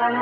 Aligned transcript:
Episode 0.00 0.16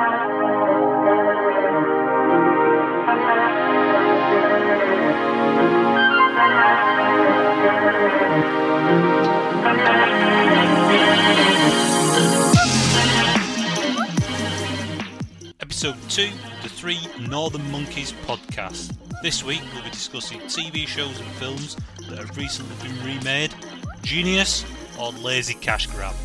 2 16.09 16.23
of 16.23 16.63
the 16.63 16.67
Three 16.67 16.99
Northern 17.29 17.71
Monkeys 17.71 18.11
podcast. 18.27 18.97
This 19.23 19.45
week 19.45 19.61
we'll 19.73 19.83
be 19.83 19.91
discussing 19.91 20.41
TV 20.41 20.85
shows 20.85 21.17
and 21.21 21.29
films 21.35 21.77
that 22.09 22.17
have 22.17 22.35
recently 22.35 22.75
been 22.85 23.01
remade, 23.05 23.55
genius 24.01 24.65
or 24.99 25.13
lazy 25.13 25.53
cash 25.53 25.87
grab, 25.87 26.15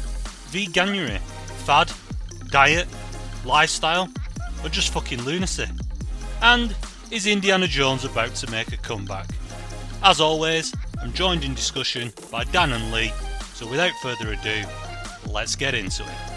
veganuary, 0.51 1.21
fad, 1.65 1.93
diet, 2.51 2.89
lifestyle, 3.45 4.09
or 4.63 4.69
just 4.69 4.93
fucking 4.93 5.23
lunacy. 5.23 5.67
And 6.43 6.75
is 7.11 7.27
Indiana 7.27 7.67
Jones 7.67 8.05
about 8.05 8.35
to 8.37 8.51
make 8.51 8.73
a 8.73 8.77
comeback? 8.77 9.27
As 10.03 10.21
always, 10.21 10.75
I'm 11.01 11.13
joined 11.13 11.45
in 11.45 11.55
discussion 11.55 12.13
by 12.31 12.45
Dan 12.45 12.73
and 12.73 12.93
Lee, 12.93 13.13
so 13.55 13.67
without 13.67 13.93
further 14.03 14.33
ado, 14.33 14.65
let's 15.31 15.57
get 15.57 15.75
into 15.75 16.03
it. 16.03 16.34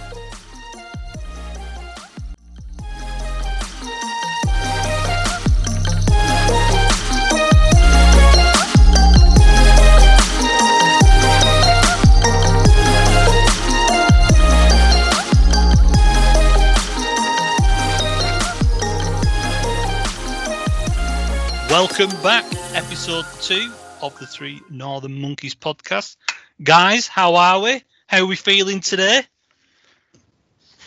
Welcome 21.80 22.10
back, 22.24 22.44
episode 22.74 23.24
two 23.40 23.72
of 24.02 24.18
the 24.18 24.26
Three 24.26 24.62
Northern 24.68 25.22
Monkeys 25.22 25.54
podcast. 25.54 26.16
Guys, 26.64 27.08
how 27.08 27.36
are 27.36 27.62
we? 27.62 27.84
How 28.08 28.22
are 28.22 28.26
we 28.26 28.36
feeling 28.36 28.80
today? 28.80 29.22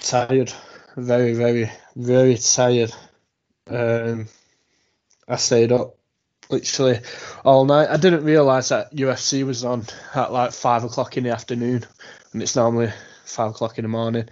Tired, 0.01 0.53
very, 0.97 1.35
very, 1.35 1.71
very 1.95 2.37
tired. 2.39 2.93
Um, 3.69 4.27
I 5.29 5.37
stayed 5.37 5.71
up 5.71 5.95
literally 6.49 6.99
all 7.45 7.65
night. 7.67 7.89
I 7.89 7.97
didn't 7.97 8.25
realise 8.25 8.71
that 8.71 8.93
UFC 8.93 9.47
was 9.47 9.65
on 9.65 9.85
at 10.17 10.33
like 10.33 10.51
five 10.51 10.83
o'clock 10.83 11.17
in 11.17 11.23
the 11.23 11.31
afternoon, 11.31 11.85
and 12.33 12.43
it's 12.43 12.57
normally 12.57 12.93
five 13.25 13.51
o'clock 13.53 13.79
in 13.79 13.85
the 13.85 13.89
morning. 13.89 14.29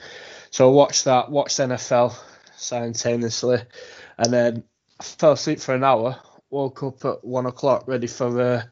So 0.51 0.69
I 0.69 0.73
watched 0.73 1.05
that, 1.05 1.31
watched 1.31 1.59
NFL 1.59 2.19
simultaneously, 2.56 3.61
and 4.19 4.33
then 4.33 4.64
I 4.98 5.05
fell 5.05 5.33
asleep 5.33 5.61
for 5.61 5.77
an 5.77 5.84
hour. 5.84 6.20
Woke 6.51 6.83
up 6.83 7.05
at 7.05 7.25
one 7.25 7.47
o'clock, 7.47 7.87
ready 7.89 8.07
for 8.07 8.41
uh, 8.41 8.63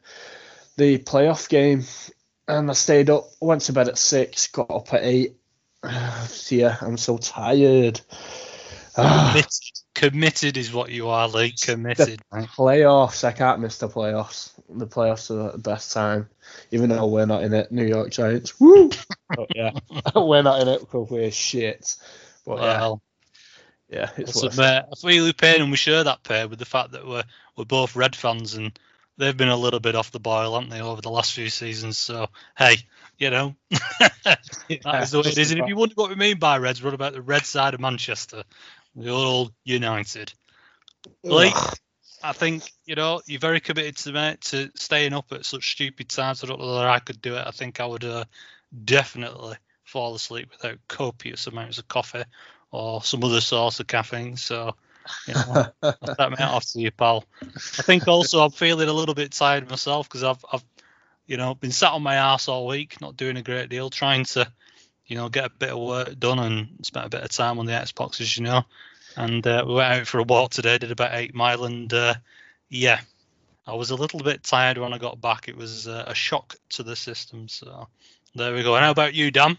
the 0.76 0.98
playoff 0.98 1.48
game, 1.48 1.84
and 2.48 2.70
I 2.70 2.74
stayed 2.74 3.10
up. 3.10 3.28
Went 3.40 3.62
to 3.62 3.72
bed 3.72 3.88
at 3.88 3.98
six, 3.98 4.46
got 4.48 4.70
up 4.70 4.94
at 4.94 5.02
eight. 5.02 5.36
yeah, 6.48 6.76
I'm 6.80 6.96
so 6.96 7.18
tired. 7.18 8.00
Committed, 8.96 9.76
committed 9.94 10.56
is 10.56 10.72
what 10.72 10.90
you 10.90 11.08
are, 11.08 11.28
Lee. 11.28 11.52
Committed. 11.52 12.22
mate. 12.32 12.48
playoffs, 12.56 13.24
I 13.24 13.32
can't 13.32 13.60
miss 13.60 13.76
the 13.76 13.88
playoffs. 13.88 14.52
The 14.70 14.86
playoffs 14.86 15.30
are 15.30 15.52
the 15.52 15.58
best 15.58 15.92
time, 15.92 16.28
even 16.70 16.88
though 16.88 17.06
we're 17.06 17.26
not 17.26 17.42
in 17.42 17.52
it. 17.52 17.70
New 17.70 17.84
York 17.84 18.10
Giants, 18.10 18.58
woo! 18.58 18.90
But 19.28 19.48
yeah, 19.56 19.72
we're 20.14 20.42
not 20.42 20.60
in 20.60 20.68
it 20.68 20.80
because 20.80 21.10
we're 21.10 21.32
shit. 21.32 21.96
But 22.46 22.58
yeah, 22.58 22.80
Well, 22.80 23.02
yeah, 23.88 24.10
it's 24.16 24.36
I'll 24.36 24.44
worth 24.44 24.54
submit, 24.54 24.84
I 24.90 24.94
feel 24.96 25.24
your 25.24 25.32
pain, 25.32 25.60
and 25.60 25.70
we 25.70 25.76
share 25.76 26.04
that 26.04 26.22
pain 26.22 26.48
with 26.48 26.60
the 26.60 26.64
fact 26.64 26.92
that 26.92 27.06
we're 27.06 27.24
we're 27.56 27.64
both 27.64 27.96
Red 27.96 28.14
fans, 28.14 28.54
and 28.54 28.78
they've 29.18 29.36
been 29.36 29.48
a 29.48 29.56
little 29.56 29.80
bit 29.80 29.94
off 29.94 30.12
the 30.12 30.20
boil, 30.20 30.54
haven't 30.54 30.70
they, 30.70 30.80
over 30.80 31.00
the 31.00 31.10
last 31.10 31.32
few 31.32 31.48
seasons? 31.48 31.98
So 31.98 32.28
hey, 32.56 32.76
you 33.18 33.30
know, 33.30 33.54
that 33.70 35.02
is 35.02 35.10
the 35.10 35.22
way 35.22 35.30
it 35.30 35.38
is. 35.38 35.50
And 35.50 35.60
if 35.60 35.68
you 35.68 35.76
wonder 35.76 35.94
what 35.94 36.10
we 36.10 36.16
mean 36.16 36.38
by 36.38 36.58
Reds, 36.58 36.82
what 36.82 36.94
about 36.94 37.12
the 37.12 37.22
red 37.22 37.44
side 37.44 37.74
of 37.74 37.80
Manchester, 37.80 38.44
the 38.94 39.10
old 39.10 39.52
United? 39.64 40.32
Lee, 41.22 41.52
I 42.22 42.32
think 42.32 42.72
you 42.84 42.94
know 42.94 43.20
you're 43.26 43.40
very 43.40 43.60
committed 43.60 43.96
to 43.98 44.12
mate, 44.12 44.40
to 44.42 44.70
staying 44.74 45.12
up 45.12 45.32
at 45.32 45.44
such 45.44 45.72
stupid 45.72 46.08
times. 46.08 46.42
I 46.42 46.46
don't 46.46 46.60
know 46.60 46.66
whether 46.66 46.88
I 46.88 46.98
could 46.98 47.22
do 47.22 47.36
it. 47.36 47.46
I 47.46 47.50
think 47.50 47.80
I 47.80 47.86
would 47.86 48.04
uh, 48.04 48.24
definitely 48.84 49.56
fall 49.84 50.14
asleep 50.14 50.50
without 50.50 50.78
copious 50.88 51.46
amounts 51.46 51.78
of 51.78 51.88
coffee 51.88 52.24
or 52.70 53.02
some 53.02 53.22
other 53.24 53.40
source 53.40 53.80
of 53.80 53.86
caffeine. 53.86 54.36
So, 54.36 54.74
that 55.26 56.30
mate 56.30 56.40
off 56.40 56.64
to 56.72 56.80
you, 56.80 56.90
pal. 56.90 57.24
I 57.42 57.82
think 57.82 58.06
also 58.08 58.40
I'm 58.44 58.50
feeling 58.50 58.88
a 58.88 58.92
little 58.92 59.14
bit 59.14 59.32
tired 59.32 59.68
myself 59.68 60.08
because 60.08 60.24
I've, 60.24 60.44
I've, 60.52 60.64
you 61.26 61.36
know, 61.36 61.54
been 61.54 61.72
sat 61.72 61.92
on 61.92 62.02
my 62.02 62.16
ass 62.16 62.48
all 62.48 62.66
week, 62.66 63.00
not 63.00 63.16
doing 63.16 63.36
a 63.36 63.42
great 63.42 63.68
deal, 63.68 63.90
trying 63.90 64.24
to, 64.26 64.50
you 65.06 65.16
know, 65.16 65.28
get 65.28 65.46
a 65.46 65.50
bit 65.50 65.70
of 65.70 65.78
work 65.78 66.18
done 66.18 66.38
and 66.38 66.84
spent 66.84 67.06
a 67.06 67.10
bit 67.10 67.22
of 67.22 67.30
time 67.30 67.58
on 67.58 67.66
the 67.66 67.72
Xbox, 67.72 68.20
as 68.20 68.36
you 68.36 68.44
know. 68.44 68.62
And 69.16 69.46
uh, 69.46 69.64
we 69.66 69.74
went 69.74 69.92
out 69.92 70.06
for 70.06 70.18
a 70.18 70.24
walk 70.24 70.50
today, 70.50 70.78
did 70.78 70.90
about 70.90 71.14
eight 71.14 71.34
mile, 71.34 71.64
and 71.64 71.92
uh, 71.92 72.14
yeah, 72.68 73.00
I 73.66 73.74
was 73.74 73.90
a 73.90 73.96
little 73.96 74.20
bit 74.20 74.42
tired 74.42 74.78
when 74.78 74.92
I 74.92 74.98
got 74.98 75.20
back. 75.20 75.48
It 75.48 75.56
was 75.56 75.88
uh, 75.88 76.04
a 76.06 76.14
shock 76.14 76.54
to 76.70 76.82
the 76.82 76.94
system. 76.94 77.48
So 77.48 77.88
there 78.34 78.54
we 78.54 78.62
go. 78.62 78.76
And 78.76 78.84
how 78.84 78.90
about 78.90 79.14
you, 79.14 79.30
Dan? 79.30 79.58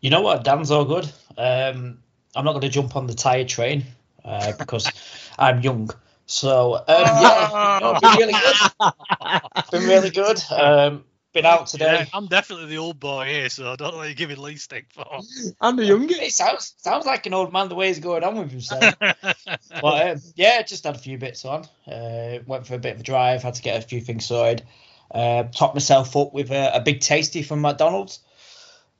You 0.00 0.10
know 0.10 0.20
what? 0.20 0.42
Dan's 0.44 0.70
all 0.70 0.84
good. 0.84 1.04
Um, 1.38 1.98
I'm 2.34 2.44
not 2.44 2.52
going 2.52 2.62
to 2.62 2.68
jump 2.68 2.96
on 2.96 3.06
the 3.06 3.14
tired 3.14 3.48
train 3.48 3.84
uh, 4.24 4.52
because 4.58 4.90
I'm 5.38 5.60
young. 5.60 5.90
So 6.26 6.76
um, 6.76 6.84
yeah, 6.88 7.78
no, 7.82 7.98
been 8.00 8.18
really 8.18 8.32
good. 8.32 9.70
Been 9.70 9.88
really 9.88 10.10
good. 10.10 10.42
Um, 10.50 11.04
been 11.32 11.46
out 11.46 11.66
today. 11.66 12.00
Yeah, 12.00 12.04
I'm 12.12 12.26
definitely 12.26 12.66
the 12.66 12.78
old 12.78 13.00
boy 13.00 13.26
here, 13.26 13.48
so 13.48 13.72
I 13.72 13.76
don't 13.76 13.92
know 13.92 13.98
what 13.98 14.08
you're 14.08 14.14
giving 14.14 14.38
Lee 14.38 14.56
stick 14.56 14.86
for. 14.92 15.20
I'm 15.60 15.76
the 15.76 15.86
youngest. 15.86 16.20
It 16.20 16.32
sounds 16.32 16.74
sounds 16.78 17.06
like 17.06 17.26
an 17.26 17.34
old 17.34 17.52
man 17.52 17.68
the 17.68 17.74
way 17.74 17.88
he's 17.88 18.00
going 18.00 18.22
on 18.22 18.36
with 18.36 18.50
himself. 18.50 18.94
but 19.00 20.10
um, 20.10 20.18
yeah, 20.34 20.62
just 20.62 20.84
had 20.84 20.94
a 20.94 20.98
few 20.98 21.18
bits 21.18 21.44
on. 21.44 21.64
Uh, 21.86 22.38
went 22.46 22.66
for 22.66 22.74
a 22.74 22.78
bit 22.78 22.94
of 22.94 23.00
a 23.00 23.04
drive. 23.04 23.42
Had 23.42 23.54
to 23.54 23.62
get 23.62 23.82
a 23.82 23.86
few 23.86 24.00
things 24.00 24.26
sorted. 24.26 24.62
Uh, 25.10 25.44
topped 25.44 25.74
myself 25.74 26.16
up 26.16 26.32
with 26.32 26.50
a, 26.50 26.76
a 26.76 26.80
big 26.80 27.00
tasty 27.00 27.42
from 27.42 27.60
McDonald's. 27.60 28.20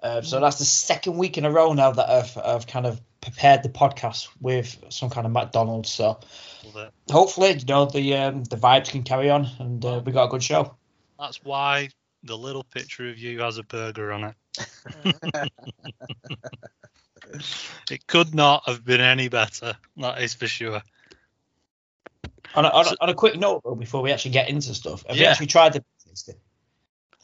Uh, 0.03 0.21
so 0.21 0.41
that's 0.41 0.59
the 0.59 0.65
second 0.65 1.17
week 1.17 1.39
in 1.39 1.45
a 1.45 1.51
row 1.51 1.73
now 1.75 1.93
that 1.93 2.11
I've, 2.11 2.37
I've 2.37 2.67
kind 2.67 2.87
of 2.87 3.01
prepared 3.21 3.63
the 3.63 3.69
podcast 3.69 4.29
with 4.41 4.77
some 4.89 5.11
kind 5.11 5.27
of 5.27 5.33
McDonald's. 5.33 5.91
So 5.91 6.19
hopefully, 7.11 7.53
you 7.53 7.65
know, 7.67 7.85
the 7.87 8.17
um, 8.17 8.43
the 8.45 8.57
vibes 8.57 8.91
can 8.91 9.05
carry 9.05 9.31
on 9.31 9.49
and 9.61 9.85
uh, 9.85 10.03
we 10.05 10.11
got 10.11 10.25
a 10.25 10.29
good 10.29 10.43
show. 10.43 10.75
That's 11.21 11.45
why 11.45 11.91
the 12.25 12.37
little 12.37 12.65
picture 12.65 13.09
of 13.09 13.19
you 13.19 13.41
has 13.41 13.59
a 13.59 13.63
burger 13.63 14.13
on 14.13 14.25
it. 14.25 14.35
it 17.91 18.07
could 18.07 18.35
not 18.35 18.65
have 18.67 18.85
been 18.85 19.01
any 19.01 19.29
better. 19.29 19.77
That 19.97 20.21
is 20.21 20.35
for 20.35 20.49
sure. 20.49 20.83
On 22.55 22.65
a, 22.65 22.69
on, 22.69 22.85
So- 22.85 22.93
a, 23.01 23.03
on 23.05 23.09
a 23.09 23.15
quick 23.15 23.37
note, 23.39 23.63
though, 23.65 23.75
before 23.77 24.03
we 24.03 24.11
actually 24.13 24.33
get 24.33 24.49
into 24.49 24.75
stuff, 24.75 25.05
have 25.07 25.17
you 25.17 25.27
actually 25.27 25.47
tried 25.47 25.75
the 25.75 25.81
big 25.81 26.09
tasty? 26.09 26.33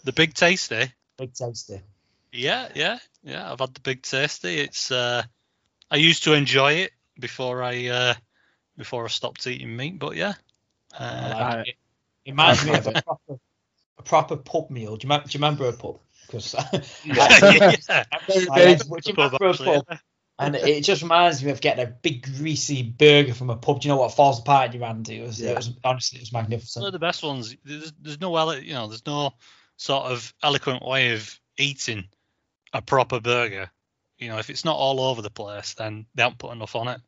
The 0.04 0.12
big 0.12 0.34
tasty. 0.34 0.92
Big 1.18 1.34
tasty. 1.34 1.80
Yeah, 2.32 2.68
yeah, 2.74 2.98
yeah. 3.22 3.50
I've 3.50 3.60
had 3.60 3.74
the 3.74 3.80
big 3.80 4.02
tasty. 4.02 4.58
It's 4.58 4.90
uh, 4.90 5.22
I 5.90 5.96
used 5.96 6.24
to 6.24 6.34
enjoy 6.34 6.72
it 6.74 6.92
before 7.18 7.62
I 7.62 7.86
uh, 7.86 8.14
before 8.76 9.04
I 9.04 9.08
stopped 9.08 9.46
eating 9.46 9.76
meat, 9.76 9.98
but 9.98 10.16
yeah. 10.16 10.34
I 10.98 11.04
Uh, 11.04 11.56
like 11.56 11.68
it. 11.68 11.74
It 12.24 12.30
reminds 12.32 12.64
me 12.64 12.74
of 12.74 12.86
a 12.86 12.92
proper, 13.02 13.40
a 13.98 14.02
proper 14.02 14.36
pub 14.36 14.70
meal. 14.70 14.96
Do 14.96 15.06
you, 15.06 15.08
remember, 15.10 15.28
do 15.28 15.38
you 15.38 15.42
remember 15.42 15.68
a 15.68 15.72
pub? 15.72 16.00
Because 16.26 16.54
yeah, 17.04 17.72
Very 18.54 18.76
do 18.76 19.14
Pub, 19.14 19.34
actually. 19.42 19.80
And 20.40 20.54
it 20.54 20.84
just 20.84 21.02
reminds 21.02 21.42
me 21.42 21.50
of 21.50 21.60
getting 21.60 21.84
a 21.84 21.88
big 21.88 22.22
greasy 22.36 22.82
burger 22.82 23.34
from 23.34 23.50
a 23.50 23.56
pub. 23.56 23.80
Do 23.80 23.88
you 23.88 23.94
know 23.94 24.00
what 24.00 24.14
falls 24.14 24.38
apart 24.38 24.72
in 24.72 24.80
your 24.80 24.86
hand? 24.86 25.08
It 25.08 25.22
was, 25.22 25.40
Yeah. 25.40 25.50
it 25.50 25.56
was 25.56 25.72
honestly, 25.82 26.18
it 26.18 26.22
was 26.22 26.32
magnificent. 26.32 26.82
One 26.82 26.88
of 26.88 26.92
the 26.92 26.98
best 26.98 27.24
ones. 27.24 27.56
There's, 27.64 27.92
there's 28.00 28.20
no 28.20 28.36
ele- 28.36 28.60
you 28.60 28.74
know, 28.74 28.86
there's 28.86 29.06
no 29.06 29.32
sort 29.78 30.04
of 30.04 30.32
eloquent 30.42 30.84
way 30.84 31.14
of 31.14 31.40
eating 31.56 32.04
a 32.72 32.82
proper 32.82 33.20
burger. 33.20 33.70
You 34.18 34.28
know, 34.28 34.38
if 34.38 34.50
it's 34.50 34.64
not 34.64 34.76
all 34.76 35.00
over 35.00 35.22
the 35.22 35.30
place, 35.30 35.74
then 35.74 36.06
they 36.14 36.22
haven't 36.22 36.38
put 36.38 36.52
enough 36.52 36.74
on 36.74 36.88
it. 36.88 37.00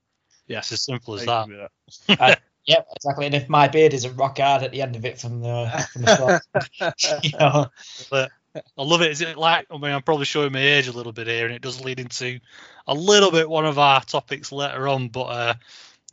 Yeah, 0.46 0.58
It's 0.58 0.72
as 0.72 0.82
simple 0.82 1.14
as 1.14 1.22
I 1.22 1.26
that. 1.26 1.44
agree 1.44 1.58
with 1.58 2.18
that. 2.18 2.40
Yep, 2.66 2.86
exactly. 2.96 3.26
And 3.26 3.34
if 3.34 3.48
my 3.48 3.68
beard 3.68 3.94
isn't 3.94 4.16
rock 4.16 4.38
hard 4.38 4.62
at 4.62 4.70
the 4.70 4.82
end 4.82 4.94
of 4.94 5.04
it 5.04 5.18
from 5.18 5.40
the 5.40 5.88
from 5.92 6.02
the 6.02 6.08
start, 6.14 7.24
you 7.24 7.36
know, 7.38 7.66
But 8.10 8.30
I 8.54 8.82
love 8.82 9.00
it. 9.02 9.10
Is 9.10 9.22
it 9.22 9.36
like? 9.38 9.66
I 9.70 9.78
mean, 9.78 9.90
I'm 9.92 10.02
probably 10.02 10.26
showing 10.26 10.52
my 10.52 10.60
age 10.60 10.86
a 10.86 10.92
little 10.92 11.12
bit 11.12 11.26
here, 11.26 11.46
and 11.46 11.54
it 11.54 11.62
does 11.62 11.82
lead 11.82 11.98
into 12.00 12.38
a 12.86 12.94
little 12.94 13.30
bit 13.30 13.48
one 13.48 13.66
of 13.66 13.78
our 13.78 14.02
topics 14.02 14.52
later 14.52 14.86
on. 14.88 15.08
But 15.08 15.22
uh, 15.22 15.54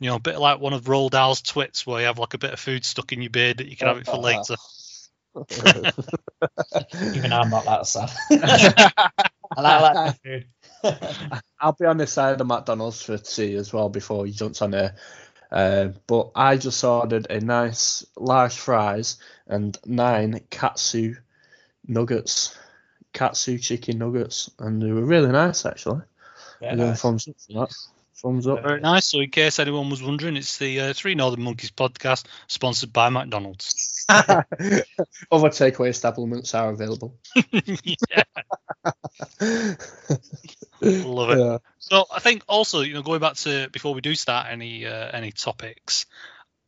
you 0.00 0.08
know, 0.08 0.16
a 0.16 0.20
bit 0.20 0.38
like 0.40 0.58
one 0.58 0.72
of 0.72 0.84
Roald 0.84 1.10
Dahl's 1.10 1.42
twits, 1.42 1.86
where 1.86 2.00
you 2.00 2.06
have 2.06 2.18
like 2.18 2.34
a 2.34 2.38
bit 2.38 2.52
of 2.54 2.58
food 2.58 2.84
stuck 2.84 3.12
in 3.12 3.22
your 3.22 3.30
beard 3.30 3.58
that 3.58 3.68
you 3.68 3.76
can 3.76 3.88
have 3.88 3.98
it 3.98 4.06
for 4.06 4.16
later. 4.16 4.56
even 7.14 7.32
I'm 7.32 7.50
not 7.50 7.66
that 7.66 7.86
sad. 7.86 8.10
I 9.56 9.62
like 9.62 9.94
that 9.94 10.18
food. 10.24 10.46
I'll 11.60 11.76
be 11.78 11.86
on 11.86 11.96
this 11.96 12.12
side 12.12 12.32
of 12.32 12.38
the 12.38 12.44
McDonald's 12.44 13.02
for 13.02 13.18
tea 13.18 13.54
as 13.56 13.72
well 13.72 13.88
before 13.88 14.26
he 14.26 14.32
jumps 14.32 14.62
on 14.62 14.70
there. 14.70 14.94
Uh, 15.50 15.88
but 16.06 16.30
I 16.34 16.56
just 16.56 16.84
ordered 16.84 17.26
a 17.30 17.40
nice 17.40 18.04
large 18.16 18.54
fries 18.56 19.16
and 19.46 19.78
nine 19.86 20.40
katsu 20.50 21.16
nuggets, 21.86 22.56
katsu 23.12 23.58
chicken 23.58 23.98
nuggets, 23.98 24.50
and 24.58 24.80
they 24.82 24.92
were 24.92 25.04
really 25.04 25.32
nice 25.32 25.64
actually. 25.64 26.02
Yeah, 26.60 26.70
And 26.72 26.80
nice. 26.80 27.00
thumbs 27.00 27.28
up 27.28 27.36
for 27.40 27.52
that. 27.60 27.74
Thumbs 28.22 28.46
up. 28.48 28.62
Very 28.62 28.80
nice. 28.80 29.10
So, 29.10 29.20
in 29.20 29.30
case 29.30 29.58
anyone 29.60 29.90
was 29.90 30.02
wondering, 30.02 30.36
it's 30.36 30.58
the 30.58 30.80
uh, 30.80 30.92
Three 30.92 31.14
Northern 31.14 31.42
Monkeys 31.44 31.70
podcast, 31.70 32.24
sponsored 32.48 32.92
by 32.92 33.10
McDonald's. 33.10 34.04
Other 34.08 34.44
takeaway 35.30 35.90
establishments 35.90 36.52
are 36.54 36.70
available. 36.70 37.16
love 40.80 41.30
it. 41.30 41.38
Yeah. 41.38 41.58
So, 41.78 42.06
I 42.12 42.18
think 42.18 42.42
also, 42.48 42.80
you 42.80 42.94
know, 42.94 43.02
going 43.02 43.20
back 43.20 43.34
to 43.34 43.68
before 43.70 43.94
we 43.94 44.00
do 44.00 44.16
start 44.16 44.48
any 44.50 44.84
uh, 44.84 45.10
any 45.12 45.30
topics, 45.30 46.06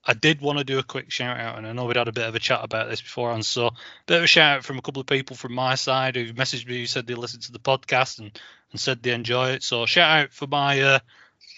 I 0.05 0.15
did 0.15 0.41
want 0.41 0.59
to 0.59 0.65
do 0.65 0.79
a 0.79 0.85
quick 0.85 1.11
shout 1.11 1.39
out, 1.39 1.59
and 1.59 1.67
I 1.67 1.73
know 1.73 1.85
we'd 1.85 1.97
had 1.97 2.09
a 2.09 2.13
bit 2.13 2.29
of 2.29 2.35
a 2.35 2.39
chat 2.39 2.61
about 2.63 2.89
this 2.89 3.03
beforehand. 3.03 3.45
So, 3.45 3.67
a 3.67 3.73
bit 4.07 4.19
of 4.19 4.25
a 4.25 4.29
shout 4.29 4.59
out 4.59 4.65
from 4.65 4.79
a 4.79 4.83
couple 4.83 5.01
of 5.01 5.07
people 5.07 5.37
from 5.37 5.53
my 5.53 5.75
side 5.75 6.15
who 6.15 6.33
messaged 6.33 6.67
me, 6.67 6.81
who 6.81 6.87
said 6.87 7.07
they 7.07 7.15
listened 7.15 7.43
to 7.45 7.53
the 7.53 7.59
podcast 7.59 8.19
and, 8.21 8.39
and 8.71 8.81
said 8.81 9.03
they 9.03 9.13
enjoy 9.13 9.51
it. 9.51 9.63
So, 9.63 9.85
shout 9.87 10.21
out 10.21 10.33
for 10.33 10.47
my 10.47 10.81
uh, 10.81 10.99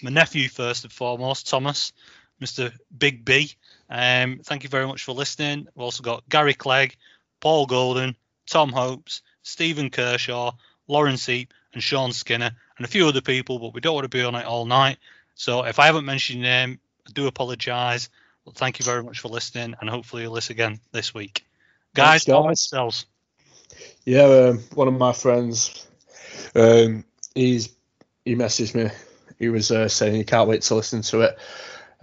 my 0.03 0.11
nephew 0.11 0.49
first 0.49 0.83
and 0.83 0.91
foremost, 0.91 1.49
Thomas, 1.49 1.93
Mr. 2.41 2.73
Big 2.95 3.23
B. 3.23 3.51
Um, 3.89 4.41
thank 4.43 4.63
you 4.63 4.69
very 4.69 4.85
much 4.85 5.03
for 5.03 5.13
listening. 5.13 5.67
We've 5.73 5.83
also 5.83 6.03
got 6.03 6.27
Gary 6.29 6.53
Clegg, 6.53 6.95
Paul 7.39 7.65
Golden, 7.65 8.15
Tom 8.47 8.71
Hopes, 8.71 9.21
Stephen 9.43 9.89
Kershaw, 9.89 10.51
Lauren 10.87 11.17
Seep, 11.17 11.53
and 11.73 11.81
Sean 11.81 12.11
Skinner, 12.11 12.51
and 12.77 12.85
a 12.85 12.89
few 12.89 13.07
other 13.07 13.21
people, 13.21 13.59
but 13.59 13.73
we 13.73 13.81
don't 13.81 13.95
want 13.95 14.05
to 14.05 14.09
be 14.09 14.23
on 14.23 14.35
it 14.35 14.45
all 14.45 14.65
night. 14.65 14.97
So 15.35 15.63
if 15.63 15.79
I 15.79 15.85
haven't 15.85 16.05
mentioned 16.05 16.39
your 16.39 16.49
name, 16.49 16.79
I 17.07 17.11
do 17.11 17.27
apologise. 17.27 18.09
But 18.45 18.55
thank 18.55 18.79
you 18.79 18.85
very 18.85 19.03
much 19.03 19.19
for 19.19 19.29
listening, 19.29 19.75
and 19.79 19.89
hopefully 19.89 20.23
you'll 20.23 20.33
listen 20.33 20.53
again 20.53 20.79
this 20.91 21.13
week. 21.13 21.45
Guys, 21.95 22.25
Thanks, 22.25 22.69
guys. 22.69 23.05
Yeah, 24.05 24.23
um, 24.23 24.59
one 24.73 24.89
of 24.89 24.95
my 24.95 25.13
friends, 25.13 25.87
um, 26.55 27.05
he's 27.33 27.69
he 28.25 28.35
messaged 28.35 28.75
me. 28.75 28.89
He 29.39 29.49
was 29.49 29.71
uh, 29.71 29.87
saying 29.87 30.15
he 30.15 30.23
can't 30.23 30.49
wait 30.49 30.61
to 30.63 30.75
listen 30.75 31.01
to 31.03 31.21
it. 31.21 31.37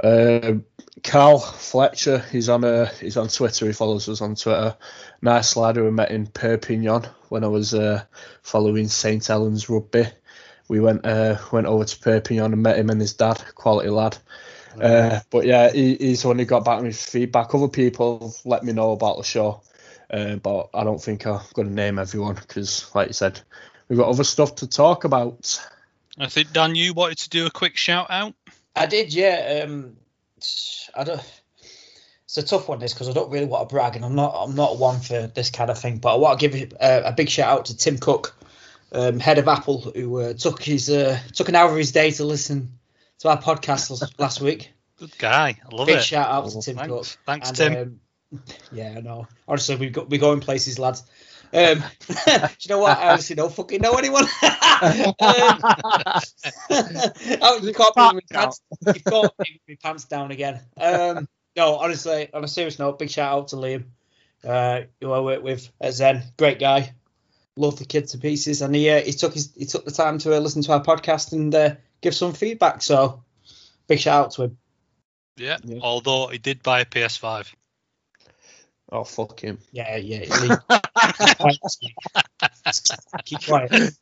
Um 0.03 0.65
Carl 1.03 1.39
Fletcher, 1.39 2.19
he's 2.31 2.49
on 2.49 2.65
uh, 2.65 2.87
he's 3.01 3.17
on 3.17 3.29
Twitter. 3.29 3.67
He 3.67 3.73
follows 3.73 4.09
us 4.09 4.21
on 4.21 4.35
Twitter. 4.35 4.77
Nice 5.23 5.57
lad 5.57 5.77
who 5.77 5.87
I 5.87 5.91
met 5.91 6.11
in 6.11 6.27
Perpignan 6.27 7.07
when 7.29 7.45
I 7.45 7.49
was 7.49 7.75
uh, 7.75 8.05
following 8.43 8.89
St 8.89 9.27
Helens 9.27 9.69
rugby. 9.69 10.07
We 10.69 10.81
went 10.81 11.07
uh, 11.07 11.39
went 11.53 11.67
over 11.67 11.85
to 11.85 11.99
Perpignan 11.99 12.53
and 12.53 12.63
met 12.63 12.79
him 12.79 12.91
and 12.91 13.01
his 13.01 13.15
dad. 13.15 13.43
Quality 13.55 13.89
lad. 13.89 14.19
Uh, 14.81 15.21
but 15.31 15.47
yeah, 15.47 15.71
he, 15.73 15.97
he's 15.97 16.23
who 16.23 16.45
got 16.45 16.65
back 16.65 16.83
with 16.83 16.97
feedback. 16.97 17.55
Other 17.55 17.69
people 17.69 18.35
let 18.45 18.63
me 18.63 18.73
know 18.73 18.93
about 18.93 19.17
the 19.17 19.25
show, 19.25 19.63
uh, 20.11 20.37
but 20.37 20.71
I 20.75 20.85
don't 20.85 21.03
think 21.03 21.27
I'm 21.27 21.41
going 21.55 21.69
to 21.69 21.75
name 21.75 21.99
everyone 21.99 22.37
because, 22.37 22.89
like 22.95 23.09
you 23.09 23.15
said, 23.15 23.41
we've 23.89 23.99
got 23.99 24.09
other 24.09 24.25
stuff 24.25 24.57
to 24.57 24.69
talk 24.69 25.05
about. 25.05 25.61
I 26.19 26.27
think 26.27 26.53
Dan, 26.53 26.75
you 26.75 26.93
wanted 26.95 27.19
to 27.19 27.29
do 27.31 27.47
a 27.47 27.51
quick 27.51 27.77
shout 27.77 28.11
out. 28.11 28.35
I 28.77 28.87
did, 28.87 29.13
yeah. 29.15 29.63
Um, 29.65 29.97
I 30.95 31.05
don't. 31.05 31.21
It's 32.25 32.37
a 32.39 32.43
tough 32.45 32.69
one, 32.69 32.79
this, 32.79 32.93
because 32.95 33.09
I 33.09 33.13
don't 33.13 33.31
really 33.31 33.47
want 33.47 33.69
to 33.69 33.73
brag, 33.73 33.97
and 33.97 34.05
I'm 34.05 34.15
not. 34.15 34.33
I'm 34.37 34.55
not 34.55 34.79
one 34.79 35.01
for 35.01 35.27
this 35.27 35.51
kind 35.51 35.69
of 35.71 35.79
thing. 35.79 35.99
But 35.99 36.15
I 36.15 36.19
want 36.19 36.39
to 36.39 36.49
give 36.49 36.73
a, 36.81 37.03
a 37.07 37.13
big 37.13 37.29
shout 37.29 37.49
out 37.49 37.65
to 37.67 37.77
Tim 37.77 37.99
Cook, 37.99 38.37
um, 38.93 39.19
head 39.19 39.39
of 39.39 39.49
Apple, 39.49 39.81
who 39.81 40.21
uh, 40.21 40.33
took 40.35 40.63
his 40.63 40.89
uh, 40.89 41.19
took 41.35 41.49
an 41.49 41.57
hour 41.57 41.71
of 41.71 41.77
his 41.77 41.91
day 41.93 42.11
to 42.13 42.25
listen 42.25 42.79
to 43.21 43.29
our 43.29 43.41
podcast 43.41 43.91
last- 44.19 44.41
week. 44.41 44.73
Good 44.97 45.17
guy, 45.19 45.59
I 45.65 45.75
love 45.75 45.87
Big 45.87 45.95
it. 45.97 45.99
Big 45.99 46.05
shout 46.05 46.29
out 46.29 46.49
to 46.51 46.61
Tim 46.61 46.77
Thanks, 46.77 46.89
Cook. 47.17 47.19
thanks, 47.27 47.49
And, 47.49 47.57
Tim. 47.57 48.01
Um, 48.33 48.43
yeah, 48.73 48.95
I 48.97 49.01
know. 49.01 49.27
Honestly, 49.49 49.75
we 49.77 49.91
go 49.91 50.05
we 50.05 50.19
go 50.19 50.33
in 50.33 50.41
places, 50.41 50.79
lads. 50.79 51.03
Um, 51.53 51.83
do 52.09 52.33
you 52.61 52.69
know 52.69 52.79
what? 52.79 52.97
I 52.97 53.11
honestly 53.11 53.37
don't 53.37 53.53
fucking 53.53 53.81
know 53.81 53.95
anyone. 53.95 54.25
um, 54.43 55.13
oh, 57.43 57.61
you 57.63 57.73
caught 57.75 57.97
me 57.97 58.15
with 58.15 58.25
my 58.31 58.41
pants. 58.41 58.61
You 58.87 59.01
caught 59.03 59.35
me 59.39 59.61
with 59.67 59.79
my 59.83 59.89
pants 59.89 60.05
down 60.05 60.31
again. 60.31 60.61
Um, 60.77 61.29
no, 61.57 61.77
honestly, 61.77 62.33
on 62.33 62.45
a 62.45 62.49
serious 62.49 62.79
note, 62.79 62.99
big 62.99 63.11
shout 63.11 63.33
out 63.33 63.49
to 63.49 63.57
Liam, 63.57 63.87
uh, 64.45 64.83
who 65.01 65.11
I 65.13 65.21
work 65.21 65.43
with 65.43 65.69
at 65.81 65.95
Zen. 65.95 66.23
Great 66.39 66.61
guy. 66.61 66.95
Love 67.57 67.79
the 67.79 67.85
kid 67.85 68.07
to 68.09 68.19
pieces, 68.19 68.63
and 68.63 68.75
he 68.75 68.89
uh, 68.89 69.01
he 69.03 69.13
took 69.13 69.35
his 69.35 69.53
he 69.57 69.67
took 69.67 69.85
the 69.85 69.91
time 69.91 70.19
to 70.19 70.35
uh, 70.35 70.39
listen 70.39 70.63
to 70.63 70.73
our 70.73 70.83
podcast 70.83 71.33
and 71.33 71.55
uh, 71.55 71.75
give 72.01 72.15
some 72.15 72.33
feedback. 72.33 72.81
So, 72.81 73.25
big 73.89 73.99
shout 73.99 74.27
out 74.27 74.31
to 74.33 74.45
him. 74.45 74.59
Yeah, 75.37 75.59
Yeah. 75.65 75.81
although 75.83 76.29
he 76.29 76.39
did 76.39 76.63
buy 76.63 76.81
a 76.81 76.85
PS5. 76.85 77.53
Oh 78.93 79.05
fuck 79.05 79.41
him! 79.41 79.59
Yeah, 79.73 79.97
yeah. 79.97 80.25
Keep 83.25 83.47
quiet. 83.47 83.95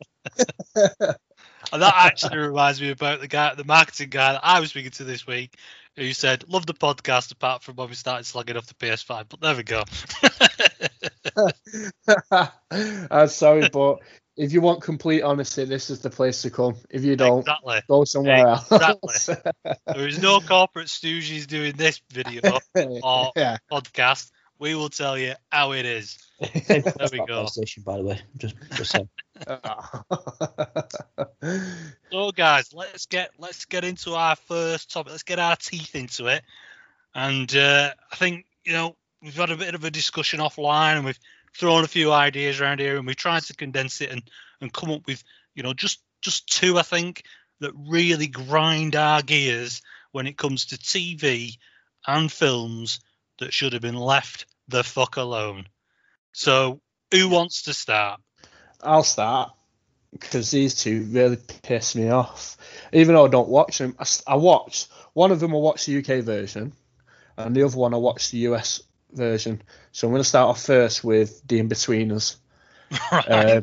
And 1.72 1.82
that 1.82 1.94
actually 1.96 2.38
reminds 2.38 2.80
me 2.80 2.90
about 2.90 3.20
the 3.20 3.28
guy, 3.28 3.54
the 3.54 3.64
marketing 3.64 4.08
guy 4.08 4.32
that 4.32 4.40
I 4.42 4.60
was 4.60 4.70
speaking 4.70 4.90
to 4.92 5.04
this 5.04 5.26
week, 5.26 5.56
who 5.96 6.12
said, 6.12 6.44
"Love 6.48 6.66
the 6.66 6.74
podcast 6.74 7.32
apart 7.32 7.62
from 7.62 7.76
when 7.76 7.88
we 7.88 7.94
started 7.94 8.24
slugging 8.24 8.56
off 8.56 8.66
the 8.66 8.74
PS5." 8.74 9.26
But 9.28 9.40
there 9.40 9.56
we 9.56 9.62
go. 9.64 9.84
I'm 13.10 13.28
sorry, 13.28 13.68
but 13.68 13.98
if 14.36 14.52
you 14.52 14.60
want 14.60 14.82
complete 14.82 15.22
honesty, 15.22 15.64
this 15.64 15.90
is 15.90 16.00
the 16.00 16.10
place 16.10 16.42
to 16.42 16.50
come. 16.50 16.76
If 16.90 17.04
you 17.04 17.16
don't, 17.16 17.40
exactly. 17.40 17.80
go 17.88 18.04
somewhere 18.04 18.58
Exactly. 18.70 18.96
else. 19.02 19.30
There 19.86 20.08
is 20.08 20.22
no 20.22 20.40
corporate 20.40 20.86
stooges 20.86 21.46
doing 21.46 21.74
this 21.76 22.00
video 22.10 22.58
or 23.02 23.32
yeah. 23.36 23.58
podcast. 23.70 24.30
We 24.58 24.74
will 24.74 24.88
tell 24.88 25.16
you 25.16 25.34
how 25.50 25.72
it 25.72 25.86
is. 25.86 26.18
There 26.68 26.82
we 27.12 27.18
go. 27.18 27.44
PlayStation, 27.44 27.84
by 27.84 27.98
the 27.98 28.04
way. 28.04 28.20
Just, 28.36 28.56
just 28.74 28.92
saying. 28.92 29.08
So, 32.10 32.32
guys, 32.32 32.72
let's 32.72 33.06
get 33.06 33.30
let's 33.38 33.66
get 33.66 33.84
into 33.84 34.14
our 34.14 34.34
first 34.34 34.90
topic. 34.90 35.12
Let's 35.12 35.22
get 35.22 35.38
our 35.38 35.56
teeth 35.56 35.94
into 35.94 36.26
it. 36.28 36.42
And 37.14 37.54
uh, 37.54 37.92
I 38.10 38.16
think 38.16 38.46
you 38.64 38.72
know 38.72 38.96
we've 39.22 39.34
had 39.34 39.50
a 39.50 39.56
bit 39.56 39.74
of 39.74 39.84
a 39.84 39.90
discussion 39.90 40.40
offline, 40.40 40.96
and 40.96 41.04
we've 41.04 41.18
thrown 41.54 41.84
a 41.84 41.88
few 41.88 42.12
ideas 42.12 42.60
around 42.60 42.80
here, 42.80 42.96
and 42.96 43.06
we've 43.06 43.16
tried 43.16 43.42
to 43.44 43.54
condense 43.54 44.00
it 44.00 44.10
and 44.10 44.22
and 44.60 44.72
come 44.72 44.90
up 44.90 45.06
with 45.06 45.22
you 45.54 45.62
know 45.62 45.74
just 45.74 46.00
just 46.20 46.48
two 46.48 46.78
I 46.78 46.82
think 46.82 47.24
that 47.60 47.72
really 47.74 48.26
grind 48.26 48.96
our 48.96 49.22
gears 49.22 49.82
when 50.12 50.26
it 50.26 50.38
comes 50.38 50.66
to 50.66 50.78
TV 50.78 51.58
and 52.06 52.32
films 52.32 53.00
that 53.38 53.52
should 53.52 53.72
have 53.72 53.82
been 53.82 53.96
left 53.96 54.46
the 54.68 54.84
fuck 54.84 55.16
alone. 55.16 55.66
So, 56.32 56.80
who 57.10 57.28
wants 57.28 57.62
to 57.62 57.74
start? 57.74 58.20
I'll 58.82 59.02
start 59.02 59.50
because 60.12 60.50
these 60.50 60.74
two 60.74 61.04
really 61.10 61.38
piss 61.62 61.94
me 61.94 62.10
off. 62.10 62.56
Even 62.92 63.14
though 63.14 63.26
I 63.26 63.28
don't 63.28 63.48
watch 63.48 63.78
them, 63.78 63.96
I 64.26 64.36
watch 64.36 64.86
one 65.12 65.30
of 65.30 65.40
them. 65.40 65.54
I 65.54 65.58
watch 65.58 65.86
the 65.86 65.98
UK 65.98 66.24
version, 66.24 66.72
and 67.36 67.54
the 67.54 67.64
other 67.64 67.76
one 67.76 67.94
I 67.94 67.98
watch 67.98 68.30
the 68.30 68.38
US 68.38 68.82
version. 69.12 69.62
So 69.92 70.06
I'm 70.06 70.12
going 70.12 70.22
to 70.22 70.28
start 70.28 70.48
off 70.48 70.62
first 70.62 71.04
with 71.04 71.46
the 71.46 71.62
Inbetweeners. 71.62 72.36
right. 73.12 73.28
Uh, 73.28 73.62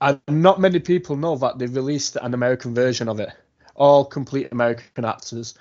and 0.00 0.20
not 0.28 0.60
many 0.60 0.78
people 0.78 1.16
know 1.16 1.36
that 1.36 1.58
they've 1.58 1.74
released 1.74 2.16
an 2.16 2.34
American 2.34 2.74
version 2.74 3.08
of 3.08 3.20
it. 3.20 3.30
All 3.74 4.04
complete 4.04 4.52
American 4.52 5.04
actors. 5.04 5.54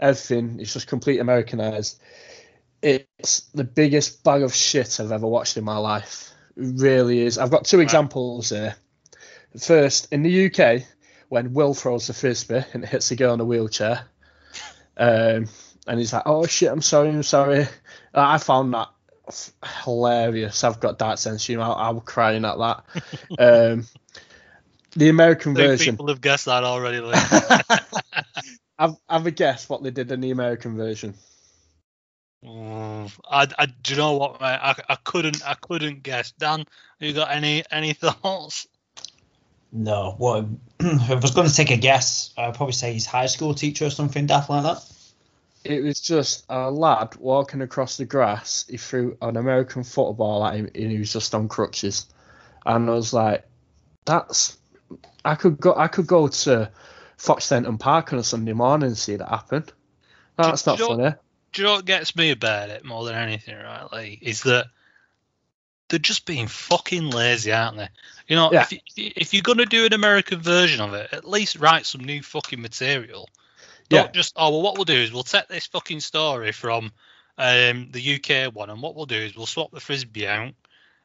Everything 0.00 0.58
is 0.60 0.72
just 0.72 0.86
complete 0.86 1.20
Americanized. 1.20 2.00
It's 2.82 3.40
the 3.54 3.64
biggest 3.64 4.24
bag 4.24 4.42
of 4.42 4.54
shit 4.54 4.98
I've 4.98 5.12
ever 5.12 5.26
watched 5.26 5.58
in 5.58 5.64
my 5.64 5.76
life. 5.76 6.30
It 6.56 6.80
really 6.80 7.20
is. 7.20 7.36
I've 7.36 7.50
got 7.50 7.66
two 7.66 7.76
Wow. 7.76 7.82
examples 7.82 8.48
here. 8.48 8.74
First, 9.60 10.08
in 10.12 10.22
the 10.22 10.46
UK, 10.46 10.82
when 11.28 11.52
Will 11.52 11.74
throws 11.74 12.06
the 12.06 12.14
frisbee 12.14 12.64
and 12.72 12.82
it 12.84 12.88
hits 12.88 13.10
a 13.10 13.16
girl 13.16 13.34
in 13.34 13.40
a 13.40 13.44
wheelchair, 13.44 14.04
um, 14.96 15.46
and 15.86 15.98
he's 15.98 16.12
like, 16.12 16.22
"Oh 16.26 16.46
shit, 16.46 16.70
I'm 16.70 16.82
sorry, 16.82 17.10
I'm 17.10 17.22
sorry." 17.22 17.66
I 18.14 18.38
found 18.38 18.72
that 18.74 18.88
hilarious. 19.84 20.64
I've 20.64 20.80
got 20.80 20.98
that 21.00 21.18
sense 21.18 21.42
of 21.42 21.46
humor. 21.46 21.64
I, 21.64 21.90
was 21.90 22.02
crying 22.04 22.44
at 22.44 22.58
that. 22.58 22.84
um, 23.38 23.86
the 24.96 25.08
American 25.08 25.54
version. 25.54 25.94
people 25.94 26.08
have 26.08 26.20
guessed 26.20 26.46
that 26.46 26.64
already. 26.64 27.00
Lee. 27.00 27.14
I've, 28.80 28.96
have 29.10 29.26
a 29.26 29.30
guess 29.30 29.68
what 29.68 29.82
they 29.82 29.90
did 29.90 30.10
in 30.10 30.22
the 30.22 30.30
American 30.30 30.74
version. 30.74 31.14
Mm, 32.42 33.12
I, 33.30 33.46
I, 33.58 33.66
do 33.66 33.92
you 33.92 33.98
know 33.98 34.16
what, 34.16 34.40
mate? 34.40 34.46
I, 34.46 34.74
I 34.88 34.94
couldn't, 35.04 35.46
I 35.46 35.52
couldn't 35.52 36.02
guess. 36.02 36.32
Dan, 36.32 36.64
you 36.98 37.12
got 37.12 37.30
any, 37.30 37.62
any 37.70 37.92
thoughts? 38.02 38.66
No, 39.70 40.14
what? 40.16 40.46
if 40.80 41.10
I 41.10 41.14
was 41.14 41.32
going 41.32 41.46
to 41.46 41.54
take 41.54 41.70
a 41.70 41.76
guess, 41.76 42.32
I'd 42.38 42.54
probably 42.54 42.72
say 42.72 42.94
he's 42.94 43.04
high 43.04 43.26
school 43.26 43.52
teacher 43.52 43.84
or 43.84 43.90
something 43.90 44.24
daft 44.24 44.48
like 44.48 44.62
that. 44.62 44.82
It 45.62 45.84
was 45.84 46.00
just 46.00 46.46
a 46.48 46.70
lad 46.70 47.16
walking 47.16 47.60
across 47.60 47.98
the 47.98 48.06
grass. 48.06 48.64
He 48.66 48.78
threw 48.78 49.18
an 49.20 49.36
American 49.36 49.84
football 49.84 50.42
at 50.46 50.54
him, 50.54 50.70
and 50.74 50.90
he 50.90 50.98
was 50.98 51.12
just 51.12 51.34
on 51.34 51.48
crutches. 51.48 52.06
And 52.64 52.88
I 52.88 52.94
was 52.94 53.12
like, 53.12 53.46
"That's 54.06 54.56
I 55.22 55.34
could 55.34 55.60
go. 55.60 55.74
I 55.76 55.88
could 55.88 56.06
go 56.06 56.28
to 56.28 56.70
Fox 57.20 57.46
Fenton 57.50 57.76
Park 57.76 58.14
on 58.14 58.18
a 58.18 58.24
Sunday 58.24 58.54
morning 58.54 58.86
and 58.88 58.96
see 58.96 59.14
that 59.16 59.28
happen. 59.28 59.62
That's 60.36 60.62
Do- 60.62 60.70
not 60.70 60.78
do 60.78 60.86
funny. 60.86 61.14
Do 61.52 61.60
you 61.62 61.68
know 61.68 61.74
what 61.74 61.84
gets 61.84 62.16
me 62.16 62.30
about 62.30 62.70
it 62.70 62.82
more 62.82 63.04
than 63.04 63.14
anything, 63.14 63.56
right? 63.58 63.86
Like, 63.92 64.22
is 64.22 64.42
that 64.44 64.68
they're 65.88 65.98
just 65.98 66.24
being 66.24 66.46
fucking 66.46 67.10
lazy, 67.10 67.52
aren't 67.52 67.76
they? 67.76 67.88
You 68.26 68.36
know, 68.36 68.50
Yeah. 68.52 68.62
if, 68.62 68.72
you, 68.72 68.80
if 68.96 69.34
you're 69.34 69.42
gonna 69.42 69.66
do 69.66 69.84
an 69.84 69.92
American 69.92 70.40
version 70.40 70.80
of 70.80 70.94
it, 70.94 71.10
at 71.12 71.28
least 71.28 71.56
write 71.56 71.84
some 71.84 72.02
new 72.04 72.22
fucking 72.22 72.62
material. 72.62 73.28
Don't 73.90 74.06
Yeah. 74.06 74.12
just 74.12 74.32
oh 74.36 74.48
well, 74.50 74.62
what 74.62 74.76
we'll 74.76 74.84
do 74.86 74.94
is 74.94 75.12
we'll 75.12 75.24
take 75.24 75.48
this 75.48 75.66
fucking 75.66 76.00
story 76.00 76.52
from 76.52 76.90
um, 77.36 77.88
the 77.90 78.14
UK 78.14 78.54
one, 78.54 78.70
and 78.70 78.80
what 78.80 78.94
we'll 78.94 79.04
do 79.06 79.16
is 79.16 79.36
we'll 79.36 79.44
swap 79.46 79.72
the 79.72 79.80
frisbee 79.80 80.26
out 80.26 80.54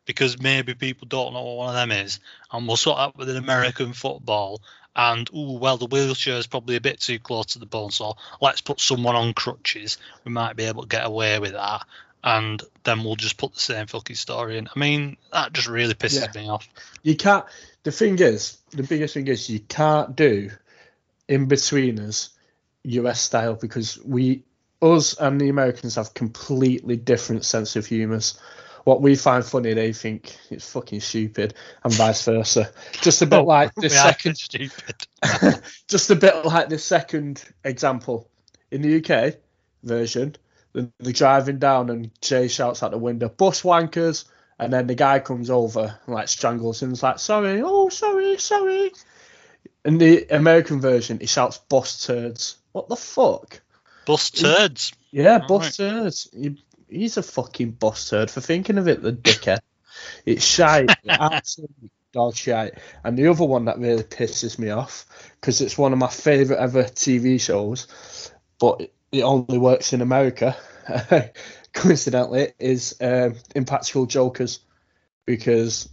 because 0.05 0.39
maybe 0.39 0.75
people 0.75 1.07
don't 1.07 1.33
know 1.33 1.41
what 1.41 1.57
one 1.57 1.69
of 1.69 1.75
them 1.75 1.91
is, 1.91 2.19
and 2.51 2.67
we'll 2.67 2.77
swap 2.77 2.97
that 3.13 3.17
with 3.19 3.27
an 3.29 3.37
American 3.37 3.91
football. 3.91 4.61
And 4.95 5.29
oh 5.33 5.57
well, 5.57 5.77
the 5.77 5.87
wheelchair 5.87 6.37
is 6.37 6.47
probably 6.47 6.77
a 6.77 6.81
bit 6.81 6.99
too 6.99 7.19
close 7.19 7.47
to 7.47 7.59
the 7.59 7.65
bone, 7.65 7.91
so 7.91 8.15
let's 8.41 8.61
put 8.61 8.79
someone 8.79 9.15
on 9.15 9.33
crutches. 9.33 9.97
We 10.23 10.31
might 10.31 10.55
be 10.55 10.63
able 10.63 10.83
to 10.83 10.87
get 10.87 11.05
away 11.05 11.37
with 11.39 11.51
that, 11.51 11.85
and 12.23 12.63
then 12.83 13.03
we'll 13.03 13.15
just 13.15 13.37
put 13.37 13.53
the 13.53 13.59
same 13.59 13.87
fucking 13.87 14.15
story 14.15 14.57
in. 14.57 14.67
I 14.73 14.79
mean, 14.79 15.17
that 15.33 15.53
just 15.53 15.67
really 15.67 15.93
pisses 15.93 16.33
me 16.33 16.49
off. 16.49 16.67
You 17.03 17.15
can't. 17.15 17.45
The 17.83 17.91
thing 17.91 18.17
is, 18.19 18.57
the 18.71 18.83
biggest 18.83 19.13
thing 19.13 19.27
is 19.27 19.49
you 19.49 19.59
can't 19.59 20.15
do 20.15 20.49
Inbetweeners 21.29 22.29
US 22.85 23.03
US 23.03 23.21
style 23.21 23.55
because 23.55 23.99
we, 24.03 24.43
us 24.81 25.15
and 25.19 25.39
the 25.39 25.49
Americans 25.49 25.95
have 25.95 26.13
completely 26.13 26.95
different 26.95 27.45
sense 27.45 27.75
of 27.75 27.85
humours. 27.85 28.39
What 28.85 29.01
we 29.01 29.15
find 29.15 29.43
funny, 29.43 29.73
they 29.73 29.93
think 29.93 30.37
it's 30.51 30.71
fucking 30.71 31.01
stupid, 31.01 31.55
and 31.83 31.91
vice 31.91 32.23
versa. 32.23 32.69
Just 33.01 33.23
a 33.23 33.25
bit 33.25 33.41
like 33.45 33.73
the 33.73 33.89
second, 33.89 34.37
stupid. 34.37 34.95
just 35.87 36.11
a 36.11 36.15
bit 36.15 36.45
like 36.45 36.69
the 36.69 36.77
second 36.77 37.43
example 37.63 38.29
in 38.69 38.83
the 38.83 39.03
UK 39.03 39.37
version. 39.83 40.35
The, 40.73 40.91
the 40.99 41.13
driving 41.13 41.57
down 41.57 41.89
and 41.89 42.11
Jay 42.21 42.47
shouts 42.47 42.83
out 42.83 42.91
the 42.91 42.99
window, 42.99 43.27
"Bus 43.27 43.63
wankers!" 43.63 44.25
And 44.59 44.71
then 44.71 44.85
the 44.85 44.95
guy 44.95 45.19
comes 45.19 45.49
over 45.49 45.99
and 46.05 46.15
like 46.15 46.27
strangles 46.27 46.83
him. 46.83 46.91
It's 46.91 47.01
like, 47.01 47.17
"Sorry, 47.17 47.63
oh 47.65 47.89
sorry, 47.89 48.37
sorry." 48.37 48.91
In 49.83 49.97
the 49.97 50.27
American 50.29 50.79
version, 50.79 51.19
he 51.19 51.25
shouts, 51.25 51.57
"Bus 51.57 52.05
turds!" 52.05 52.57
What 52.71 52.87
the 52.87 52.97
fuck? 52.97 53.61
Bus 54.05 54.29
turds. 54.29 54.93
Yeah, 55.09 55.39
bus 55.47 55.77
turds. 55.77 56.29
He, 56.31 56.61
he's 56.89 57.17
a 57.17 57.23
fucking 57.23 57.71
bus 57.71 58.09
turd 58.09 58.29
for 58.31 58.41
thinking 58.41 58.77
of 58.77 58.87
it, 58.87 59.01
the 59.01 59.13
dickhead. 59.13 59.59
It's 60.25 60.43
shite, 60.43 60.89
absolutely 61.09 61.89
dog 62.11 62.35
shite. 62.35 62.75
And 63.03 63.17
the 63.17 63.27
other 63.27 63.45
one 63.45 63.65
that 63.65 63.79
really 63.79 64.03
pisses 64.03 64.57
me 64.57 64.69
off 64.69 65.05
because 65.39 65.61
it's 65.61 65.77
one 65.77 65.93
of 65.93 65.99
my 65.99 66.07
favourite 66.07 66.61
ever 66.61 66.83
TV 66.83 67.39
shows, 67.39 68.31
but 68.59 68.81
it- 68.81 68.91
only 69.23 69.57
works 69.57 69.93
in 69.93 70.01
America. 70.01 70.57
Coincidentally, 71.73 72.51
is 72.59 72.95
um, 72.99 73.35
Impractical 73.55 74.05
Jokers 74.05 74.59
because 75.25 75.87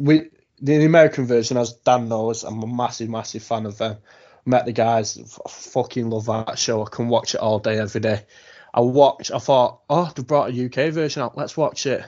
we 0.00 0.30
the 0.60 0.84
American 0.84 1.26
version, 1.26 1.56
as 1.56 1.74
Dan 1.74 2.08
knows, 2.08 2.42
I'm 2.44 2.62
a 2.62 2.66
massive, 2.66 3.08
massive 3.08 3.42
fan 3.42 3.66
of 3.66 3.78
them. 3.78 3.98
Met 4.44 4.66
the 4.66 4.72
guys, 4.72 5.18
fucking 5.48 6.10
love 6.10 6.26
that 6.26 6.58
show. 6.58 6.84
I 6.84 6.88
can 6.88 7.08
watch 7.08 7.34
it 7.34 7.40
all 7.40 7.58
day, 7.58 7.78
every 7.78 8.00
day. 8.00 8.24
I 8.78 8.80
watched, 8.80 9.32
I 9.32 9.38
thought, 9.40 9.80
oh, 9.90 10.08
they 10.14 10.22
brought 10.22 10.50
a 10.50 10.66
UK 10.66 10.92
version 10.92 11.20
out, 11.20 11.36
let's 11.36 11.56
watch 11.56 11.84
it. 11.84 12.04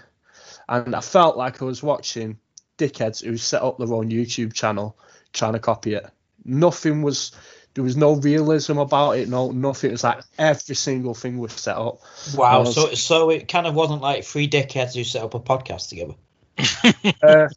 And 0.69 0.95
I 0.95 1.01
felt 1.01 1.37
like 1.37 1.61
I 1.61 1.65
was 1.65 1.83
watching 1.83 2.39
dickheads 2.79 3.25
who 3.25 3.37
set 3.39 3.61
up 3.61 3.77
their 3.79 3.93
own 3.93 4.09
YouTube 4.09 4.53
channel 4.53 4.97
trying 5.33 5.55
to 5.55 5.59
copy 5.59 5.95
it. 5.95 6.07
Nothing 6.45 7.03
was, 7.03 7.33
there 7.75 7.83
was 7.83 7.97
no 7.97 8.15
realism 8.15 8.79
about 8.79 9.17
it, 9.19 9.29
no, 9.29 9.51
nothing. 9.51 9.91
It 9.91 9.95
was 9.95 10.05
like 10.05 10.21
every 10.39 10.77
single 10.77 11.13
thing 11.13 11.39
was 11.39 11.55
set 11.55 11.77
up. 11.77 12.03
Wow. 12.37 12.61
Was- 12.61 12.77
So 12.77 12.95
so 12.95 13.31
it 13.31 13.49
kind 13.49 13.67
of 13.67 13.75
wasn't 13.75 14.01
like 14.01 14.23
three 14.23 14.49
dickheads 14.49 14.95
who 14.95 15.03
set 15.03 15.25
up 15.25 15.35
a 15.35 15.41
podcast 15.41 15.89
together. 15.89 16.15
Uh, 17.23 17.49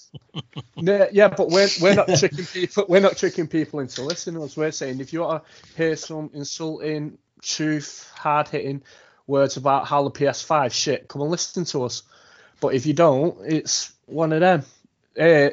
yeah, 0.75 1.27
but 1.27 1.49
we're 1.49 1.69
we're 1.81 1.93
not 1.93 2.07
tricking 2.17 2.45
people. 2.45 2.85
We're 2.89 2.99
not 2.99 3.17
tricking 3.17 3.47
people 3.47 3.79
into 3.79 4.01
listening. 4.01 4.41
As 4.41 4.57
we're 4.57 4.71
saying, 4.71 4.99
if 4.99 5.13
you 5.13 5.21
want 5.21 5.43
to 5.43 5.77
hear 5.77 5.95
some 5.95 6.31
insulting, 6.33 7.17
truth, 7.41 8.11
hard 8.15 8.47
hitting 8.47 8.81
words 9.27 9.57
about 9.57 9.87
how 9.87 10.03
the 10.03 10.11
PS5 10.11 10.71
shit, 10.71 11.07
come 11.07 11.21
and 11.21 11.31
listen 11.31 11.65
to 11.65 11.83
us. 11.83 12.03
But 12.59 12.75
if 12.75 12.85
you 12.85 12.93
don't, 12.93 13.37
it's 13.45 13.93
one 14.05 14.33
of 14.33 14.39
them. 14.39 14.63
Uh, 15.19 15.49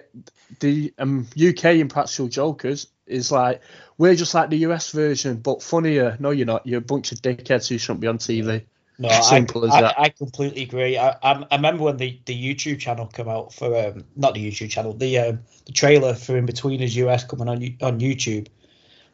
the 0.60 0.92
um, 0.98 1.26
UK 1.34 1.76
Impractical 1.76 2.28
Jokers 2.28 2.88
is 3.06 3.30
like 3.30 3.60
we're 3.98 4.14
just 4.14 4.32
like 4.34 4.50
the 4.50 4.58
US 4.58 4.92
version, 4.92 5.36
but 5.36 5.62
funnier. 5.62 6.16
No, 6.18 6.30
you're 6.30 6.46
not. 6.46 6.66
You're 6.66 6.78
a 6.78 6.82
bunch 6.82 7.12
of 7.12 7.18
dickheads 7.18 7.68
who 7.68 7.78
shouldn't 7.78 8.00
be 8.00 8.06
on 8.06 8.18
TV. 8.18 8.64
No, 8.98 9.08
I, 9.12 9.18
as 9.18 9.30
I, 9.30 9.80
that. 9.82 9.94
I 9.98 10.08
completely 10.08 10.62
agree. 10.62 10.96
I, 10.96 11.10
I, 11.22 11.44
I 11.50 11.56
remember 11.56 11.84
when 11.84 11.96
the, 11.96 12.18
the 12.24 12.34
YouTube 12.34 12.78
channel 12.78 13.06
came 13.06 13.28
out 13.28 13.52
for 13.52 13.76
um, 13.76 14.04
not 14.16 14.34
the 14.34 14.50
YouTube 14.50 14.70
channel, 14.70 14.94
the 14.94 15.18
um, 15.18 15.40
the 15.66 15.72
trailer 15.72 16.14
for 16.14 16.40
Inbetweeners 16.40 16.94
US 16.96 17.24
coming 17.24 17.48
on 17.48 17.56
on 17.82 18.00
YouTube. 18.00 18.48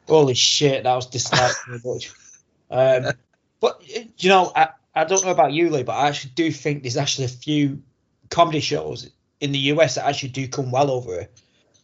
Holy 0.06 0.34
shit, 0.34 0.84
that 0.84 0.94
was 0.94 1.84
much. 1.84 2.12
Um, 2.68 3.12
but 3.60 3.82
uh, 3.96 4.00
you 4.18 4.28
know, 4.28 4.52
I, 4.54 4.68
I 4.94 5.04
don't 5.04 5.24
know 5.24 5.30
about 5.30 5.52
you, 5.52 5.70
Lee, 5.70 5.82
but 5.82 5.92
I 5.94 6.08
actually 6.08 6.32
do 6.34 6.50
think 6.50 6.82
there's 6.82 6.96
actually 6.96 7.26
a 7.26 7.28
few 7.28 7.82
comedy 8.30 8.60
shows 8.60 9.10
in 9.40 9.52
the 9.52 9.58
US 9.58 9.96
that 9.96 10.06
actually 10.06 10.30
do 10.30 10.48
come 10.48 10.70
well 10.70 10.90
over 10.90 11.12
here. 11.12 11.28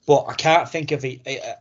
But 0.06 0.26
I 0.28 0.34
can't 0.34 0.68
think 0.68 0.90
of 0.92 1.04
a, 1.04 1.20
a, 1.26 1.36
a- 1.38 1.56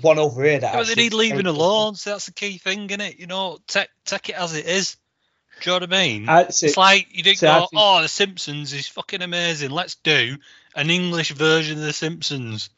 one 0.00 0.18
over 0.18 0.42
here 0.42 0.58
that. 0.58 0.72
Yeah, 0.74 0.80
but 0.80 0.86
they 0.88 0.94
need 0.96 1.12
leaving 1.12 1.46
alone. 1.46 1.94
So 1.94 2.10
that's 2.10 2.26
the 2.26 2.32
key 2.32 2.58
thing, 2.58 2.86
isn't 2.86 3.00
it? 3.00 3.18
You 3.18 3.26
know, 3.26 3.58
take 3.68 3.88
take 4.04 4.30
it 4.30 4.34
as 4.36 4.54
it 4.56 4.66
is. 4.66 4.96
Do 5.60 5.70
you 5.70 5.78
know 5.80 5.84
what 5.86 5.94
I 5.94 6.02
mean? 6.02 6.28
I, 6.28 6.48
see, 6.48 6.66
it's 6.66 6.76
like 6.76 7.06
you 7.16 7.22
didn't 7.22 7.38
see, 7.38 7.46
I 7.46 7.60
go, 7.60 7.66
think- 7.66 7.80
oh, 7.82 8.02
The 8.02 8.08
Simpsons 8.08 8.72
is 8.72 8.88
fucking 8.88 9.22
amazing. 9.22 9.70
Let's 9.70 9.94
do 9.96 10.36
an 10.74 10.90
English 10.90 11.30
version 11.32 11.78
of 11.78 11.84
The 11.84 11.92
Simpsons. 11.92 12.70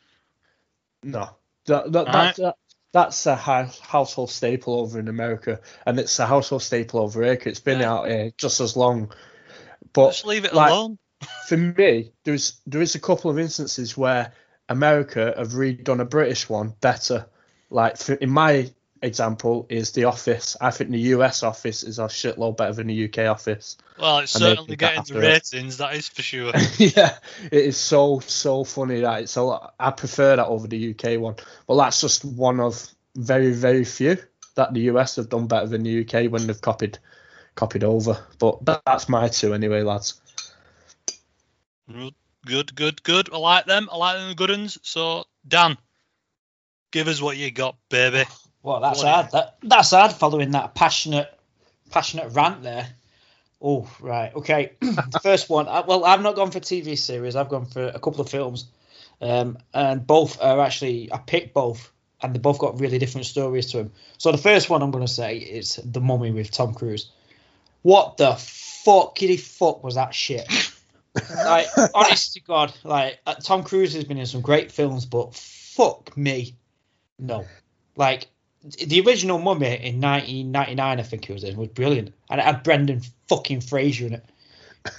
No, 1.02 1.30
that, 1.66 1.90
that, 1.92 2.06
Alright. 2.06 2.36
that, 2.36 2.42
that, 2.42 2.56
that's 2.96 3.26
a 3.26 3.36
hou- 3.36 3.68
household 3.82 4.30
staple 4.30 4.80
over 4.80 4.98
in 4.98 5.08
America, 5.08 5.60
and 5.84 5.98
it's 6.00 6.18
a 6.18 6.24
household 6.26 6.62
staple 6.62 7.00
over 7.00 7.22
here. 7.22 7.38
It's 7.44 7.60
been 7.60 7.80
Yeah. 7.80 7.92
out 7.92 8.08
here 8.08 8.32
just 8.38 8.60
as 8.60 8.74
long. 8.74 9.12
But 9.92 10.12
Just 10.12 10.24
leave 10.24 10.46
it 10.46 10.54
like- 10.54 10.70
alone. 10.72 10.98
for 11.46 11.58
me, 11.58 12.12
there's 12.24 12.58
there 12.66 12.80
is 12.80 12.94
a 12.94 12.98
couple 12.98 13.30
of 13.30 13.38
instances 13.38 13.96
where 13.98 14.32
America 14.70 15.34
have 15.36 15.48
redone 15.52 16.00
a 16.00 16.06
British 16.06 16.48
one 16.48 16.74
better. 16.80 17.26
Like 17.68 17.98
for, 17.98 18.14
in 18.14 18.30
my 18.30 18.72
example 19.02 19.66
is 19.68 19.92
The 19.92 20.04
Office. 20.04 20.56
I 20.60 20.70
think 20.70 20.90
the 20.90 20.98
US 20.98 21.42
Office 21.42 21.82
is 21.82 21.98
a 21.98 22.04
shitload 22.04 22.56
better 22.56 22.72
than 22.72 22.88
the 22.88 23.04
UK 23.04 23.30
Office. 23.30 23.76
Well, 23.98 24.18
it's 24.18 24.34
and 24.34 24.42
certainly 24.42 24.76
getting 24.76 24.96
the 24.96 25.00
after 25.00 25.22
it. 25.22 25.26
ratings, 25.26 25.76
that 25.78 25.94
is 25.94 26.08
for 26.08 26.22
sure. 26.22 26.52
yeah, 26.78 27.16
it 27.50 27.64
is 27.64 27.76
so 27.76 28.20
so 28.20 28.64
funny 28.64 29.00
that 29.00 29.22
it's 29.22 29.36
a 29.36 29.42
lot. 29.42 29.74
I 29.78 29.90
prefer 29.90 30.36
that 30.36 30.46
over 30.46 30.66
the 30.66 30.90
UK 30.94 31.20
one, 31.20 31.36
but 31.66 31.76
that's 31.76 32.00
just 32.00 32.24
one 32.24 32.60
of 32.60 32.86
very 33.14 33.52
very 33.52 33.84
few 33.84 34.18
that 34.56 34.74
the 34.74 34.80
US 34.82 35.16
have 35.16 35.28
done 35.28 35.46
better 35.46 35.66
than 35.66 35.82
the 35.82 36.00
UK 36.00 36.30
when 36.30 36.46
they've 36.46 36.60
copied 36.60 36.98
copied 37.54 37.84
over. 37.84 38.18
But 38.38 38.64
that, 38.64 38.82
that's 38.86 39.08
my 39.08 39.28
two 39.28 39.54
anyway, 39.54 39.82
lads. 39.82 40.20
Good, 42.46 42.74
good, 42.74 43.02
good. 43.02 43.32
I 43.32 43.38
like 43.38 43.66
them. 43.66 43.88
I 43.90 43.96
like 43.96 44.16
them, 44.16 44.28
the 44.28 44.34
good 44.34 44.50
ones. 44.50 44.78
So, 44.82 45.24
Dan, 45.46 45.76
give 46.92 47.08
us 47.08 47.20
what 47.20 47.36
you 47.36 47.50
got, 47.50 47.76
baby. 47.90 48.24
Well, 48.66 48.80
that's 48.80 48.98
What- 49.04 49.06
hard. 49.14 49.30
That, 49.30 49.56
that's 49.62 49.92
hard 49.92 50.12
following 50.12 50.50
that 50.50 50.74
passionate, 50.74 51.32
passionate 51.90 52.32
rant 52.32 52.64
there. 52.64 52.88
Oh, 53.62 53.88
right. 54.00 54.34
Okay. 54.34 54.72
the 54.80 55.20
first 55.22 55.48
one. 55.48 55.68
I, 55.68 55.80
well, 55.80 56.04
I've 56.04 56.20
not 56.20 56.34
gone 56.34 56.50
for 56.50 56.58
TV 56.58 56.98
series. 56.98 57.36
I've 57.36 57.48
gone 57.48 57.66
for 57.66 57.86
a 57.86 58.00
couple 58.00 58.22
of 58.22 58.28
films, 58.28 58.66
um, 59.20 59.58
and 59.72 60.04
both 60.04 60.42
are 60.42 60.60
actually. 60.60 61.12
I 61.12 61.18
picked 61.18 61.54
both, 61.54 61.92
and 62.20 62.34
they 62.34 62.40
both 62.40 62.58
got 62.58 62.80
really 62.80 62.98
different 62.98 63.26
stories 63.26 63.70
to 63.70 63.76
them. 63.78 63.92
So 64.18 64.32
the 64.32 64.38
first 64.38 64.68
one 64.68 64.82
I'm 64.82 64.90
going 64.90 65.06
to 65.06 65.12
say 65.12 65.36
is 65.38 65.80
The 65.84 66.00
Mummy 66.00 66.32
with 66.32 66.50
Tom 66.50 66.74
Cruise. 66.74 67.12
What 67.82 68.16
the 68.16 68.32
fuckity 68.32 69.38
fuck 69.38 69.84
was 69.84 69.94
that 69.94 70.12
shit? 70.12 70.44
like, 71.36 71.68
honest 71.94 72.32
to 72.32 72.40
God, 72.40 72.74
like 72.82 73.20
uh, 73.26 73.34
Tom 73.34 73.62
Cruise 73.62 73.94
has 73.94 74.02
been 74.02 74.18
in 74.18 74.26
some 74.26 74.40
great 74.40 74.72
films, 74.72 75.06
but 75.06 75.36
fuck 75.36 76.16
me, 76.16 76.56
no. 77.16 77.46
Like 77.94 78.26
the 78.70 79.00
original 79.00 79.38
Mummy 79.38 79.66
in 79.66 80.00
1999, 80.00 80.98
I 80.98 81.02
think 81.02 81.28
it 81.28 81.32
was 81.32 81.44
in, 81.44 81.56
was 81.56 81.68
brilliant, 81.68 82.14
and 82.30 82.40
it 82.40 82.44
had 82.44 82.62
Brendan 82.62 83.02
fucking 83.28 83.60
Fraser 83.60 84.06
in 84.06 84.14
it. 84.14 84.24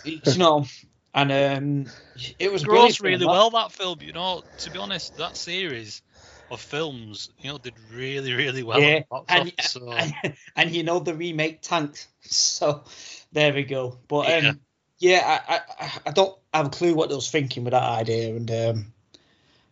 you 0.04 0.38
know, 0.38 0.66
and 1.14 1.32
um, 1.32 1.92
it 2.40 2.52
was. 2.52 2.64
Grows 2.64 3.02
really 3.02 3.20
film, 3.20 3.32
well, 3.32 3.50
that 3.52 3.72
film. 3.72 4.00
You 4.02 4.14
know, 4.14 4.44
to 4.60 4.72
be 4.72 4.80
honest, 4.80 5.18
that 5.18 5.36
series 5.36 6.02
of 6.50 6.62
films, 6.62 7.30
you 7.40 7.50
know, 7.50 7.58
did 7.58 7.76
really, 7.92 8.34
really 8.34 8.64
well. 8.64 8.80
Yeah, 8.82 8.88
at 8.88 9.00
the 9.00 9.06
box 9.10 9.34
and, 9.34 9.42
office, 9.42 9.72
so, 9.72 9.92
and, 9.92 10.38
and 10.56 10.72
you 10.72 10.84
know 10.84 11.00
the 11.00 11.14
remake 11.14 11.62
tanked. 11.62 12.08
So 12.22 12.84
there 13.32 13.54
we 13.54 13.64
go. 13.64 13.98
But 14.08 14.32
um, 14.34 14.44
Yeah. 14.44 14.54
yeah, 15.00 15.42
I, 15.48 15.60
I 15.80 15.92
I 16.08 16.12
don't 16.12 16.38
have 16.54 16.68
a 16.68 16.70
clue 16.70 16.96
what 16.96 17.10
they 17.10 17.16
was 17.16 17.30
thinking 17.30 17.64
with 17.64 17.72
that 17.72 17.84
idea, 17.84 18.36
and 18.36 18.52
um, 18.52 18.94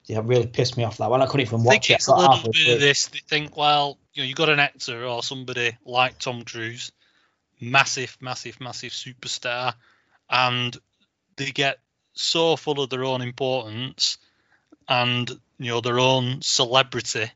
yeah, 0.05 0.21
really 0.23 0.47
pissed 0.47 0.77
me 0.77 0.83
off 0.83 0.97
that 0.97 1.09
one. 1.09 1.21
I 1.21 1.25
couldn't 1.25 1.47
even 1.47 1.61
I 1.61 1.63
watch 1.63 1.73
think 1.87 1.91
it. 1.91 1.93
it's 1.95 2.09
I 2.09 2.13
a 2.13 2.15
got 2.15 2.31
little 2.31 2.51
bit 2.51 2.61
through. 2.63 2.73
of 2.73 2.79
this. 2.79 3.07
They 3.07 3.19
think, 3.19 3.57
well, 3.57 3.97
you 4.13 4.23
know, 4.23 4.27
you 4.27 4.35
got 4.35 4.49
an 4.49 4.59
actor 4.59 5.05
or 5.05 5.23
somebody 5.23 5.75
like 5.85 6.19
Tom 6.19 6.43
Cruise, 6.43 6.91
massive, 7.59 8.15
massive, 8.21 8.59
massive 8.61 8.91
superstar, 8.91 9.73
and 10.29 10.77
they 11.37 11.51
get 11.51 11.79
so 12.13 12.55
full 12.55 12.81
of 12.81 12.89
their 12.89 13.03
own 13.03 13.21
importance 13.21 14.17
and 14.87 15.29
you 15.57 15.71
know 15.71 15.81
their 15.81 15.99
own 15.99 16.41
celebrity 16.41 17.29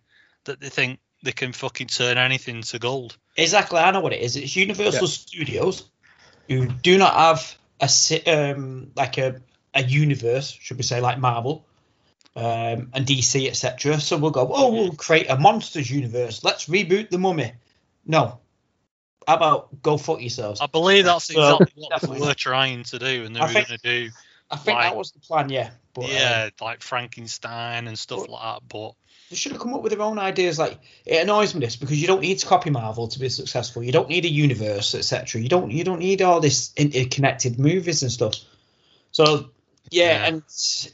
that 0.46 0.60
they 0.60 0.70
think 0.70 1.00
they 1.24 1.32
can 1.32 1.52
fucking 1.52 1.88
turn 1.88 2.18
anything 2.18 2.62
to 2.62 2.80
gold. 2.80 3.18
Exactly, 3.36 3.80
I 3.80 3.92
know 3.92 4.00
what 4.00 4.14
it 4.14 4.22
is. 4.22 4.36
It's 4.36 4.56
Universal 4.56 5.02
Yeah. 5.02 5.08
Studios 5.08 5.90
who 6.48 6.68
do 6.68 6.98
not 6.98 7.14
have 7.14 7.58
a 7.82 8.24
um 8.32 8.92
like 8.96 9.18
a 9.18 9.42
a 9.74 9.84
universe, 9.84 10.50
should 10.50 10.78
we 10.78 10.84
say, 10.84 11.00
like 11.02 11.20
Marvel, 11.20 11.66
um, 12.40 12.90
and 12.94 13.06
DC, 13.06 13.48
etc. 13.48 14.00
So 14.00 14.18
we'll 14.18 14.32
go, 14.32 14.50
oh, 14.54 14.72
we'll 14.72 14.94
create 14.94 15.30
a 15.30 15.38
monsters 15.38 15.92
universe. 15.92 16.44
Let's 16.44 16.66
reboot 16.68 17.10
the 17.10 17.18
Mummy. 17.18 17.52
No, 18.06 18.40
how 19.28 19.36
about 19.36 19.82
go 19.82 19.98
fuck 19.98 20.22
yourselves? 20.22 20.62
I 20.62 20.68
believe 20.68 21.06
that's 21.06 21.34
Well, 21.34 21.58
exactly 21.58 21.82
what 21.84 21.90
they 21.90 21.96
definitely. 21.96 22.28
were 22.28 22.34
trying 22.34 22.84
to 22.84 23.00
do, 23.00 23.26
and 23.26 23.36
they 23.36 23.40
I 23.40 23.46
were 23.48 23.54
think- 23.54 23.68
going 23.68 23.80
to 23.80 24.06
do, 24.06 24.12
I 24.50 24.56
think 24.58 24.78
like- 24.78 24.86
that 24.92 24.96
was 24.98 25.12
the 25.12 25.20
plan, 25.20 25.50
yeah. 25.50 25.72
But 25.94 26.06
um, 26.06 26.12
yeah, 26.12 26.50
like 26.62 26.82
Frankenstein 26.82 27.88
and 27.88 27.98
stuff 28.00 28.22
But- 28.22 28.30
like 28.30 28.42
that. 28.42 28.62
But 28.70 28.94
they 29.30 29.36
should 29.36 29.52
have 29.52 29.62
come 29.62 29.74
up 29.76 29.84
with 29.84 29.92
their 29.92 30.02
own 30.02 30.18
ideas. 30.18 30.58
Like 30.58 30.80
it 31.06 31.22
annoys 31.22 31.54
me 31.54 31.60
this 31.60 31.76
because 31.76 32.02
you 32.02 32.08
don't 32.08 32.22
need 32.22 32.40
to 32.40 32.48
copy 32.48 32.70
Marvel 32.72 33.08
to 33.10 33.20
be 33.20 33.30
successful. 33.30 33.84
You 33.84 33.92
don't 33.92 34.10
need 34.10 34.26
a 34.26 34.30
universe, 34.30 34.96
etc. 34.96 35.42
You 35.42 35.50
don't 35.50 35.70
you 35.72 35.84
don't 35.84 36.00
need 36.00 36.22
all 36.24 36.40
this 36.40 36.72
interconnected 36.78 37.60
movies 37.60 38.02
and 38.02 38.12
stuff. 38.12 38.36
So 39.12 39.50
yeah, 39.92 40.04
Yeah. 40.14 40.26
and 40.28 40.44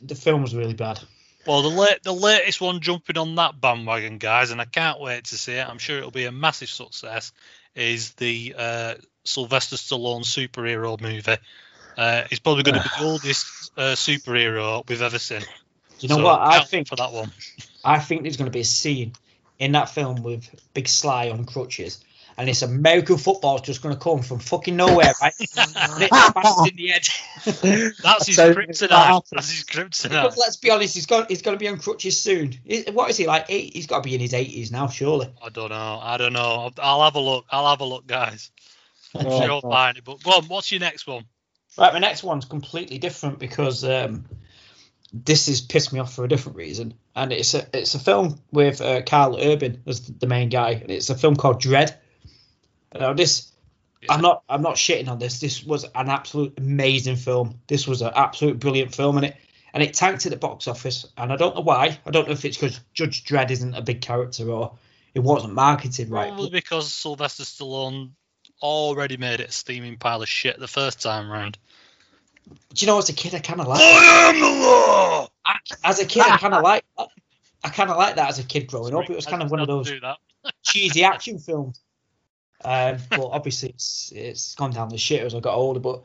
the 0.01 0.15
film 0.15 0.41
was 0.41 0.53
really 0.55 0.73
bad. 0.73 0.99
Well, 1.45 1.61
the 1.61 1.69
late, 1.69 2.03
the 2.03 2.13
latest 2.13 2.59
one 2.59 2.79
jumping 2.81 3.17
on 3.17 3.35
that 3.35 3.59
bandwagon, 3.61 4.17
guys, 4.17 4.51
and 4.51 4.59
I 4.59 4.65
can't 4.65 4.99
wait 4.99 5.25
to 5.25 5.37
see 5.37 5.53
it. 5.53 5.67
I'm 5.67 5.77
sure 5.77 5.97
it'll 5.97 6.11
be 6.11 6.25
a 6.25 6.31
massive 6.31 6.69
success. 6.69 7.31
Is 7.75 8.13
the 8.13 8.55
uh, 8.57 8.95
Sylvester 9.25 9.75
Stallone 9.75 10.23
superhero 10.23 10.99
movie? 10.99 11.37
Uh, 11.97 12.23
it's 12.31 12.39
probably 12.39 12.63
going 12.63 12.75
to 12.75 12.83
be 12.83 12.89
the 12.89 12.95
oldest 13.05 13.71
uh, 13.77 13.93
superhero 13.95 14.87
we've 14.87 15.01
ever 15.01 15.19
seen. 15.19 15.41
You 15.99 16.09
know 16.09 16.17
So 16.17 16.23
what 16.23 16.41
I 16.41 16.63
think? 16.63 16.87
for 16.87 16.95
that 16.95 17.11
one? 17.11 17.31
I 17.83 17.99
think 17.99 18.23
there's 18.23 18.37
going 18.37 18.45
to 18.51 18.51
be 18.51 18.61
a 18.61 18.65
scene 18.65 19.13
in 19.59 19.73
that 19.73 19.89
film 19.89 20.23
with 20.23 20.49
Big 20.73 20.87
Sly 20.87 21.29
on 21.29 21.45
crutches, 21.45 22.03
and 22.37 22.47
this 22.49 22.61
American 22.61 23.17
football 23.17 23.55
is 23.55 23.61
just 23.61 23.81
going 23.81 23.95
to 23.95 23.99
come 24.01 24.21
from 24.21 24.39
fucking 24.39 24.75
nowhere, 24.75 25.13
right? 25.21 25.33
and 25.39 26.01
it 26.03 26.09
smashes 26.13 26.69
in 26.69 26.75
the 26.75 26.87
head. 26.87 27.93
That's 28.03 28.27
his 28.27 28.35
So- 28.35 28.53
kryptonite. 28.53 29.23
That's 29.31 29.49
his 29.51 29.63
Because 29.63 29.89
kryptonite. 30.05 30.37
let's 30.37 30.57
be 30.57 30.69
honest, 30.71 30.95
he's 30.95 31.05
got 31.05 31.29
he's 31.29 31.41
going 31.41 31.55
to 31.55 31.59
be 31.59 31.67
on 31.67 31.77
crutches 31.79 32.19
soon. 32.19 32.53
What 32.93 33.09
is 33.09 33.17
he 33.17 33.27
like? 33.27 33.45
Eight, 33.49 33.73
he's 33.73 33.87
got 33.87 33.97
to 33.97 34.03
be 34.09 34.15
in 34.15 34.21
his 34.21 34.33
eighties 34.33 34.71
now, 34.71 34.87
surely. 34.87 35.29
I 35.41 35.49
don't 35.49 35.69
know. 35.69 35.99
I 36.01 36.17
don't 36.17 36.33
know. 36.33 36.39
I'll, 36.41 36.73
I'll 36.81 37.03
have 37.03 37.15
a 37.15 37.19
look. 37.19 37.45
I'll 37.51 37.69
have 37.69 37.81
a 37.81 37.85
look, 37.85 38.05
guys. 38.07 38.51
I'm 39.15 39.27
Oh, 39.27 39.41
sure 39.41 39.51
I'll 39.51 39.61
find 39.61 39.97
it. 39.97 40.03
But 40.03 40.21
go 40.23 40.31
on. 40.31 40.45
What's 40.45 40.71
your 40.71 40.81
next 40.81 41.07
one? 41.07 41.25
Right, 41.77 41.91
my 41.93 41.99
next 41.99 42.23
one's 42.23 42.45
completely 42.45 42.97
different 42.99 43.37
because 43.39 43.83
um, 43.83 44.25
this 45.13 45.47
has 45.47 45.61
pissed 45.61 45.91
me 45.93 45.99
off 45.99 46.13
for 46.13 46.23
a 46.25 46.27
different 46.27 46.57
reason, 46.57 46.93
and 47.15 47.31
it's 47.33 47.53
a 47.53 47.65
it's 47.73 47.95
a 47.95 47.99
film 47.99 48.39
with 48.51 48.81
uh, 48.81 49.01
Karl 49.03 49.37
Urban 49.41 49.83
as 49.85 50.01
the 50.01 50.27
main 50.27 50.49
guy, 50.49 50.71
and 50.71 50.89
it's 50.91 51.09
a 51.09 51.15
film 51.15 51.35
called 51.35 51.61
Dredd. 51.61 51.95
This, 53.15 53.51
I'm 54.09 54.21
not 54.21 54.43
I'm 54.49 54.61
not 54.61 54.75
shitting 54.75 55.07
on 55.07 55.19
this. 55.19 55.39
This 55.39 55.63
was 55.63 55.83
an 55.83 56.09
absolute 56.09 56.53
amazing 56.57 57.15
film. 57.15 57.59
This 57.67 57.87
was 57.87 58.01
an 58.01 58.11
absolute 58.15 58.59
brilliant 58.59 58.93
film, 58.93 59.17
and 59.17 59.27
it 59.27 59.35
and 59.73 59.83
it 59.83 59.93
tanked 59.93 60.25
at 60.25 60.31
the 60.31 60.37
box 60.37 60.67
office, 60.67 61.05
and 61.17 61.33
I 61.33 61.35
don't 61.35 61.55
know 61.55 61.61
why. 61.61 61.99
I 62.05 62.11
don't 62.11 62.27
know 62.27 62.33
if 62.33 62.45
it's 62.45 62.57
because 62.57 62.79
Judge 62.93 63.25
Dredd 63.25 63.51
isn't 63.51 63.75
a 63.75 63.81
big 63.81 64.01
character 64.01 64.49
or 64.49 64.77
it 65.13 65.19
wasn't 65.19 65.53
marketed 65.53 66.09
right. 66.09 66.29
Probably 66.29 66.49
because 66.49 66.91
Sylvester 66.93 67.43
Stallone 67.43 68.11
already 68.61 69.17
made 69.17 69.39
it 69.41 69.49
a 69.49 69.51
steaming 69.51 69.97
pile 69.97 70.21
of 70.21 70.29
shit 70.29 70.59
the 70.59 70.67
first 70.67 71.01
time 71.01 71.29
round. 71.29 71.57
Do 72.47 72.85
you 72.85 72.87
know, 72.87 72.99
as 72.99 73.09
a 73.09 73.13
kid, 73.13 73.33
I 73.33 73.39
kind 73.39 73.59
of 73.59 73.67
like. 73.67 73.81
I 73.81 74.29
am 74.29 74.39
the 74.39 74.65
law. 74.65 75.27
as 75.83 75.99
a 75.99 76.05
kid, 76.05 76.23
I 76.23 76.37
kind 76.37 76.53
of 76.53 76.63
like 76.63 76.85
I 77.63 77.69
kind 77.69 77.89
of 77.89 77.97
like 77.97 78.15
that 78.17 78.29
as 78.29 78.39
a 78.39 78.43
kid 78.43 78.67
growing 78.67 78.95
up. 78.95 79.09
It 79.09 79.15
was 79.15 79.25
kind 79.25 79.41
of 79.41 79.49
one 79.49 79.59
of 79.59 79.67
those 79.67 79.91
cheesy 80.63 81.03
action 81.03 81.39
films. 81.39 81.81
Um, 82.65 82.97
but 83.09 83.27
obviously, 83.27 83.69
it's 83.69 84.11
it's 84.13 84.55
gone 84.55 84.71
down 84.71 84.89
the 84.89 84.97
shit 84.97 85.23
as 85.23 85.35
I 85.35 85.39
got 85.39 85.55
older. 85.55 85.79
But 85.79 86.03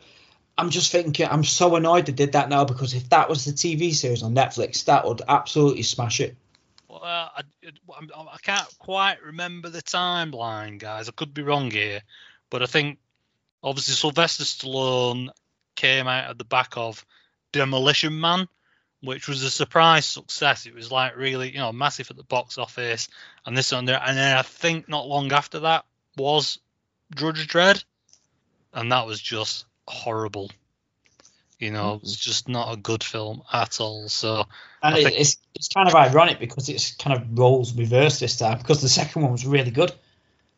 I'm 0.58 0.70
just 0.70 0.92
thinking, 0.92 1.26
I'm 1.28 1.44
so 1.44 1.74
annoyed 1.74 2.06
they 2.06 2.12
did 2.12 2.32
that 2.32 2.48
now 2.48 2.64
because 2.64 2.94
if 2.94 3.08
that 3.08 3.28
was 3.28 3.44
the 3.44 3.52
TV 3.52 3.94
series 3.94 4.22
on 4.22 4.34
Netflix, 4.34 4.84
that 4.84 5.06
would 5.06 5.22
absolutely 5.26 5.82
smash 5.82 6.20
it. 6.20 6.36
Well, 6.88 7.00
I, 7.02 7.42
I, 7.64 8.22
I 8.32 8.36
can't 8.42 8.78
quite 8.78 9.22
remember 9.22 9.70
the 9.70 9.82
timeline, 9.82 10.78
guys. 10.78 11.08
I 11.08 11.12
could 11.12 11.32
be 11.32 11.42
wrong 11.42 11.70
here, 11.70 12.02
but 12.50 12.62
I 12.62 12.66
think 12.66 12.98
obviously 13.62 13.94
Sylvester 13.94 14.44
Stallone 14.44 15.28
came 15.76 16.06
out 16.06 16.30
at 16.30 16.38
the 16.38 16.44
back 16.44 16.76
of 16.76 17.06
Demolition 17.52 18.20
Man, 18.20 18.48
which 19.02 19.28
was 19.28 19.42
a 19.42 19.50
surprise 19.50 20.04
success. 20.04 20.66
It 20.66 20.74
was 20.74 20.90
like 20.90 21.16
really, 21.16 21.52
you 21.52 21.58
know, 21.58 21.72
massive 21.72 22.10
at 22.10 22.16
the 22.16 22.24
box 22.24 22.58
office, 22.58 23.08
and 23.46 23.56
this 23.56 23.72
and 23.72 23.88
there. 23.88 24.02
And 24.04 24.18
then 24.18 24.36
I 24.36 24.42
think 24.42 24.88
not 24.88 25.06
long 25.06 25.32
after 25.32 25.60
that 25.60 25.84
was 26.20 26.58
Judge 27.14 27.48
Dredd, 27.48 27.84
and 28.72 28.92
that 28.92 29.06
was 29.06 29.20
just 29.20 29.66
horrible. 29.88 30.50
You 31.58 31.70
know, 31.70 31.96
mm-hmm. 31.96 32.04
it's 32.04 32.16
just 32.16 32.48
not 32.48 32.72
a 32.72 32.76
good 32.76 33.04
film 33.04 33.42
at 33.52 33.80
all. 33.80 34.08
So 34.08 34.46
And 34.82 34.96
think- 34.96 35.12
it's 35.18 35.36
it's 35.54 35.68
kind 35.68 35.88
of 35.88 35.94
ironic 35.94 36.38
because 36.38 36.68
it's 36.68 36.94
kind 36.94 37.16
of 37.16 37.38
roles 37.38 37.74
reversed 37.76 38.20
this 38.20 38.36
time 38.36 38.58
because 38.58 38.80
the 38.80 38.88
second 38.88 39.22
one 39.22 39.32
was 39.32 39.46
really 39.46 39.70
good. 39.70 39.92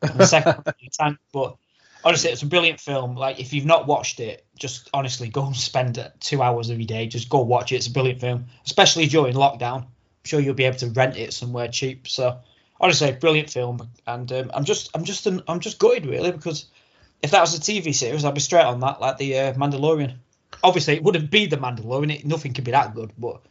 And 0.01 0.17
the 0.17 0.25
second 0.25 0.63
one 0.63 0.63
really 0.65 1.17
but 1.33 1.57
honestly, 2.03 2.31
it's 2.31 2.43
a 2.43 2.45
brilliant 2.45 2.79
film. 2.79 3.15
Like 3.15 3.39
if 3.39 3.53
you've 3.53 3.65
not 3.65 3.87
watched 3.87 4.19
it, 4.19 4.45
just 4.57 4.89
honestly 4.93 5.29
go 5.29 5.45
and 5.45 5.55
spend 5.55 6.11
two 6.19 6.41
hours 6.41 6.69
every 6.69 6.85
day. 6.85 7.07
Just 7.07 7.29
go 7.29 7.41
watch 7.41 7.71
it. 7.71 7.77
It's 7.77 7.87
a 7.87 7.91
brilliant 7.91 8.21
film, 8.21 8.45
especially 8.65 9.07
during 9.07 9.35
lockdown. 9.35 9.83
I'm 9.83 10.25
sure 10.25 10.39
you'll 10.39 10.53
be 10.53 10.65
able 10.65 10.77
to 10.77 10.87
rent 10.87 11.17
it 11.17 11.33
somewhere 11.33 11.67
cheap. 11.67 12.07
So 12.07 12.39
honestly, 12.83 13.13
brilliant 13.13 13.49
film. 13.49 13.89
And 14.05 14.31
um, 14.31 14.51
I'm 14.53 14.65
just 14.65 14.91
I'm 14.95 15.05
just 15.05 15.25
I'm 15.27 15.61
just 15.61 15.79
gutted 15.79 16.05
really 16.05 16.31
because 16.31 16.67
if 17.23 17.31
that 17.31 17.41
was 17.41 17.57
a 17.57 17.61
TV 17.61 17.95
series, 17.95 18.25
I'd 18.25 18.35
be 18.35 18.41
straight 18.41 18.65
on 18.65 18.81
that 18.81 19.01
like 19.01 19.17
the 19.17 19.39
uh, 19.39 19.53
Mandalorian. 19.53 20.17
Obviously, 20.63 20.95
it 20.95 21.03
wouldn't 21.03 21.31
be 21.31 21.47
the 21.47 21.57
Mandalorian. 21.57 22.13
It, 22.13 22.25
nothing 22.25 22.53
could 22.53 22.65
be 22.65 22.71
that 22.71 22.95
good, 22.95 23.11
but 23.17 23.41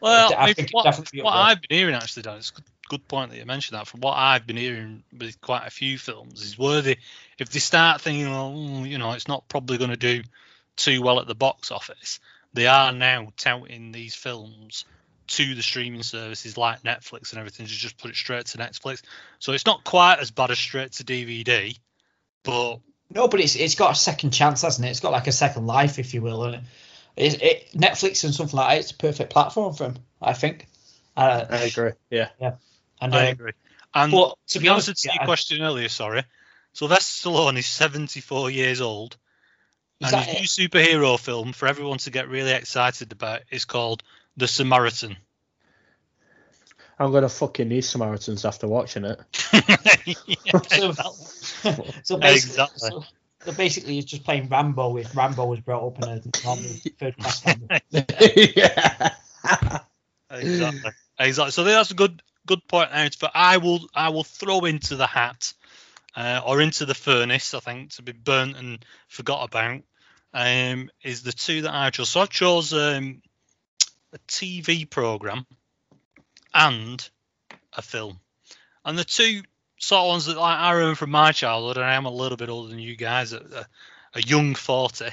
Well, 0.00 0.34
I 0.36 0.46
I 0.46 0.46
mean, 0.46 0.54
think 0.54 0.70
what, 0.72 0.88
what. 1.20 1.32
I've 1.32 1.60
been 1.62 1.76
hearing 1.78 1.94
actually, 1.94 2.24
Dan, 2.24 2.38
it's 2.38 2.50
a 2.50 2.54
good, 2.54 2.64
good 2.88 3.08
point 3.08 3.30
that 3.30 3.38
you 3.38 3.46
mentioned 3.46 3.78
that. 3.78 3.86
From 3.86 4.00
what 4.00 4.14
I've 4.18 4.46
been 4.46 4.56
hearing 4.56 5.04
with 5.16 5.40
quite 5.40 5.66
a 5.66 5.70
few 5.70 5.98
films, 5.98 6.42
is 6.42 6.58
worthy 6.58 6.98
if 7.38 7.50
they 7.50 7.60
start 7.60 8.00
thinking, 8.00 8.30
well, 8.30 8.52
mm, 8.52 8.88
you 8.88 8.98
know, 8.98 9.12
it's 9.12 9.28
not 9.28 9.48
probably 9.48 9.78
going 9.78 9.90
to 9.90 9.96
do 9.96 10.22
too 10.76 11.02
well 11.02 11.20
at 11.20 11.26
the 11.28 11.34
box 11.36 11.70
office. 11.70 12.20
They 12.52 12.66
are 12.66 12.92
now 12.92 13.32
touting 13.36 13.92
these 13.92 14.14
films 14.14 14.84
to 15.32 15.54
the 15.54 15.62
streaming 15.62 16.02
services 16.02 16.58
like 16.58 16.82
Netflix 16.82 17.30
and 17.30 17.38
everything 17.38 17.66
to 17.66 17.72
just 17.72 17.96
put 17.96 18.10
it 18.10 18.16
straight 18.16 18.46
to 18.46 18.58
Netflix. 18.58 19.02
So 19.38 19.52
it's 19.52 19.66
not 19.66 19.82
quite 19.82 20.18
as 20.20 20.30
bad 20.30 20.50
as 20.50 20.58
straight 20.58 20.92
to 20.92 21.04
DVD, 21.04 21.78
but 22.42 22.78
No, 23.10 23.28
but 23.28 23.40
it's 23.40 23.56
it's 23.56 23.74
got 23.74 23.92
a 23.92 23.94
second 23.94 24.32
chance, 24.32 24.62
hasn't 24.62 24.86
it? 24.86 24.90
It's 24.90 25.00
got 25.00 25.12
like 25.12 25.26
a 25.26 25.32
second 25.32 25.66
life, 25.66 25.98
if 25.98 26.12
you 26.12 26.20
will. 26.20 26.44
And 26.44 26.56
it, 27.16 27.34
it, 27.34 27.42
it 27.42 27.68
Netflix 27.72 28.24
and 28.24 28.34
something 28.34 28.56
like 28.56 28.68
that, 28.68 28.80
it's 28.80 28.90
a 28.90 28.96
perfect 28.96 29.32
platform 29.32 29.74
for 29.74 29.84
him, 29.84 29.96
I 30.20 30.34
think. 30.34 30.66
Uh, 31.16 31.44
I 31.48 31.56
agree. 31.64 31.92
Yeah. 32.10 32.28
Yeah. 32.40 32.56
And 33.00 33.14
I 33.14 33.28
uh, 33.28 33.32
agree. 33.32 33.52
And 33.94 34.12
but 34.12 34.36
to 34.48 34.58
be 34.60 34.68
honest, 34.68 34.86
to 34.86 34.92
with 34.92 35.04
you, 35.04 35.10
your 35.14 35.22
I- 35.22 35.26
question 35.26 35.62
earlier, 35.62 35.88
sorry. 35.88 36.24
Sylvester 36.74 37.28
Stallone 37.28 37.58
is 37.58 37.66
74 37.66 38.50
years 38.50 38.80
old. 38.80 39.18
and 40.02 40.12
that 40.12 40.24
his 40.26 40.58
it? 40.58 40.62
new 40.62 40.68
superhero 40.68 41.18
film 41.18 41.52
for 41.52 41.68
everyone 41.68 41.98
to 41.98 42.10
get 42.10 42.28
really 42.28 42.52
excited 42.52 43.12
about 43.12 43.42
is 43.50 43.66
called 43.66 44.02
The 44.36 44.48
Samaritan. 44.48 45.16
I'm 46.98 47.10
gonna 47.12 47.28
fucking 47.28 47.68
need 47.68 47.82
Samaritans 47.82 48.44
after 48.44 48.68
watching 48.68 49.04
it. 49.04 49.20
Yeah, 50.06 50.58
So- 50.68 50.88
exactly. 50.88 51.84
so 52.04 52.16
basically, 52.16 52.62
Exactly. 52.62 52.90
so, 52.90 53.04
so 53.44 53.52
basically, 53.52 53.94
he's 53.94 54.04
just 54.04 54.24
playing 54.24 54.48
Rambo 54.48 54.96
if 54.98 55.14
Rambo 55.16 55.46
was 55.46 55.60
brought 55.60 55.86
up 55.86 55.98
in 56.02 56.08
a 56.08 56.22
normal 56.44 56.64
third 56.98 57.16
class 57.18 57.40
family. 57.42 57.68
yeah. 58.56 59.10
exactly. 60.30 60.90
Exactly. 61.18 61.50
So 61.52 61.64
that's 61.64 61.90
a 61.90 61.94
good 61.94 62.22
good 62.46 62.66
point 62.68 62.90
out. 62.92 63.16
But 63.20 63.32
I 63.34 63.56
will 63.58 63.80
I 63.94 64.10
will 64.10 64.24
throw 64.24 64.60
into 64.64 64.96
the 64.96 65.06
hat 65.06 65.52
uh, 66.16 66.40
or 66.46 66.60
into 66.60 66.86
the 66.86 66.94
furnace. 66.94 67.54
I 67.54 67.60
think 67.60 67.90
to 67.92 68.02
be 68.02 68.12
burnt 68.12 68.56
and 68.56 68.84
forgot 69.08 69.44
about 69.44 69.82
um, 70.34 70.90
is 71.02 71.22
the 71.22 71.32
two 71.32 71.62
that 71.62 71.74
I 71.74 71.90
chose. 71.90 72.10
So 72.10 72.20
I 72.20 72.26
chose 72.26 72.72
um, 72.72 73.22
a 74.12 74.18
TV 74.28 74.88
program 74.88 75.46
and 76.54 77.08
a 77.72 77.82
film, 77.82 78.20
and 78.84 78.98
the 78.98 79.04
two 79.04 79.42
sort 79.78 80.02
of 80.02 80.08
ones 80.08 80.26
that 80.26 80.38
I 80.38 80.72
remember 80.72 80.96
from 80.96 81.10
my 81.10 81.32
childhood, 81.32 81.76
and 81.76 81.84
I 81.84 81.94
am 81.94 82.06
a 82.06 82.10
little 82.10 82.36
bit 82.36 82.48
older 82.48 82.68
than 82.68 82.78
you 82.78 82.96
guys, 82.96 83.32
a, 83.32 83.66
a, 84.14 84.20
young 84.20 84.54
forty. 84.54 85.08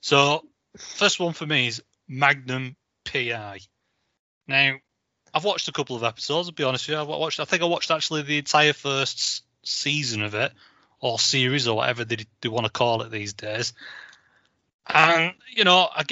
So 0.00 0.44
first 0.76 1.20
one 1.20 1.32
for 1.32 1.46
me 1.46 1.68
is 1.68 1.82
Magnum 2.08 2.76
PI. 3.04 3.60
Now, 4.46 4.74
I've 5.32 5.44
watched 5.44 5.68
a 5.68 5.72
couple 5.72 5.96
of 5.96 6.04
episodes. 6.04 6.48
I'll 6.48 6.54
be 6.54 6.64
honest 6.64 6.88
with 6.88 6.96
you. 6.96 7.00
I 7.00 7.04
watched. 7.04 7.40
I 7.40 7.44
think 7.44 7.62
I 7.62 7.66
watched 7.66 7.90
actually 7.90 8.22
the 8.22 8.38
entire 8.38 8.72
first 8.72 9.44
season 9.62 10.22
of 10.22 10.34
it, 10.34 10.52
or 11.00 11.18
series, 11.18 11.68
or 11.68 11.76
whatever 11.76 12.04
they, 12.04 12.16
they 12.40 12.48
want 12.48 12.66
to 12.66 12.72
call 12.72 13.02
it 13.02 13.10
these 13.10 13.32
days. 13.32 13.72
And 14.86 15.34
you 15.54 15.64
know, 15.64 15.88
I 15.94 16.04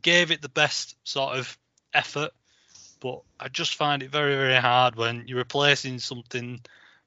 gave 0.00 0.30
it 0.30 0.42
the 0.42 0.48
best 0.48 0.94
sort 1.04 1.36
of 1.36 1.58
effort, 1.94 2.30
but 3.00 3.22
I 3.38 3.48
just 3.48 3.76
find 3.76 4.02
it 4.02 4.10
very, 4.10 4.34
very 4.34 4.56
hard 4.56 4.96
when 4.96 5.24
you're 5.26 5.38
replacing 5.38 5.98
something, 5.98 6.60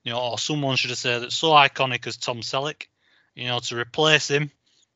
you 0.04 0.12
know, 0.12 0.20
or 0.20 0.40
someone 0.40 0.76
should 0.76 0.90
have 0.90 1.00
said 1.00 1.22
that's 1.22 1.36
so 1.36 1.52
iconic 1.52 2.08
as 2.08 2.18
Tom 2.18 2.42
Selleck, 2.42 2.88
you 3.36 3.48
know, 3.48 3.60
to 3.60 3.78
replace 3.78 4.30
him 4.30 4.52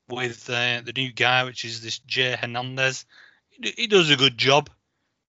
with 0.09 0.49
uh, 0.49 0.81
the 0.83 0.93
new 0.95 1.11
guy, 1.11 1.43
which 1.43 1.65
is 1.65 1.81
this 1.81 1.99
Jay 1.99 2.35
Hernandez. 2.39 3.05
He, 3.49 3.73
he 3.77 3.87
does 3.87 4.09
a 4.09 4.15
good 4.15 4.37
job, 4.37 4.69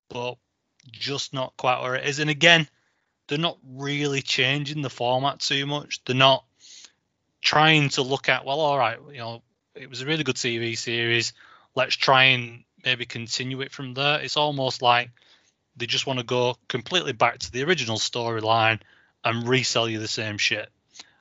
but 0.09 0.37
just 0.90 1.35
not 1.35 1.57
quite 1.57 1.83
where 1.83 1.97
it 1.97 2.07
is. 2.07 2.18
And 2.18 2.31
again, 2.31 2.68
they're 3.27 3.38
not 3.38 3.59
really 3.62 4.23
changing 4.23 4.83
the 4.83 4.90
format 4.90 5.40
too 5.40 5.66
much. 5.66 6.03
They're 6.05 6.16
not 6.16 6.44
trying 7.42 7.90
to 7.90 8.03
look 8.03 8.29
at, 8.29 8.44
well, 8.44 8.61
all 8.61 8.79
right, 8.79 8.99
you 9.11 9.18
know, 9.18 9.42
it 9.75 9.88
was 9.88 10.01
a 10.01 10.07
really 10.07 10.25
good 10.25 10.37
TV 10.37 10.77
series. 10.77 11.35
Let's 11.75 11.94
try 11.94 12.25
and 12.25 12.64
maybe 12.85 13.07
continue 13.07 13.61
it 13.61 13.73
from 13.73 13.95
there. 13.95 14.21
It's 14.21 14.37
almost 14.37 14.83
like 14.83 15.11
they 15.77 15.87
just 15.87 16.07
want 16.07 16.19
to 16.19 16.25
go 16.25 16.57
completely 16.69 17.12
back 17.12 17.38
to 17.38 17.53
the 17.53 17.62
original 17.64 17.99
storyline 17.99 18.81
and 19.25 19.49
resell 19.49 19.88
you 19.88 19.99
the 19.99 20.09
same 20.09 20.38
shit. 20.38 20.69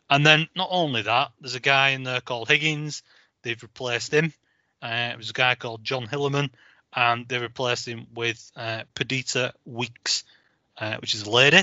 And 0.09 0.25
then 0.25 0.47
not 0.55 0.69
only 0.71 1.01
that, 1.03 1.31
there's 1.41 1.55
a 1.55 1.59
guy 1.59 1.89
in 1.89 2.03
there 2.03 2.21
called 2.21 2.47
Higgins. 2.47 3.03
They've 3.43 3.61
replaced 3.61 4.13
him. 4.13 4.33
Uh, 4.81 5.09
it 5.13 5.17
was 5.17 5.29
a 5.29 5.33
guy 5.33 5.55
called 5.55 5.83
John 5.83 6.07
Hillerman, 6.07 6.49
and 6.95 7.27
they 7.27 7.39
replaced 7.39 7.87
him 7.87 8.07
with 8.13 8.51
uh, 8.55 8.83
Perdita 8.93 9.53
Weeks, 9.65 10.23
uh, 10.77 10.97
which 10.97 11.13
is 11.13 11.23
a 11.23 11.29
lady. 11.29 11.61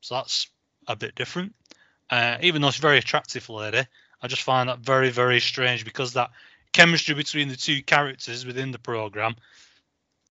So 0.00 0.16
that's 0.16 0.48
a 0.86 0.96
bit 0.96 1.14
different. 1.14 1.54
Uh, 2.10 2.38
even 2.40 2.62
though 2.62 2.70
she's 2.70 2.80
a 2.80 2.82
very 2.82 2.98
attractive 2.98 3.48
lady, 3.48 3.82
I 4.20 4.28
just 4.28 4.42
find 4.42 4.68
that 4.68 4.78
very, 4.78 5.10
very 5.10 5.40
strange 5.40 5.84
because 5.84 6.14
that 6.14 6.30
chemistry 6.72 7.14
between 7.14 7.48
the 7.48 7.56
two 7.56 7.82
characters 7.82 8.46
within 8.46 8.72
the 8.72 8.78
program 8.78 9.34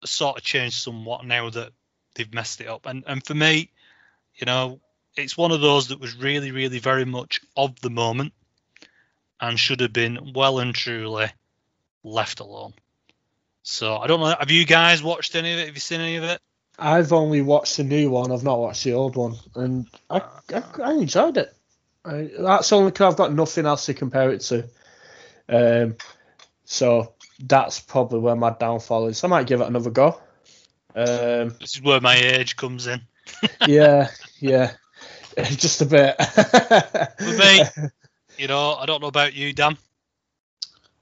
sort 0.05 0.37
of 0.37 0.43
changed 0.43 0.77
somewhat 0.77 1.25
now 1.25 1.51
that 1.51 1.73
they've 2.15 2.33
messed 2.33 2.61
it 2.61 2.69
up. 2.69 2.87
And 2.87 3.05
and 3.07 3.25
for 3.25 3.35
me, 3.35 3.71
you 4.37 4.47
know, 4.47 4.81
it's 5.17 5.37
one 5.37 5.53
of 5.53 5.61
those 5.61 5.89
that 5.89 6.01
was 6.01 6.17
really, 6.17 6.53
really 6.53 6.79
very 6.79 7.05
much 7.05 7.41
of 7.57 7.81
the 7.81 7.91
moment 7.91 8.33
and 9.41 9.59
should 9.59 9.81
have 9.81 9.93
been 9.93 10.33
well 10.35 10.59
and 10.59 10.75
truly 10.75 11.27
left 12.05 12.41
alone. 12.41 12.75
So 13.63 13.97
I 13.97 14.07
don't 14.07 14.21
know. 14.21 14.35
Have 14.39 14.51
you 14.51 14.65
guys 14.65 15.03
watched 15.03 15.35
any 15.35 15.53
of 15.53 15.59
it? 15.59 15.67
Have 15.67 15.75
you 15.75 15.81
seen 15.81 16.01
any 16.01 16.17
of 16.17 16.25
it? 16.25 16.41
I've 16.79 17.13
only 17.13 17.43
watched 17.43 17.77
the 17.77 17.85
new 17.85 18.11
one. 18.11 18.31
I've 18.31 18.45
not 18.45 18.61
watched 18.61 18.85
the 18.85 18.93
old 18.93 19.17
one, 19.17 19.35
and 19.57 19.87
I 20.09 20.23
I, 20.55 20.63
I 20.83 20.93
enjoyed 20.93 21.37
it. 21.37 21.55
I, 22.05 22.31
that's 22.39 22.73
only 22.73 22.93
because 22.93 23.13
I've 23.13 23.19
got 23.19 23.35
nothing 23.35 23.67
else 23.67 23.87
to 23.87 23.95
compare 23.95 24.31
it 24.31 24.41
to. 24.43 24.69
Um, 25.49 25.97
so 26.71 27.15
that's 27.41 27.81
probably 27.81 28.19
where 28.19 28.37
my 28.37 28.51
downfall 28.51 29.07
is. 29.07 29.25
I 29.25 29.29
might 29.29 29.47
give 29.47 29.61
it 29.61 29.67
another 29.67 29.91
go. 29.91 30.21
Um, 30.95 31.57
This 31.61 31.77
is 31.77 31.83
where 31.83 32.01
my 32.01 32.17
age 32.17 32.57
comes 32.57 32.87
in. 32.87 33.01
yeah, 33.67 34.11
yeah, 34.39 34.73
just 35.37 35.81
a 35.81 35.87
bit. 35.87 36.17
For 36.23 37.39
me, 37.39 37.63
You 38.39 38.47
know, 38.47 38.75
I 38.75 38.87
don't 38.87 39.01
know 39.01 39.09
about 39.09 39.35
you, 39.35 39.53
Dan. 39.53 39.77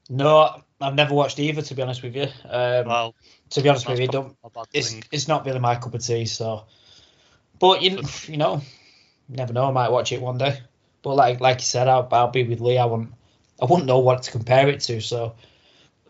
No, 0.09 0.63
I've 0.81 0.95
never 0.95 1.13
watched 1.13 1.37
either. 1.37 1.61
To 1.61 1.75
be 1.75 1.83
honest 1.83 2.01
with 2.01 2.15
you, 2.15 2.27
um, 2.45 2.87
Well, 2.87 3.15
to 3.51 3.61
be 3.61 3.69
honest 3.69 3.87
with 3.87 3.99
you, 3.99 4.07
don't. 4.07 4.35
It's 4.73 4.93
thing. 4.93 5.03
it's 5.11 5.27
not 5.27 5.45
really 5.45 5.59
my 5.59 5.75
cup 5.75 5.93
of 5.93 6.03
tea. 6.03 6.25
So, 6.25 6.65
but 7.59 7.83
you 7.83 8.01
you 8.25 8.37
know, 8.37 8.61
never 9.29 9.53
know. 9.53 9.65
I 9.65 9.71
might 9.71 9.91
watch 9.91 10.11
it 10.11 10.21
one 10.21 10.39
day. 10.39 10.59
But 11.03 11.15
like 11.15 11.39
like 11.39 11.57
you 11.59 11.65
said, 11.65 11.87
I'll, 11.87 12.07
I'll 12.11 12.31
be 12.31 12.43
with 12.43 12.59
Lee. 12.59 12.79
I 12.79 12.85
wouldn't 12.85 13.13
I 13.61 13.65
wouldn't 13.65 13.85
know 13.85 13.99
what 13.99 14.23
to 14.23 14.31
compare 14.31 14.67
it 14.69 14.79
to. 14.81 14.99
So 14.99 15.35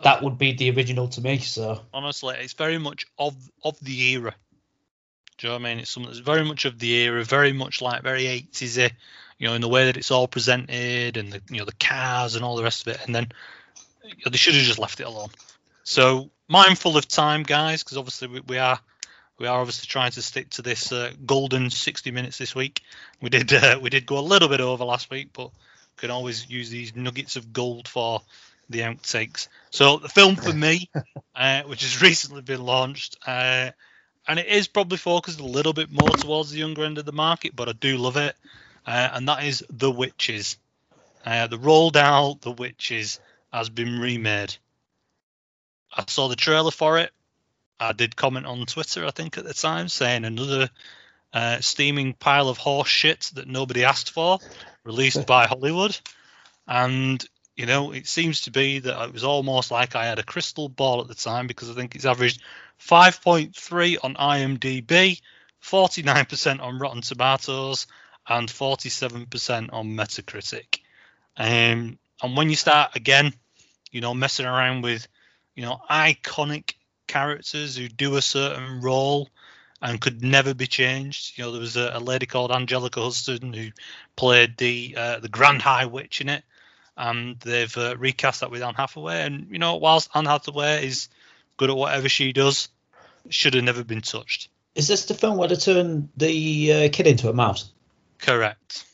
that 0.03 0.23
would 0.23 0.37
be 0.37 0.53
the 0.53 0.71
original 0.71 1.07
to 1.09 1.21
me. 1.21 1.39
So 1.39 1.81
honestly, 1.93 2.35
it's 2.39 2.53
very 2.53 2.77
much 2.77 3.05
of 3.17 3.35
of 3.63 3.79
the 3.79 4.11
era. 4.13 4.35
Do 5.37 5.47
you 5.47 5.51
know 5.51 5.59
what 5.59 5.67
I 5.67 5.69
mean? 5.69 5.79
It's 5.79 5.91
something 5.91 6.11
that's 6.11 6.19
very 6.19 6.43
much 6.43 6.65
of 6.65 6.79
the 6.79 6.91
era, 6.93 7.23
very 7.23 7.53
much 7.53 7.81
like 7.81 8.01
very 8.01 8.23
80s 8.23 8.91
you 9.37 9.47
know, 9.47 9.53
in 9.53 9.61
the 9.61 9.67
way 9.67 9.85
that 9.85 9.97
it's 9.97 10.11
all 10.11 10.27
presented 10.27 11.17
and 11.17 11.31
the 11.31 11.41
you 11.49 11.59
know 11.59 11.65
the 11.65 11.73
cars 11.73 12.35
and 12.35 12.43
all 12.43 12.55
the 12.55 12.63
rest 12.63 12.87
of 12.87 12.95
it. 12.95 13.05
And 13.05 13.13
then 13.13 13.27
you 14.03 14.23
know, 14.25 14.31
they 14.31 14.37
should 14.37 14.55
have 14.55 14.63
just 14.63 14.79
left 14.79 14.99
it 14.99 15.03
alone. 15.03 15.29
So 15.83 16.29
mindful 16.47 16.97
of 16.97 17.07
time, 17.07 17.43
guys, 17.43 17.83
because 17.83 17.97
obviously 17.97 18.27
we, 18.27 18.39
we 18.41 18.57
are 18.57 18.79
we 19.37 19.45
are 19.45 19.59
obviously 19.59 19.87
trying 19.87 20.11
to 20.11 20.21
stick 20.21 20.49
to 20.51 20.61
this 20.61 20.91
uh, 20.91 21.11
golden 21.25 21.69
60 21.69 22.09
minutes 22.11 22.37
this 22.37 22.55
week. 22.55 22.81
We 23.21 23.29
did 23.29 23.53
uh, 23.63 23.79
we 23.81 23.89
did 23.89 24.05
go 24.05 24.17
a 24.17 24.21
little 24.21 24.49
bit 24.49 24.61
over 24.61 24.83
last 24.85 25.09
week, 25.11 25.29
but 25.33 25.51
can 25.97 26.11
always 26.11 26.49
use 26.49 26.69
these 26.69 26.95
nuggets 26.95 27.35
of 27.37 27.53
gold 27.53 27.87
for 27.87 28.21
the 28.69 28.79
outtakes. 28.79 29.47
So 29.69 29.97
the 29.97 30.09
film 30.09 30.35
for 30.35 30.53
me, 30.53 30.89
uh, 31.35 31.63
which 31.63 31.81
has 31.81 32.01
recently 32.01 32.41
been 32.41 32.63
launched, 32.63 33.17
uh, 33.25 33.71
and 34.27 34.39
it 34.39 34.47
is 34.47 34.67
probably 34.67 34.97
focused 34.97 35.39
a 35.39 35.45
little 35.45 35.73
bit 35.73 35.91
more 35.91 36.09
towards 36.09 36.51
the 36.51 36.59
younger 36.59 36.83
end 36.83 36.97
of 36.97 37.05
the 37.05 37.11
market, 37.11 37.55
but 37.55 37.69
I 37.69 37.73
do 37.73 37.97
love 37.97 38.17
it, 38.17 38.35
uh, 38.85 39.09
and 39.13 39.27
that 39.27 39.43
is 39.43 39.63
The 39.69 39.91
Witches. 39.91 40.57
Uh, 41.25 41.47
the 41.47 41.57
Roald 41.57 41.93
Dahl 41.93 42.35
The 42.35 42.51
Witches 42.51 43.19
has 43.51 43.69
been 43.69 43.99
remade. 43.99 44.55
I 45.93 46.03
saw 46.07 46.27
the 46.27 46.35
trailer 46.35 46.71
for 46.71 46.97
it. 46.99 47.11
I 47.79 47.93
did 47.93 48.15
comment 48.15 48.45
on 48.45 48.65
Twitter, 48.65 49.05
I 49.05 49.11
think, 49.11 49.37
at 49.37 49.43
the 49.43 49.53
time, 49.53 49.87
saying 49.87 50.25
another 50.25 50.69
uh, 51.33 51.59
steaming 51.59 52.13
pile 52.13 52.49
of 52.49 52.57
horse 52.57 52.87
shit 52.87 53.31
that 53.35 53.47
nobody 53.47 53.83
asked 53.83 54.11
for, 54.11 54.39
released 54.83 55.25
by 55.27 55.47
Hollywood. 55.47 55.97
And, 56.67 57.23
you 57.57 57.65
know, 57.65 57.91
it 57.91 58.07
seems 58.07 58.41
to 58.41 58.51
be 58.51 58.79
that 58.79 59.07
it 59.07 59.13
was 59.13 59.23
almost 59.23 59.71
like 59.71 59.95
I 59.95 60.05
had 60.05 60.19
a 60.19 60.23
crystal 60.23 60.69
ball 60.69 61.01
at 61.01 61.07
the 61.07 61.15
time 61.15 61.47
because 61.47 61.71
I 61.71 61.73
think 61.73 61.95
it's 61.95 62.05
averaged 62.05 62.41
5.3 62.79 63.97
on 64.03 64.13
IMDb, 64.13 65.19
49% 65.63 66.61
on 66.61 66.77
Rotten 66.77 67.01
Tomatoes, 67.01 67.87
and 68.29 68.47
47% 68.47 69.73
on 69.73 69.87
Metacritic. 69.87 70.81
Um, 71.35 71.97
and 72.21 72.37
when 72.37 72.51
you 72.51 72.55
start 72.55 72.95
again, 72.95 73.33
you 73.91 74.01
know, 74.01 74.13
messing 74.13 74.45
around 74.45 74.83
with, 74.83 75.07
you 75.55 75.63
know, 75.63 75.79
iconic 75.89 76.73
characters 77.07 77.75
who 77.75 77.87
do 77.87 78.17
a 78.17 78.21
certain 78.21 78.81
role 78.81 79.29
and 79.81 79.99
could 79.99 80.23
never 80.23 80.53
be 80.53 80.67
changed. 80.67 81.37
You 81.37 81.45
know, 81.45 81.51
there 81.53 81.61
was 81.61 81.77
a, 81.77 81.91
a 81.93 81.99
lady 81.99 82.27
called 82.27 82.51
Anjelica 82.51 83.03
Huston 83.03 83.53
who 83.53 83.69
played 84.15 84.57
the 84.57 84.95
uh, 84.95 85.19
the 85.19 85.29
Grand 85.29 85.61
High 85.61 85.85
Witch 85.85 86.21
in 86.21 86.29
it, 86.29 86.43
and 86.97 87.39
they've 87.39 87.77
uh, 87.77 87.95
recast 87.97 88.41
that 88.41 88.51
with 88.51 88.61
Anne 88.61 88.73
Hathaway. 88.73 89.21
And 89.21 89.47
you 89.51 89.59
know, 89.59 89.75
whilst 89.77 90.09
Anne 90.15 90.25
Hathaway 90.25 90.85
is 90.85 91.09
good 91.57 91.69
at 91.69 91.77
whatever 91.77 92.09
she 92.09 92.33
does, 92.33 92.69
should 93.29 93.53
have 93.53 93.63
never 93.63 93.83
been 93.83 94.01
touched. 94.01 94.49
is 94.75 94.87
this 94.87 95.05
the 95.05 95.13
film 95.13 95.37
where 95.37 95.47
they 95.47 95.55
turn 95.55 96.09
the 96.17 96.73
uh, 96.73 96.89
kid 96.91 97.07
into 97.07 97.29
a 97.29 97.33
mouse? 97.33 97.71
Correct. 98.19 98.85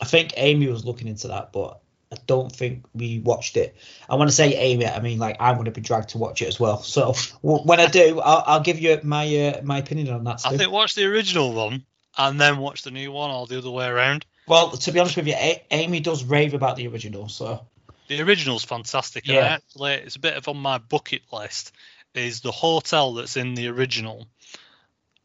I 0.00 0.04
think 0.04 0.32
Amy 0.36 0.68
was 0.68 0.84
looking 0.84 1.08
into 1.08 1.28
that, 1.28 1.52
but 1.52 1.80
I 2.10 2.16
don't 2.26 2.50
think 2.50 2.84
we 2.94 3.18
watched 3.18 3.56
it. 3.56 3.76
I 4.08 4.14
want 4.14 4.30
to 4.30 4.34
say 4.34 4.54
Amy, 4.54 4.86
I 4.86 5.00
mean 5.00 5.18
like 5.18 5.36
I'm 5.40 5.54
going 5.54 5.66
to 5.66 5.70
be 5.70 5.80
dragged 5.80 6.10
to 6.10 6.18
watch 6.18 6.42
it 6.42 6.48
as 6.48 6.58
well. 6.58 6.82
So 6.82 7.14
when 7.42 7.80
I 7.80 7.86
do, 7.86 8.20
I'll, 8.24 8.44
I'll 8.46 8.60
give 8.60 8.80
you 8.80 9.00
my 9.02 9.24
uh, 9.48 9.62
my 9.62 9.78
opinion 9.78 10.10
on 10.10 10.24
that. 10.24 10.42
I 10.44 10.56
think 10.56 10.72
watch 10.72 10.94
the 10.94 11.04
original 11.04 11.52
one 11.52 11.84
and 12.16 12.40
then 12.40 12.58
watch 12.58 12.82
the 12.82 12.90
new 12.90 13.12
one, 13.12 13.30
or 13.30 13.46
the 13.46 13.58
other 13.58 13.70
way 13.70 13.86
around. 13.86 14.24
Well, 14.46 14.72
to 14.72 14.92
be 14.92 15.00
honest 15.00 15.16
with 15.16 15.26
you, 15.26 15.34
A- 15.34 15.64
Amy 15.70 16.00
does 16.00 16.24
rave 16.24 16.54
about 16.54 16.76
the 16.76 16.86
original. 16.88 17.28
So 17.28 17.66
The 18.08 18.20
original's 18.20 18.64
fantastic. 18.64 19.26
Yeah. 19.26 19.40
Actually, 19.40 19.94
it's 19.94 20.16
a 20.16 20.20
bit 20.20 20.36
of 20.36 20.48
on 20.48 20.58
my 20.58 20.78
bucket 20.78 21.22
list. 21.32 21.72
Is 22.14 22.40
the 22.40 22.52
hotel 22.52 23.14
that's 23.14 23.36
in 23.36 23.54
the 23.54 23.68
original? 23.68 24.26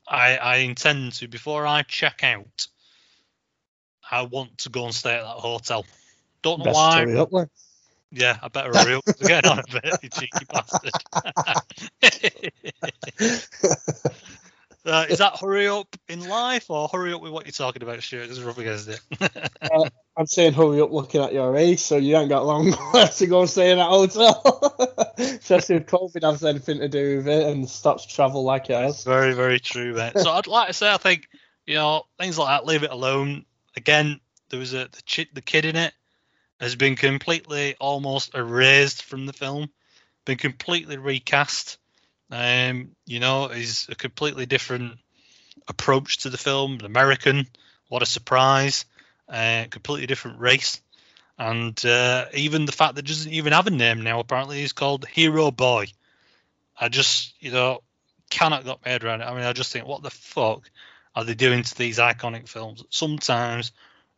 I 0.07 0.37
I 0.37 0.55
intend 0.57 1.13
to 1.13 1.27
before 1.27 1.67
I 1.67 1.83
check 1.83 2.23
out. 2.23 2.67
I 4.09 4.23
want 4.23 4.59
to 4.59 4.69
go 4.69 4.85
and 4.85 4.95
stay 4.95 5.15
at 5.15 5.21
that 5.21 5.27
hotel. 5.27 5.85
Don't 6.41 6.59
know 6.59 6.65
Best 6.65 6.75
why. 6.75 7.01
hurry 7.01 7.17
up, 7.17 7.29
then. 7.31 7.49
Yeah, 8.11 8.39
I 8.41 8.47
better 8.47 8.73
hurry 8.73 8.95
up. 8.95 9.03
We're 9.21 9.35
on 9.35 9.59
a 9.59 9.63
bit, 9.71 9.99
you 10.01 10.09
cheeky 10.09 10.45
bastard. 10.49 10.93
uh, 14.89 15.05
is 15.09 15.19
that 15.19 15.39
hurry 15.39 15.67
up 15.67 15.95
in 16.07 16.27
life 16.27 16.69
or 16.69 16.87
hurry 16.87 17.13
up 17.13 17.21
with 17.21 17.31
what 17.31 17.45
you're 17.45 17.51
talking 17.51 17.83
about, 17.83 18.01
Stuart? 18.01 18.23
Because 18.23 18.43
we're 18.43 18.51
up 18.51 18.57
against 18.57 18.89
it. 18.89 19.01
I'm 20.17 20.27
saying 20.27 20.53
hurry 20.53 20.81
up 20.81 20.91
looking 20.91 21.21
at 21.21 21.33
your 21.33 21.55
age, 21.55 21.79
so 21.79 21.95
you 21.97 22.17
ain't 22.17 22.29
got 22.29 22.45
long 22.45 22.71
left 22.93 23.19
to 23.19 23.27
go 23.27 23.41
and 23.41 23.49
stay 23.49 23.71
in 23.71 23.77
that 23.77 23.87
hotel. 23.87 25.13
Especially 25.17 25.77
if 25.77 25.85
COVID 25.85 26.23
has 26.23 26.43
anything 26.43 26.79
to 26.79 26.89
do 26.89 27.17
with 27.17 27.27
it 27.27 27.47
and 27.47 27.69
stops 27.69 28.05
travel 28.05 28.43
like 28.43 28.69
it 28.69 28.73
has. 28.73 29.03
Very, 29.03 29.33
very 29.33 29.59
true, 29.59 29.93
mate. 29.93 30.17
So 30.17 30.31
I'd 30.31 30.47
like 30.47 30.67
to 30.67 30.73
say, 30.73 30.91
I 30.91 30.97
think 30.97 31.29
you 31.65 31.75
know 31.75 32.03
things 32.19 32.37
like 32.37 32.49
that. 32.49 32.65
Leave 32.65 32.83
it 32.83 32.91
alone. 32.91 33.45
Again, 33.77 34.19
there 34.49 34.59
was 34.59 34.73
a 34.73 34.89
the, 34.91 35.03
chi- 35.07 35.29
the 35.33 35.41
kid 35.41 35.65
in 35.65 35.75
it 35.75 35.93
has 36.59 36.75
been 36.75 36.95
completely 36.95 37.75
almost 37.79 38.35
erased 38.35 39.03
from 39.03 39.25
the 39.25 39.33
film, 39.33 39.69
been 40.25 40.37
completely 40.37 40.97
recast. 40.97 41.77
Um, 42.31 42.91
you 43.05 43.19
know, 43.19 43.47
he's 43.47 43.87
a 43.89 43.95
completely 43.95 44.45
different 44.45 44.97
approach 45.67 46.19
to 46.19 46.29
the 46.29 46.37
film. 46.37 46.73
An 46.79 46.85
American, 46.85 47.47
what 47.87 48.03
a 48.03 48.05
surprise! 48.05 48.85
Uh, 49.27 49.65
completely 49.69 50.07
different 50.07 50.39
race, 50.39 50.81
and 51.37 51.85
uh, 51.85 52.25
even 52.33 52.65
the 52.65 52.71
fact 52.71 52.95
that 52.95 53.05
doesn't 53.05 53.31
even 53.31 53.53
have 53.53 53.67
a 53.67 53.71
name 53.71 54.01
now. 54.01 54.19
Apparently, 54.19 54.59
he's 54.59 54.73
called 54.73 55.05
Hero 55.05 55.51
Boy. 55.51 55.87
I 56.79 56.89
just, 56.89 57.33
you 57.39 57.51
know, 57.51 57.81
cannot 58.29 58.65
get 58.65 58.79
my 58.83 58.91
head 58.91 59.03
around 59.03 59.21
it. 59.21 59.25
I 59.25 59.35
mean, 59.35 59.43
I 59.43 59.53
just 59.53 59.71
think, 59.71 59.85
what 59.85 60.01
the 60.01 60.09
fuck 60.09 60.69
are 61.15 61.23
they 61.23 61.33
doing 61.33 61.63
to 61.63 61.77
these 61.77 61.99
iconic 61.99 62.47
films? 62.47 62.83
Sometimes 62.89 63.71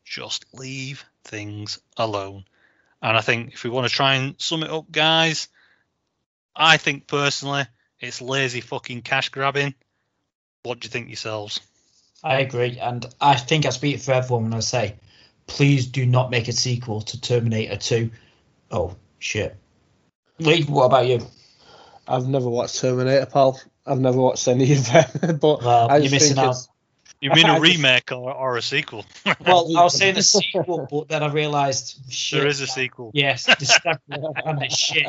just 0.05 0.45
leave 0.53 1.03
things 1.23 1.79
alone. 1.97 2.45
And 3.01 3.17
I 3.17 3.21
think 3.21 3.53
if 3.53 3.63
we 3.63 3.69
want 3.69 3.87
to 3.87 3.93
try 3.93 4.15
and 4.15 4.35
sum 4.39 4.63
it 4.63 4.69
up, 4.69 4.91
guys, 4.91 5.47
I 6.55 6.77
think 6.77 7.07
personally 7.07 7.65
it's 8.01 8.21
lazy 8.21 8.61
fucking 8.61 9.03
cash 9.03 9.29
grabbing. 9.29 9.75
What 10.63 10.79
do 10.79 10.85
you 10.85 10.89
think 10.89 11.07
yourselves? 11.07 11.59
I 12.23 12.39
agree, 12.41 12.77
and 12.79 13.05
I 13.19 13.35
think 13.35 13.65
I 13.65 13.69
speak 13.69 13.99
for 13.99 14.11
everyone 14.11 14.43
when 14.43 14.53
I 14.53 14.59
say, 14.59 14.95
please 15.47 15.87
do 15.87 16.05
not 16.05 16.29
make 16.29 16.47
a 16.47 16.53
sequel 16.53 17.01
to 17.01 17.19
Terminator 17.19 17.77
2. 17.77 18.11
Oh 18.69 18.95
shit. 19.19 19.55
Lee, 20.37 20.63
what 20.63 20.85
about 20.85 21.07
you? 21.07 21.25
I've 22.07 22.27
never 22.27 22.49
watched 22.49 22.79
Terminator, 22.79 23.25
pal. 23.25 23.59
I've 23.85 23.99
never 23.99 24.17
watched 24.17 24.47
any 24.47 24.71
of 24.73 24.85
them, 24.85 25.37
but 25.41 25.63
Well, 25.63 26.01
you're 26.01 26.11
missing 26.11 26.37
out. 26.37 26.55
You 27.21 27.31
mean 27.31 27.47
a 27.47 27.59
remake 27.61 28.11
or, 28.11 28.33
or 28.33 28.57
a 28.57 28.61
sequel? 28.61 29.05
Well, 29.45 29.75
I 29.77 29.83
was 29.83 29.97
saying 29.97 30.17
a 30.17 30.23
sequel, 30.23 30.87
but 30.89 31.07
then 31.07 31.23
I 31.23 31.31
realised 31.31 31.99
shit. 32.11 32.39
there 32.39 32.47
is 32.47 32.61
a 32.61 32.67
sequel. 32.67 33.11
Yes, 33.13 33.47
and 33.47 33.57
it's 34.63 34.77
shit. 34.77 35.07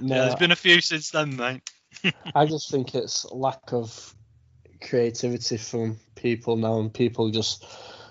No, 0.00 0.14
Yeah, 0.16 0.22
there's 0.22 0.34
been 0.36 0.52
a 0.52 0.56
few 0.56 0.80
since 0.80 1.10
then, 1.10 1.36
mate. 1.36 1.62
I 2.34 2.46
just 2.46 2.70
think 2.70 2.94
it's 2.94 3.30
lack 3.32 3.72
of 3.72 4.14
creativity 4.80 5.56
from 5.56 5.98
people 6.14 6.56
now, 6.56 6.78
and 6.80 6.92
people 6.92 7.30
just 7.30 7.64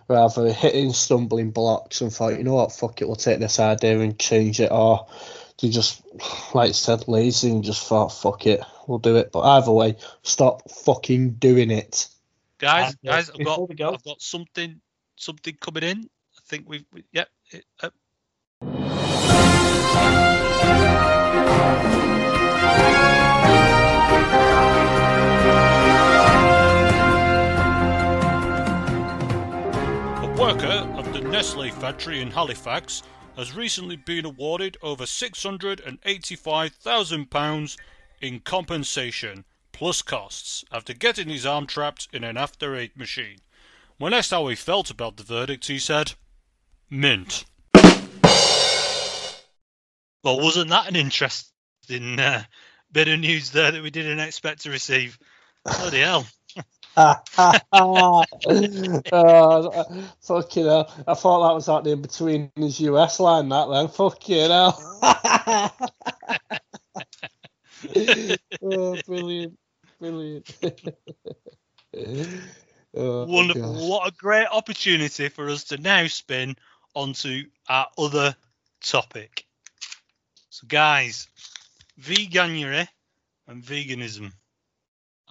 rather 0.08 0.52
hitting 0.52 0.91
stumbling 0.91 1.52
blocks 1.52 2.02
and 2.02 2.12
thought, 2.12 2.38
you 2.38 2.43
know 2.43 2.56
what, 2.56 2.71
fuck 2.71 3.02
it, 3.02 3.06
we'll 3.06 3.15
take 3.15 3.39
this 3.39 3.60
idea 3.60 3.99
and 3.99 4.17
change 4.19 4.60
it, 4.60 4.71
or 4.71 5.08
they 5.62 5.69
just, 5.69 6.02
like 6.56 6.69
you 6.69 6.73
said, 6.73 7.08
lazy 7.08 7.52
and 7.52 7.63
just 7.63 7.86
thought, 7.88 8.10
fuck 8.10 8.47
it, 8.47 8.62
we'll 8.88 8.97
do 8.97 9.17
it. 9.17 9.32
But 9.32 9.41
either 9.41 9.71
way, 9.71 9.97
stop 10.23 10.69
fucking 10.71 11.34
doing 11.34 11.69
it. 11.69 12.08
Guys, 12.58 12.95
And, 13.04 13.10
uh, 13.10 13.15
guys, 13.15 13.30
I've 13.30 13.45
got 13.45 13.75
go- 13.75 13.93
I've 13.93 14.04
got 14.04 14.21
something 14.21 14.82
something 15.15 15.56
coming 15.62 15.84
in. 15.84 16.10
I 16.38 16.41
think 16.45 16.67
we've 16.67 16.86
we, 16.91 17.04
yep. 17.12 17.30
it- 17.52 17.65
uh, 17.82 17.89
Nestle 31.39 31.72
factory 31.72 32.22
in 32.22 32.32
Halifax 32.32 33.02
has 33.38 33.56
recently 33.56 33.95
been 33.95 34.26
awarded 34.26 34.76
over 34.82 35.06
£685,000 35.06 37.78
in 38.19 38.41
compensation 38.41 39.45
plus 39.72 40.02
costs 40.02 40.65
after 40.69 40.93
getting 40.93 41.30
his 41.30 41.45
arm 41.45 41.65
trapped 41.65 42.10
in 42.12 42.26
an 42.26 42.36
After 42.36 42.76
Eight 42.76 42.98
machine. 42.98 43.38
When 43.98 44.13
asked 44.13 44.32
how 44.32 44.48
he 44.48 44.56
felt 44.56 44.89
about 44.89 45.15
the 45.15 45.24
verdict, 45.24 45.67
he 45.67 45.80
said, 45.80 46.15
Mint. 46.89 47.45
Well, 50.23 50.39
wasn't 50.39 50.69
that 50.69 50.88
an 50.88 50.95
interesting 50.95 52.19
uh, 52.19 52.43
bit 52.91 53.08
of 53.08 53.19
news 53.19 53.51
there 53.51 53.71
that 53.71 53.84
we 53.84 53.91
didn't 53.91 54.19
expect 54.19 54.62
to 54.62 54.69
receive? 54.69 55.17
Bloody 55.63 55.99
hell! 55.99 56.25
oh, 56.97 57.15
fucking 60.21 60.65
hell. 60.65 60.93
I 61.08 61.13
thought 61.13 61.47
that 61.47 61.55
was 61.55 61.67
happening 61.67 62.01
between 62.01 62.51
his 62.55 62.79
US 62.82 63.19
line, 63.19 63.49
that 63.49 63.69
then. 63.69 63.88
Fucking 63.88 64.49
hell. 64.49 64.99
oh, 68.62 68.97
brilliant. 69.05 69.58
Brilliant. 69.99 70.55
oh, 72.95 73.25
Wonderful. 73.25 73.73
gosh. 73.73 73.82
What 73.82 74.08
a 74.08 74.15
great 74.15 74.47
opportunity 74.51 75.29
for 75.29 75.49
us 75.49 75.65
to 75.65 75.77
now 75.77 76.08
spin 76.08 76.55
onto 76.95 77.43
our 77.67 77.88
other 77.97 78.36
topic. 78.82 79.45
So, 80.60 80.67
guys, 80.67 81.30
veganuary 82.02 82.86
and 83.48 83.63
veganism. 83.63 84.34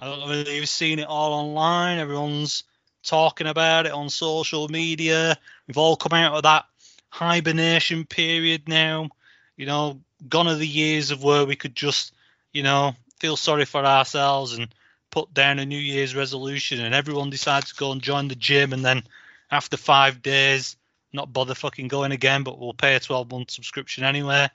I 0.00 0.06
don't 0.06 0.20
know 0.20 0.26
whether 0.26 0.50
you've 0.50 0.70
seen 0.70 1.00
it 1.00 1.06
all 1.06 1.34
online. 1.34 1.98
Everyone's 1.98 2.64
talking 3.02 3.46
about 3.46 3.84
it 3.84 3.92
on 3.92 4.08
social 4.08 4.68
media. 4.68 5.36
We've 5.66 5.76
all 5.76 5.96
come 5.96 6.18
out 6.18 6.32
of 6.32 6.44
that 6.44 6.64
hibernation 7.10 8.06
period 8.06 8.68
now. 8.68 9.10
You 9.58 9.66
know, 9.66 10.00
gone 10.30 10.48
are 10.48 10.54
the 10.54 10.66
years 10.66 11.10
of 11.10 11.22
where 11.22 11.44
we 11.44 11.56
could 11.56 11.76
just, 11.76 12.14
you 12.54 12.62
know, 12.62 12.94
feel 13.20 13.36
sorry 13.36 13.66
for 13.66 13.84
ourselves 13.84 14.54
and 14.54 14.74
put 15.10 15.34
down 15.34 15.58
a 15.58 15.66
New 15.66 15.76
Year's 15.76 16.16
resolution 16.16 16.80
and 16.80 16.94
everyone 16.94 17.28
decides 17.28 17.68
to 17.68 17.78
go 17.78 17.92
and 17.92 18.00
join 18.00 18.28
the 18.28 18.34
gym 18.34 18.72
and 18.72 18.82
then 18.82 19.02
after 19.50 19.76
five 19.76 20.22
days 20.22 20.76
not 21.12 21.34
bother 21.34 21.54
fucking 21.54 21.88
going 21.88 22.12
again, 22.12 22.44
but 22.44 22.58
we'll 22.58 22.72
pay 22.72 22.94
a 22.94 23.00
12 23.00 23.30
month 23.30 23.50
subscription 23.50 24.04
anyway. 24.04 24.48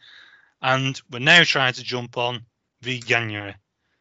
And 0.63 0.99
we're 1.11 1.19
now 1.19 1.43
trying 1.43 1.73
to 1.73 1.83
jump 1.83 2.17
on 2.17 2.45
veganuary. 2.81 3.55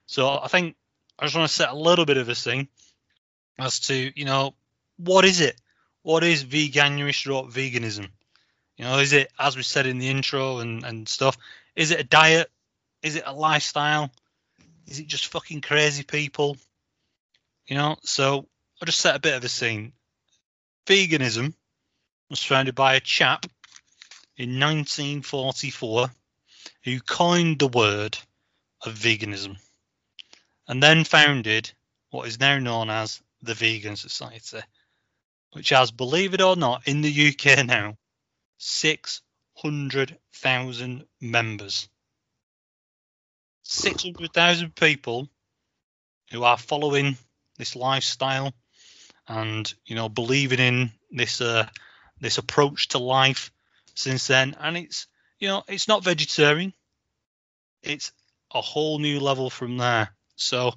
So 0.06 0.38
I 0.40 0.46
think 0.46 0.76
I 1.18 1.24
just 1.24 1.36
want 1.36 1.48
to 1.48 1.54
set 1.54 1.70
a 1.70 1.76
little 1.76 2.06
bit 2.06 2.16
of 2.16 2.28
a 2.28 2.36
scene 2.36 2.68
as 3.58 3.80
to, 3.80 4.12
you 4.18 4.24
know, 4.24 4.54
what 4.96 5.24
is 5.24 5.40
it? 5.40 5.60
What 6.02 6.22
is 6.22 6.44
veganuary 6.44 7.14
stroke 7.14 7.50
veganism? 7.50 8.08
You 8.76 8.84
know, 8.84 8.98
is 8.98 9.12
it, 9.12 9.30
as 9.38 9.56
we 9.56 9.62
said 9.62 9.86
in 9.86 9.98
the 9.98 10.08
intro 10.08 10.58
and, 10.58 10.84
and 10.84 11.08
stuff, 11.08 11.36
is 11.74 11.90
it 11.90 12.00
a 12.00 12.04
diet? 12.04 12.50
Is 13.02 13.16
it 13.16 13.24
a 13.26 13.32
lifestyle? 13.32 14.10
Is 14.86 15.00
it 15.00 15.06
just 15.08 15.28
fucking 15.28 15.62
crazy 15.62 16.04
people? 16.04 16.56
You 17.66 17.76
know, 17.76 17.96
so 18.02 18.46
I'll 18.80 18.86
just 18.86 19.00
set 19.00 19.16
a 19.16 19.20
bit 19.20 19.34
of 19.34 19.44
a 19.44 19.48
scene. 19.48 19.92
Veganism 20.86 21.54
was 22.30 22.42
founded 22.42 22.74
by 22.74 22.94
a 22.94 23.00
chap 23.00 23.46
in 24.36 24.60
1944 24.60 26.10
who 26.84 27.00
coined 27.00 27.58
the 27.58 27.68
word 27.68 28.18
of 28.84 28.94
veganism 28.94 29.56
and 30.68 30.82
then 30.82 31.04
founded 31.04 31.72
what 32.10 32.28
is 32.28 32.40
now 32.40 32.58
known 32.58 32.90
as 32.90 33.22
the 33.42 33.54
Vegan 33.54 33.96
Society, 33.96 34.60
which 35.52 35.70
has, 35.70 35.90
believe 35.90 36.34
it 36.34 36.40
or 36.40 36.54
not, 36.56 36.86
in 36.86 37.00
the 37.00 37.28
UK 37.28 37.66
now, 37.66 37.96
600,000 38.58 41.04
members. 41.20 41.88
600,000 43.62 44.74
people 44.74 45.28
who 46.30 46.44
are 46.44 46.58
following 46.58 47.16
this 47.58 47.74
lifestyle 47.76 48.52
and 49.28 49.72
you 49.84 49.94
know 49.94 50.08
believing 50.08 50.58
in 50.58 50.90
this 51.10 51.40
uh 51.40 51.64
this 52.20 52.38
approach 52.38 52.88
to 52.88 52.98
life 52.98 53.52
since 53.94 54.26
then 54.26 54.56
and 54.58 54.76
it's 54.76 55.06
you 55.42 55.48
know 55.48 55.62
it's 55.68 55.88
not 55.88 56.04
vegetarian 56.04 56.72
it's 57.82 58.12
a 58.54 58.60
whole 58.60 58.98
new 58.98 59.20
level 59.20 59.50
from 59.50 59.76
there 59.76 60.08
so 60.36 60.72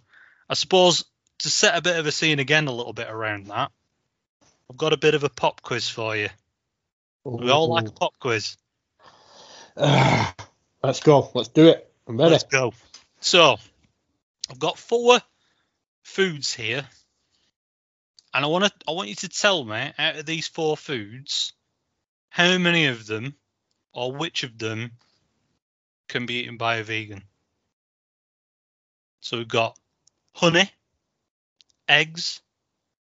i 0.50 0.54
suppose 0.54 1.06
to 1.40 1.50
set 1.50 1.78
a 1.78 1.82
bit 1.82 1.98
of 1.98 2.06
a 2.06 2.12
scene 2.12 2.40
again 2.40 2.68
a 2.68 2.74
little 2.74 2.94
bit 2.94 3.10
around 3.10 3.48
that 3.48 3.72
i've 4.70 4.78
got 4.78 4.94
a 4.94 4.98
bit 4.98 5.14
of 5.14 5.24
a 5.24 5.30
pop 5.30 5.62
quiz 5.62 5.88
for 5.88 6.16
you 6.16 6.30
we 7.24 7.50
all 7.50 7.70
like 7.70 7.88
a 7.88 7.92
pop 7.92 8.14
quiz 8.20 8.58
Ah, 9.78 10.34
let's 10.84 11.00
go. 11.00 11.30
Let's 11.34 11.50
do 11.50 11.68
it. 11.68 11.92
I'm 12.08 12.18
ready. 12.18 12.32
Let's 12.32 12.44
go. 12.44 12.74
So, 13.20 13.58
I've 14.50 14.60
got 14.60 14.78
four 14.78 15.20
foods 16.04 16.54
here, 16.54 16.88
and 18.34 18.46
I 18.46 18.48
want 18.48 18.66
to. 18.66 18.72
I 18.88 18.92
want 18.92 19.10
you 19.10 19.16
to 19.16 19.30
tell 19.30 19.64
me 19.64 19.92
out 19.98 20.18
of 20.18 20.26
these 20.26 20.48
four 20.48 20.78
foods, 20.78 21.54
how 22.30 22.58
many 22.58 22.86
of 22.86 23.06
them, 23.06 23.36
or 23.96 24.12
which 24.12 24.44
of 24.44 24.60
them, 24.60 24.92
can 26.08 26.26
be 26.26 26.42
eaten 26.42 26.58
by 26.58 26.76
a 26.76 26.84
vegan. 26.84 27.24
So 29.22 29.38
we've 29.38 29.48
got 29.48 29.80
honey, 30.34 30.70
eggs, 31.88 32.42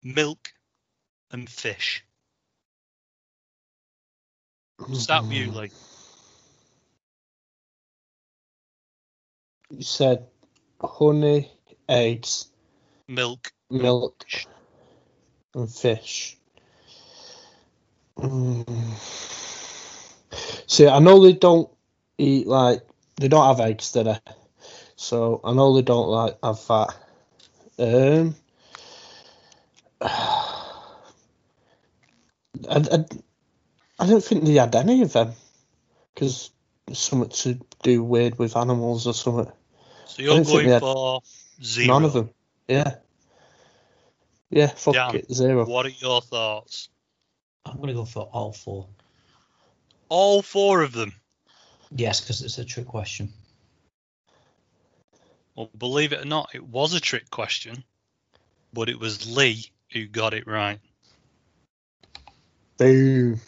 milk, 0.02 0.52
and 1.32 1.50
fish. 1.50 2.04
Start 4.92 5.24
with 5.24 5.32
you, 5.32 5.50
Lee. 5.50 5.70
You 9.70 9.82
said 9.82 10.26
honey, 10.80 11.50
eggs, 11.88 12.50
Milk. 13.08 13.52
milk, 13.68 14.24
and 15.54 15.70
fish. 15.70 16.38
Mm. 18.16 19.57
See, 20.66 20.86
I 20.86 20.98
know 20.98 21.22
they 21.22 21.32
don't 21.32 21.70
eat 22.18 22.46
like 22.46 22.82
they 23.16 23.28
don't 23.28 23.46
have 23.46 23.60
eggs 23.66 23.92
today, 23.92 24.18
so 24.96 25.40
I 25.44 25.52
know 25.52 25.74
they 25.74 25.82
don't 25.82 26.08
like 26.08 26.38
have 26.42 26.60
fat. 26.60 26.94
Um, 27.78 28.34
I, 30.00 30.68
I, 32.68 33.04
I 33.98 34.06
don't 34.06 34.24
think 34.24 34.44
they 34.44 34.54
had 34.54 34.74
any 34.74 35.02
of 35.02 35.12
them 35.12 35.32
because 36.14 36.50
something 36.92 37.30
to 37.30 37.60
do 37.82 38.02
weird 38.02 38.38
with 38.38 38.56
animals 38.56 39.06
or 39.06 39.14
something. 39.14 39.52
So 40.06 40.22
you're 40.22 40.42
going 40.42 40.80
for 40.80 41.20
zero? 41.62 41.94
None 41.94 42.04
of 42.04 42.12
them. 42.12 42.30
Yeah. 42.66 42.94
Yeah, 44.50 44.68
fuck 44.68 45.14
it, 45.14 45.32
zero. 45.32 45.66
What 45.66 45.86
are 45.86 45.90
your 45.90 46.22
thoughts? 46.22 46.88
I'm 47.66 47.76
going 47.76 47.88
to 47.88 47.94
go 47.94 48.04
for 48.04 48.22
all 48.22 48.52
four. 48.52 48.88
All 50.08 50.42
four 50.42 50.82
of 50.82 50.92
them. 50.92 51.12
Yes, 51.94 52.20
because 52.20 52.42
it's 52.42 52.58
a 52.58 52.64
trick 52.64 52.86
question. 52.86 53.32
Well, 55.54 55.70
believe 55.76 56.12
it 56.12 56.20
or 56.20 56.24
not, 56.24 56.50
it 56.54 56.64
was 56.64 56.94
a 56.94 57.00
trick 57.00 57.30
question, 57.30 57.82
but 58.72 58.88
it 58.88 58.98
was 58.98 59.28
Lee 59.36 59.64
who 59.92 60.06
got 60.06 60.34
it 60.34 60.46
right. 60.46 60.78
Boom. 62.76 63.40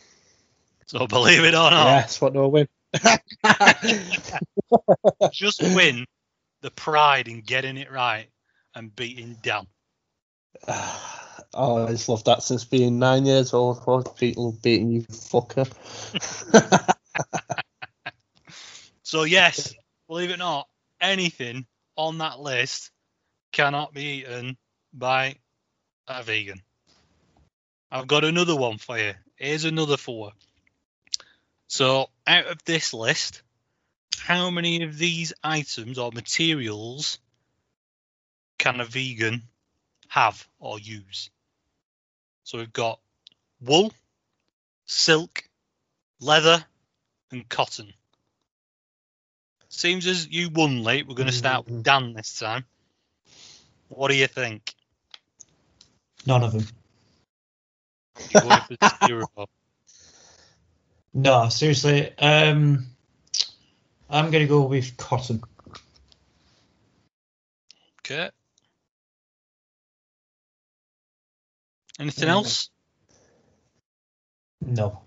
So 0.87 1.07
believe 1.07 1.45
it 1.45 1.55
or 1.55 1.71
not, 1.71 1.87
Yes, 1.87 2.21
what 2.21 2.33
do 2.33 2.43
I 2.43 2.47
win? 2.47 2.69
just 5.33 5.63
win 5.63 6.05
the 6.63 6.71
pride 6.73 7.29
in 7.29 7.43
getting 7.43 7.77
it 7.77 7.93
right 7.93 8.27
and 8.75 8.95
beating 8.95 9.37
Dan. 9.43 9.67
Oh, 11.53 11.87
I 11.87 11.91
just 11.91 12.09
loved 12.09 12.27
that 12.27 12.43
since 12.43 12.65
being 12.65 12.99
nine 12.99 13.27
years 13.27 13.53
old. 13.53 14.17
People 14.17 14.53
beating 14.63 14.91
you, 14.91 15.03
fucker. 15.03 15.69
So 19.11 19.25
yes, 19.25 19.75
believe 20.07 20.31
it 20.31 20.35
or 20.35 20.37
not, 20.37 20.69
anything 21.01 21.67
on 21.97 22.19
that 22.19 22.39
list 22.39 22.93
cannot 23.51 23.93
be 23.93 24.21
eaten 24.21 24.57
by 24.93 25.35
a 26.07 26.23
vegan. 26.23 26.63
I've 27.91 28.07
got 28.07 28.23
another 28.23 28.55
one 28.55 28.79
for 28.79 28.97
you. 28.97 29.15
Here's 29.35 29.65
another 29.65 29.97
four. 29.97 30.31
So 31.67 32.09
out 32.25 32.47
of 32.47 32.63
this 32.65 32.95
list, 32.95 33.43
how 34.17 34.49
many 34.49 34.85
of 34.85 34.97
these 34.97 35.33
items 35.43 35.99
or 35.99 36.13
materials 36.13 37.19
can 38.59 38.79
a 38.79 38.85
vegan 38.85 39.43
have 40.07 40.47
or 40.61 40.79
use? 40.79 41.31
So 42.51 42.59
we've 42.59 42.73
got 42.73 42.99
wool, 43.61 43.93
silk, 44.85 45.45
leather, 46.21 46.65
and 47.31 47.49
cotton. 47.49 47.93
Seems 49.69 50.05
as 50.09 50.27
you 50.27 50.51
won 50.51 50.83
late. 50.83 51.07
We're 51.07 51.15
going 51.15 51.29
to 51.29 51.33
start 51.33 51.67
with 51.67 51.85
Dan 51.85 52.13
this 52.13 52.41
time. 52.41 52.65
What 53.89 54.09
do 54.11 54.17
you 54.17 54.27
think? 54.27 54.75
None 56.27 56.43
of 56.43 56.51
them. 56.51 56.67
You're 58.31 58.43
going 58.43 58.61
for 58.63 59.07
zero. 59.07 59.27
No, 61.15 61.49
seriously. 61.51 62.19
Um, 62.19 62.85
I'm 64.11 64.33
going 64.33 64.43
to 64.43 64.49
go 64.49 64.63
with 64.63 64.97
cotton. 64.97 65.41
Okay. 68.01 68.31
Anything 72.01 72.29
Yeah. 72.29 72.35
else? 72.35 72.71
No. 74.63 75.03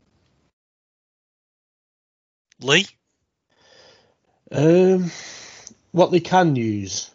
Lee? 2.62 2.88
Um, 4.52 5.12
what 5.92 6.12
they 6.12 6.20
can 6.20 6.56
use. 6.56 7.10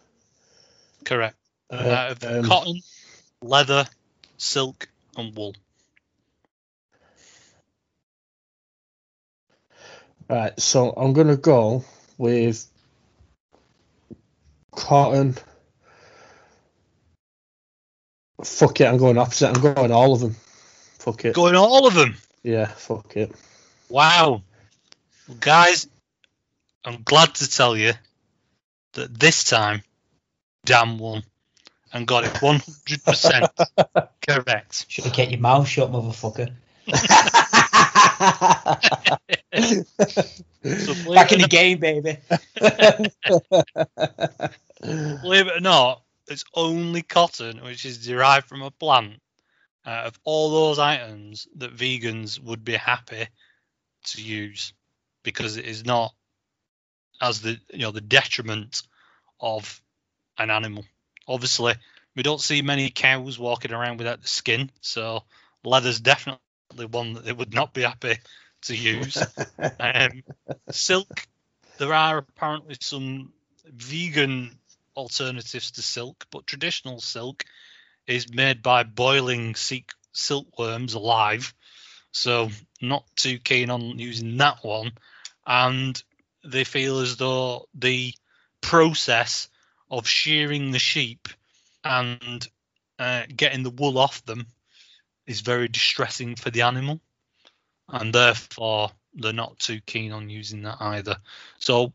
Correct. 1.05 1.37
Uh, 1.69 1.75
Out 1.75 2.25
um, 2.25 2.43
cotton, 2.43 2.81
leather, 3.41 3.87
silk, 4.37 4.89
and 5.15 5.33
wool. 5.35 5.55
Right, 10.29 10.59
so 10.59 10.91
I'm 10.91 11.13
gonna 11.13 11.37
go 11.37 11.85
with 12.17 12.67
cotton. 14.71 15.37
Fuck 18.43 18.81
it, 18.81 18.85
I'm 18.85 18.97
going 18.97 19.17
opposite. 19.17 19.49
I'm 19.49 19.61
going 19.61 19.91
all 19.91 20.13
of 20.13 20.21
them. 20.21 20.35
Fuck 20.99 21.25
it. 21.25 21.35
Going 21.35 21.55
all 21.55 21.87
of 21.87 21.93
them. 21.93 22.15
Yeah, 22.43 22.67
fuck 22.67 23.17
it. 23.17 23.31
Wow. 23.89 24.41
Well, 25.27 25.37
guys, 25.39 25.87
I'm 26.85 27.01
glad 27.03 27.35
to 27.35 27.49
tell 27.49 27.75
you 27.75 27.93
that 28.93 29.19
this 29.19 29.43
time 29.43 29.83
Dan 30.65 30.97
won 30.97 31.23
and 31.93 32.07
got 32.07 32.23
it 32.23 32.31
100% 32.31 34.07
correct. 34.27 34.85
Should 34.87 35.05
have 35.05 35.13
kept 35.13 35.31
your 35.31 35.39
mouth 35.39 35.67
shut, 35.67 35.91
motherfucker. 35.91 36.51
So 40.63 40.93
Back 41.13 41.31
in 41.31 41.41
the 41.41 41.47
game, 41.47 41.79
baby. 41.79 42.17
believe 45.21 45.47
it 45.47 45.57
or 45.57 45.61
not, 45.61 46.01
it's 46.29 46.45
only 46.53 47.01
cotton 47.01 47.63
which 47.63 47.85
is 47.85 48.05
derived 48.05 48.47
from 48.47 48.61
a 48.61 48.71
plant. 48.71 49.21
Out 49.85 50.05
of 50.07 50.19
all 50.23 50.51
those 50.51 50.79
items 50.79 51.47
that 51.55 51.75
vegans 51.75 52.39
would 52.39 52.63
be 52.63 52.75
happy 52.75 53.27
to 54.05 54.21
use, 54.21 54.73
because 55.23 55.57
it 55.57 55.65
is 55.65 55.85
not 55.85 56.13
as 57.21 57.41
the 57.41 57.57
you 57.71 57.79
know 57.79 57.91
the 57.91 58.01
detriment 58.01 58.83
of 59.39 59.81
an 60.37 60.51
animal. 60.51 60.85
Obviously, 61.27 61.73
we 62.15 62.23
don't 62.23 62.41
see 62.41 62.61
many 62.61 62.89
cows 62.89 63.39
walking 63.39 63.73
around 63.73 63.97
without 63.97 64.21
the 64.21 64.27
skin, 64.27 64.69
so 64.81 65.23
leather's 65.63 65.99
definitely 65.99 66.39
one 66.89 67.13
that 67.13 67.25
they 67.25 67.33
would 67.33 67.53
not 67.53 67.73
be 67.73 67.81
happy 67.81 68.17
to 68.63 68.75
use. 68.75 69.17
Um, 69.81 70.23
silk, 70.71 71.27
there 71.77 71.93
are 71.93 72.17
apparently 72.17 72.75
some 72.79 73.31
vegan 73.65 74.58
alternatives 74.99 75.71
to 75.71 75.81
silk, 75.81 76.25
but 76.31 76.45
traditional 76.45 76.99
silk 76.99 77.45
is 78.07 78.33
made 78.33 78.61
by 78.61 78.83
boiling 78.83 79.55
silk 79.55 79.93
silkworms 80.11 80.93
alive. 80.93 81.53
So, 82.11 82.49
not 82.81 83.05
too 83.15 83.39
keen 83.39 83.69
on 83.69 83.99
using 83.99 84.37
that 84.37 84.63
one. 84.63 84.91
And 85.45 86.01
they 86.43 86.63
feel 86.63 86.99
as 86.99 87.17
though 87.17 87.67
the 87.73 88.13
process 88.61 89.49
of 89.89 90.07
shearing 90.07 90.71
the 90.71 90.79
sheep 90.79 91.27
and 91.83 92.47
uh, 92.97 93.23
getting 93.35 93.63
the 93.63 93.69
wool 93.69 93.97
off 93.97 94.25
them 94.25 94.47
is 95.25 95.41
very 95.41 95.67
distressing 95.67 96.35
for 96.35 96.49
the 96.49 96.63
animal 96.63 96.99
and 97.91 98.13
therefore 98.13 98.91
they're 99.13 99.33
not 99.33 99.59
too 99.59 99.79
keen 99.85 100.11
on 100.11 100.29
using 100.29 100.63
that 100.63 100.77
either. 100.79 101.17
So 101.57 101.93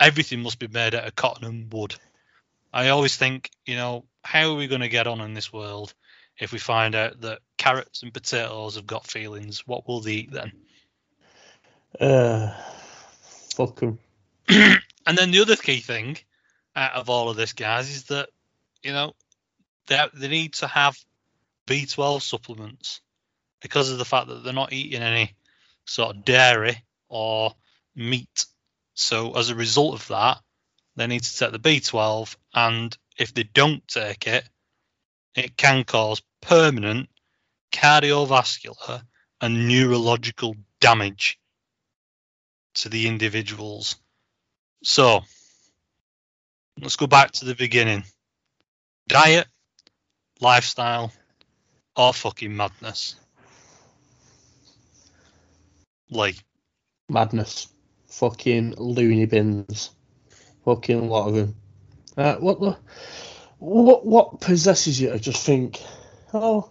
everything 0.00 0.40
must 0.40 0.58
be 0.58 0.68
made 0.68 0.94
out 0.94 1.06
of 1.06 1.16
cotton 1.16 1.46
and 1.46 1.72
wood. 1.72 1.94
I 2.72 2.88
always 2.88 3.16
think, 3.16 3.50
you 3.64 3.76
know, 3.76 4.04
how 4.22 4.50
are 4.50 4.56
we 4.56 4.66
going 4.66 4.80
to 4.82 4.88
get 4.88 5.06
on 5.06 5.20
in 5.20 5.34
this 5.34 5.52
world 5.52 5.94
if 6.38 6.52
we 6.52 6.58
find 6.58 6.94
out 6.94 7.20
that 7.22 7.38
carrots 7.56 8.02
and 8.02 8.12
potatoes 8.12 8.76
have 8.76 8.86
got 8.86 9.06
feelings? 9.06 9.66
What 9.66 9.86
will 9.86 10.00
they 10.00 10.12
eat 10.12 10.32
then? 10.32 10.52
Uh, 11.98 12.52
fuck 13.54 13.82
'em. 13.82 13.98
And 15.06 15.16
then 15.16 15.30
the 15.30 15.40
other 15.40 15.54
key 15.54 15.78
thing 15.78 16.18
out 16.74 16.94
of 16.94 17.08
all 17.08 17.30
of 17.30 17.36
this, 17.36 17.52
guys, 17.52 17.88
is 17.88 18.04
that 18.04 18.28
you 18.82 18.92
know 18.92 19.14
they 19.86 20.04
they 20.14 20.28
need 20.28 20.54
to 20.54 20.66
have 20.66 20.98
B12 21.68 22.22
supplements 22.22 23.00
because 23.62 23.90
of 23.90 23.98
the 23.98 24.04
fact 24.04 24.28
that 24.28 24.42
they're 24.42 24.52
not 24.52 24.72
eating 24.72 25.02
any 25.02 25.34
sort 25.84 26.16
of 26.16 26.24
dairy 26.24 26.82
or 27.08 27.52
meat. 27.94 28.46
So 28.96 29.36
as 29.36 29.50
a 29.50 29.54
result 29.54 29.94
of 29.94 30.08
that, 30.08 30.40
they 30.96 31.06
need 31.06 31.22
to 31.22 31.38
take 31.38 31.52
the 31.52 31.58
B12, 31.58 32.34
and 32.54 32.96
if 33.18 33.34
they 33.34 33.42
don't 33.42 33.86
take 33.86 34.26
it, 34.26 34.48
it 35.34 35.56
can 35.56 35.84
cause 35.84 36.22
permanent 36.40 37.10
cardiovascular 37.70 39.02
and 39.42 39.68
neurological 39.68 40.56
damage 40.80 41.38
to 42.76 42.88
the 42.88 43.06
individuals. 43.06 43.96
So, 44.82 45.20
let's 46.80 46.96
go 46.96 47.06
back 47.06 47.32
to 47.32 47.44
the 47.44 47.54
beginning. 47.54 48.04
Diet, 49.08 49.46
lifestyle, 50.40 51.12
or 51.94 52.14
fucking 52.14 52.56
madness. 52.56 53.16
Like, 56.10 56.36
Madness. 57.10 57.68
Fucking 58.16 58.76
loony 58.78 59.26
bins. 59.26 59.90
Fucking 60.64 61.10
lot 61.10 61.28
of 61.28 61.34
them. 61.34 61.54
Uh, 62.16 62.36
what 62.36 62.58
the? 62.60 62.78
What 63.58 64.06
what 64.06 64.40
possesses 64.40 64.98
you 64.98 65.10
to 65.10 65.18
just 65.18 65.44
think, 65.44 65.82
oh, 66.32 66.70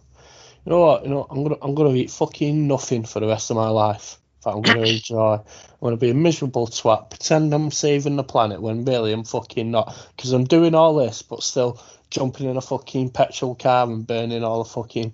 you 0.65 0.71
know 0.71 0.79
what? 0.79 1.03
You 1.03 1.09
know, 1.09 1.27
I'm 1.29 1.43
gonna 1.43 1.57
I'm 1.61 1.75
gonna 1.75 1.93
eat 1.93 2.09
fucking 2.09 2.65
nothing 2.67 3.03
for 3.03 3.19
the 3.19 3.27
rest 3.27 3.51
of 3.51 3.57
my 3.57 3.69
life. 3.69 4.17
That 4.43 4.55
I'm 4.55 4.63
gonna 4.63 4.81
enjoy. 4.87 5.35
I'm 5.35 5.43
gonna 5.81 5.97
be 5.97 6.09
a 6.09 6.15
miserable 6.15 6.65
twat. 6.65 7.11
Pretend 7.11 7.53
I'm 7.53 7.69
saving 7.69 8.15
the 8.15 8.23
planet 8.23 8.59
when 8.59 8.83
really 8.83 9.13
I'm 9.13 9.23
fucking 9.23 9.69
not. 9.69 9.95
Because 10.15 10.31
I'm 10.31 10.45
doing 10.45 10.73
all 10.73 10.95
this, 10.95 11.21
but 11.21 11.43
still 11.43 11.79
jumping 12.09 12.49
in 12.49 12.57
a 12.57 12.61
fucking 12.61 13.11
petrol 13.11 13.53
car 13.53 13.85
and 13.85 14.07
burning 14.07 14.43
all 14.43 14.63
the 14.63 14.69
fucking 14.71 15.13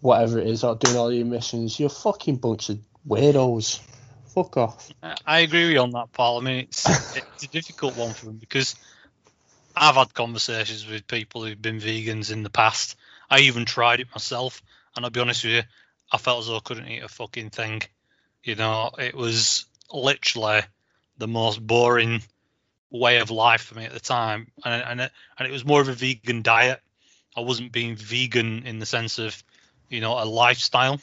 whatever 0.00 0.38
it 0.38 0.46
is, 0.46 0.64
or 0.64 0.76
doing 0.76 0.96
all 0.96 1.12
your 1.12 1.26
missions, 1.26 1.78
you're 1.78 1.88
a 1.88 1.90
fucking 1.90 2.36
bunch 2.36 2.70
of 2.70 2.78
weirdos. 3.06 3.80
Fuck 4.28 4.56
off. 4.56 4.92
Uh, 5.02 5.14
I 5.26 5.40
agree 5.40 5.64
with 5.64 5.72
you 5.72 5.80
on 5.80 5.90
that, 5.92 6.12
Paul. 6.12 6.38
I 6.38 6.44
mean, 6.44 6.58
it's 6.60 6.88
it's 7.16 7.44
a 7.44 7.48
difficult 7.48 7.96
one 7.96 8.12
for 8.12 8.26
them 8.26 8.36
because 8.36 8.74
I've 9.74 9.94
had 9.94 10.14
conversations 10.14 10.86
with 10.86 11.06
people 11.06 11.44
who've 11.44 11.60
been 11.60 11.80
vegans 11.80 12.32
in 12.32 12.42
the 12.42 12.50
past. 12.50 12.96
I 13.30 13.40
even 13.40 13.64
tried 13.64 14.00
it 14.00 14.08
myself, 14.14 14.62
and 14.96 15.04
I'll 15.04 15.10
be 15.10 15.20
honest 15.20 15.44
with 15.44 15.54
you, 15.54 15.62
I 16.10 16.18
felt 16.18 16.40
as 16.40 16.46
though 16.48 16.56
I 16.56 16.60
couldn't 16.64 16.88
eat 16.88 17.02
a 17.02 17.08
fucking 17.08 17.50
thing. 17.50 17.82
You 18.42 18.54
know, 18.54 18.90
it 18.98 19.14
was 19.14 19.66
literally 19.92 20.62
the 21.18 21.28
most 21.28 21.64
boring 21.64 22.22
way 22.90 23.18
of 23.18 23.30
life 23.30 23.62
for 23.62 23.74
me 23.74 23.84
at 23.84 23.92
the 23.92 24.00
time, 24.00 24.50
and 24.64 24.82
and 24.82 25.00
it, 25.02 25.12
and 25.38 25.48
it 25.48 25.52
was 25.52 25.64
more 25.64 25.80
of 25.80 25.88
a 25.88 25.92
vegan 25.92 26.42
diet. 26.42 26.80
I 27.36 27.40
wasn't 27.40 27.72
being 27.72 27.94
vegan 27.94 28.66
in 28.66 28.78
the 28.78 28.86
sense 28.86 29.18
of, 29.18 29.42
you 29.88 30.00
know, 30.00 30.20
a 30.20 30.24
lifestyle. 30.24 31.00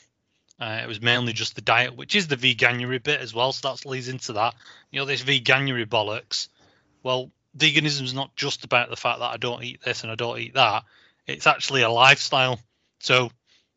Uh, 0.59 0.79
it 0.81 0.87
was 0.87 1.01
mainly 1.01 1.33
just 1.33 1.55
the 1.55 1.61
diet, 1.61 1.95
which 1.95 2.15
is 2.15 2.27
the 2.27 2.37
veganuary 2.37 3.03
bit 3.03 3.19
as 3.19 3.33
well. 3.33 3.51
So 3.51 3.69
that 3.69 3.85
leads 3.85 4.07
into 4.07 4.33
that. 4.33 4.55
You 4.91 4.99
know, 4.99 5.05
this 5.05 5.23
veganuary 5.23 5.85
bollocks. 5.85 6.47
Well, 7.03 7.29
veganism 7.57 8.03
is 8.03 8.13
not 8.13 8.35
just 8.35 8.63
about 8.63 8.89
the 8.89 8.95
fact 8.95 9.19
that 9.19 9.31
I 9.31 9.37
don't 9.37 9.63
eat 9.63 9.81
this 9.83 10.03
and 10.03 10.11
I 10.11 10.15
don't 10.15 10.39
eat 10.39 10.53
that. 10.53 10.83
It's 11.27 11.47
actually 11.47 11.81
a 11.81 11.89
lifestyle. 11.89 12.59
So 12.99 13.29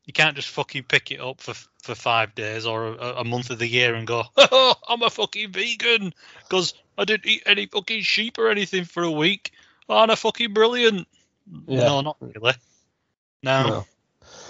you 0.04 0.12
can't 0.12 0.36
just 0.36 0.48
fucking 0.48 0.84
pick 0.84 1.10
it 1.10 1.20
up 1.20 1.40
for 1.40 1.54
for 1.82 1.94
five 1.94 2.34
days 2.34 2.66
or 2.66 2.86
a, 2.86 3.20
a 3.20 3.24
month 3.24 3.50
of 3.50 3.58
the 3.58 3.66
year 3.66 3.94
and 3.94 4.06
go, 4.06 4.24
oh, 4.36 4.74
I'm 4.88 5.02
a 5.02 5.10
fucking 5.10 5.52
vegan 5.52 6.12
because 6.42 6.74
I 6.96 7.04
didn't 7.04 7.26
eat 7.26 7.42
any 7.46 7.66
fucking 7.66 8.02
sheep 8.02 8.38
or 8.38 8.50
anything 8.50 8.84
for 8.84 9.02
a 9.02 9.10
week. 9.10 9.52
Oh, 9.88 9.98
I'm 9.98 10.10
a 10.10 10.16
fucking 10.16 10.52
brilliant. 10.52 11.08
Yeah. 11.66 11.80
No, 11.80 12.00
not 12.02 12.16
really. 12.20 12.54
No. 13.42 13.68
No. 13.68 13.76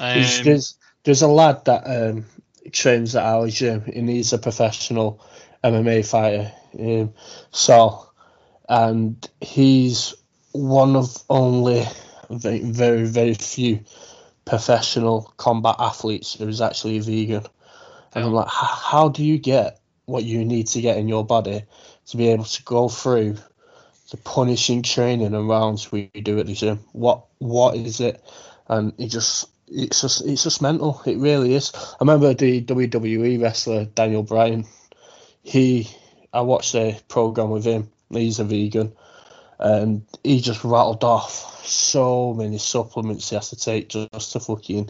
Um, 0.00 0.14
There's, 0.14 0.42
there's 0.42 0.78
there's 1.04 1.22
a 1.22 1.28
lad 1.28 1.64
that 1.64 1.84
um, 1.86 2.24
trains 2.72 3.14
at 3.16 3.24
our 3.24 3.48
gym, 3.48 3.84
and 3.94 4.08
he's 4.08 4.32
a 4.32 4.38
professional 4.38 5.24
MMA 5.64 6.08
fighter. 6.08 6.52
Um, 6.78 7.14
so, 7.50 8.10
and 8.68 9.28
he's 9.40 10.14
one 10.52 10.96
of 10.96 11.16
only 11.30 11.86
very 12.30 13.04
very 13.04 13.34
few 13.34 13.80
professional 14.44 15.32
combat 15.36 15.76
athletes 15.78 16.34
who 16.34 16.48
is 16.48 16.60
actually 16.60 16.98
vegan. 16.98 17.44
And 18.14 18.24
I'm 18.24 18.32
like, 18.32 18.48
how 18.48 19.08
do 19.08 19.24
you 19.24 19.38
get 19.38 19.80
what 20.06 20.24
you 20.24 20.44
need 20.44 20.66
to 20.68 20.80
get 20.80 20.96
in 20.96 21.08
your 21.08 21.24
body 21.24 21.64
to 22.06 22.16
be 22.16 22.28
able 22.28 22.44
to 22.44 22.62
go 22.62 22.88
through 22.88 23.36
the 24.10 24.16
punishing 24.16 24.82
training 24.82 25.34
and 25.34 25.48
rounds 25.48 25.92
we 25.92 26.06
do 26.22 26.38
at 26.38 26.46
the 26.46 26.54
gym? 26.54 26.80
What 26.92 27.26
what 27.38 27.76
is 27.76 28.00
it? 28.00 28.22
And 28.68 28.92
he 28.98 29.08
just 29.08 29.48
it's 29.70 30.00
just 30.00 30.24
it's 30.26 30.44
just 30.44 30.62
mental. 30.62 31.00
It 31.06 31.18
really 31.18 31.54
is. 31.54 31.72
I 31.74 31.96
remember 32.00 32.34
the 32.34 32.62
WWE 32.62 33.40
wrestler 33.40 33.84
Daniel 33.84 34.22
Bryan. 34.22 34.66
He 35.42 35.88
I 36.32 36.42
watched 36.42 36.74
a 36.74 36.98
program 37.08 37.50
with 37.50 37.64
him. 37.64 37.90
He's 38.10 38.38
a 38.38 38.44
vegan, 38.44 38.92
and 39.58 40.02
he 40.24 40.40
just 40.40 40.64
rattled 40.64 41.04
off 41.04 41.66
so 41.66 42.32
many 42.32 42.56
supplements 42.56 43.28
he 43.28 43.36
has 43.36 43.50
to 43.50 43.56
take 43.56 43.90
just 43.90 44.32
to 44.32 44.40
fucking 44.40 44.88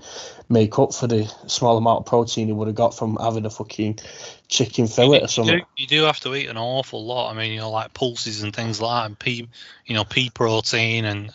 make 0.49 0.79
up 0.79 0.95
for 0.95 1.09
the 1.09 1.25
small 1.49 1.77
amount 1.77 2.01
of 2.01 2.07
protein 2.07 2.47
he 2.47 2.53
would 2.53 2.69
have 2.69 2.77
got 2.77 2.95
from 2.95 3.17
having 3.21 3.45
a 3.45 3.51
fucking 3.51 3.99
chicken 4.47 4.87
fillet 4.87 5.19
or 5.19 5.23
you, 5.23 5.29
something. 5.29 5.59
do, 5.59 5.65
you 5.77 5.87
do 5.89 6.03
have 6.05 6.21
to 6.21 6.35
eat 6.37 6.49
an 6.49 6.57
awful 6.57 7.05
lot. 7.05 7.33
I 7.33 7.37
mean, 7.37 7.53
you 7.53 7.59
know, 7.59 7.71
like 7.71 7.95
pulses 7.95 8.43
and 8.43 8.55
things 8.55 8.81
like 8.81 9.03
that, 9.03 9.07
and 9.07 9.19
pea, 9.19 9.49
you 9.87 9.95
know, 9.95 10.05
pea 10.05 10.31
protein, 10.31 11.05
and 11.05 11.33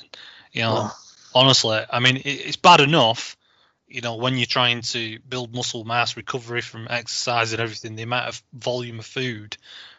you 0.53 0.61
know, 0.61 0.89
ah. 0.89 1.02
Honestly, 1.35 1.79
I 1.89 1.99
mean, 1.99 2.21
it's 2.23 2.55
bad 2.55 2.79
enough, 2.81 3.37
you 3.87 4.01
know, 4.01 4.15
when 4.15 4.37
you're 4.37 4.45
trying 4.45 4.81
to 4.81 5.19
build 5.19 5.53
muscle 5.53 5.83
mass, 5.85 6.17
recovery 6.17 6.61
from 6.61 6.87
exercise 6.89 7.53
and 7.53 7.61
everything, 7.61 7.95
the 7.95 8.03
amount 8.03 8.27
of 8.27 8.43
volume 8.53 8.99
of 8.99 9.05
food 9.05 9.57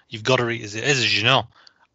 you've 0.08 0.24
got 0.24 0.36
to 0.36 0.50
eat 0.50 0.62
as 0.62 0.74
it 0.74 0.84
is, 0.84 0.98
as 0.98 1.16
you 1.16 1.24
know. 1.24 1.46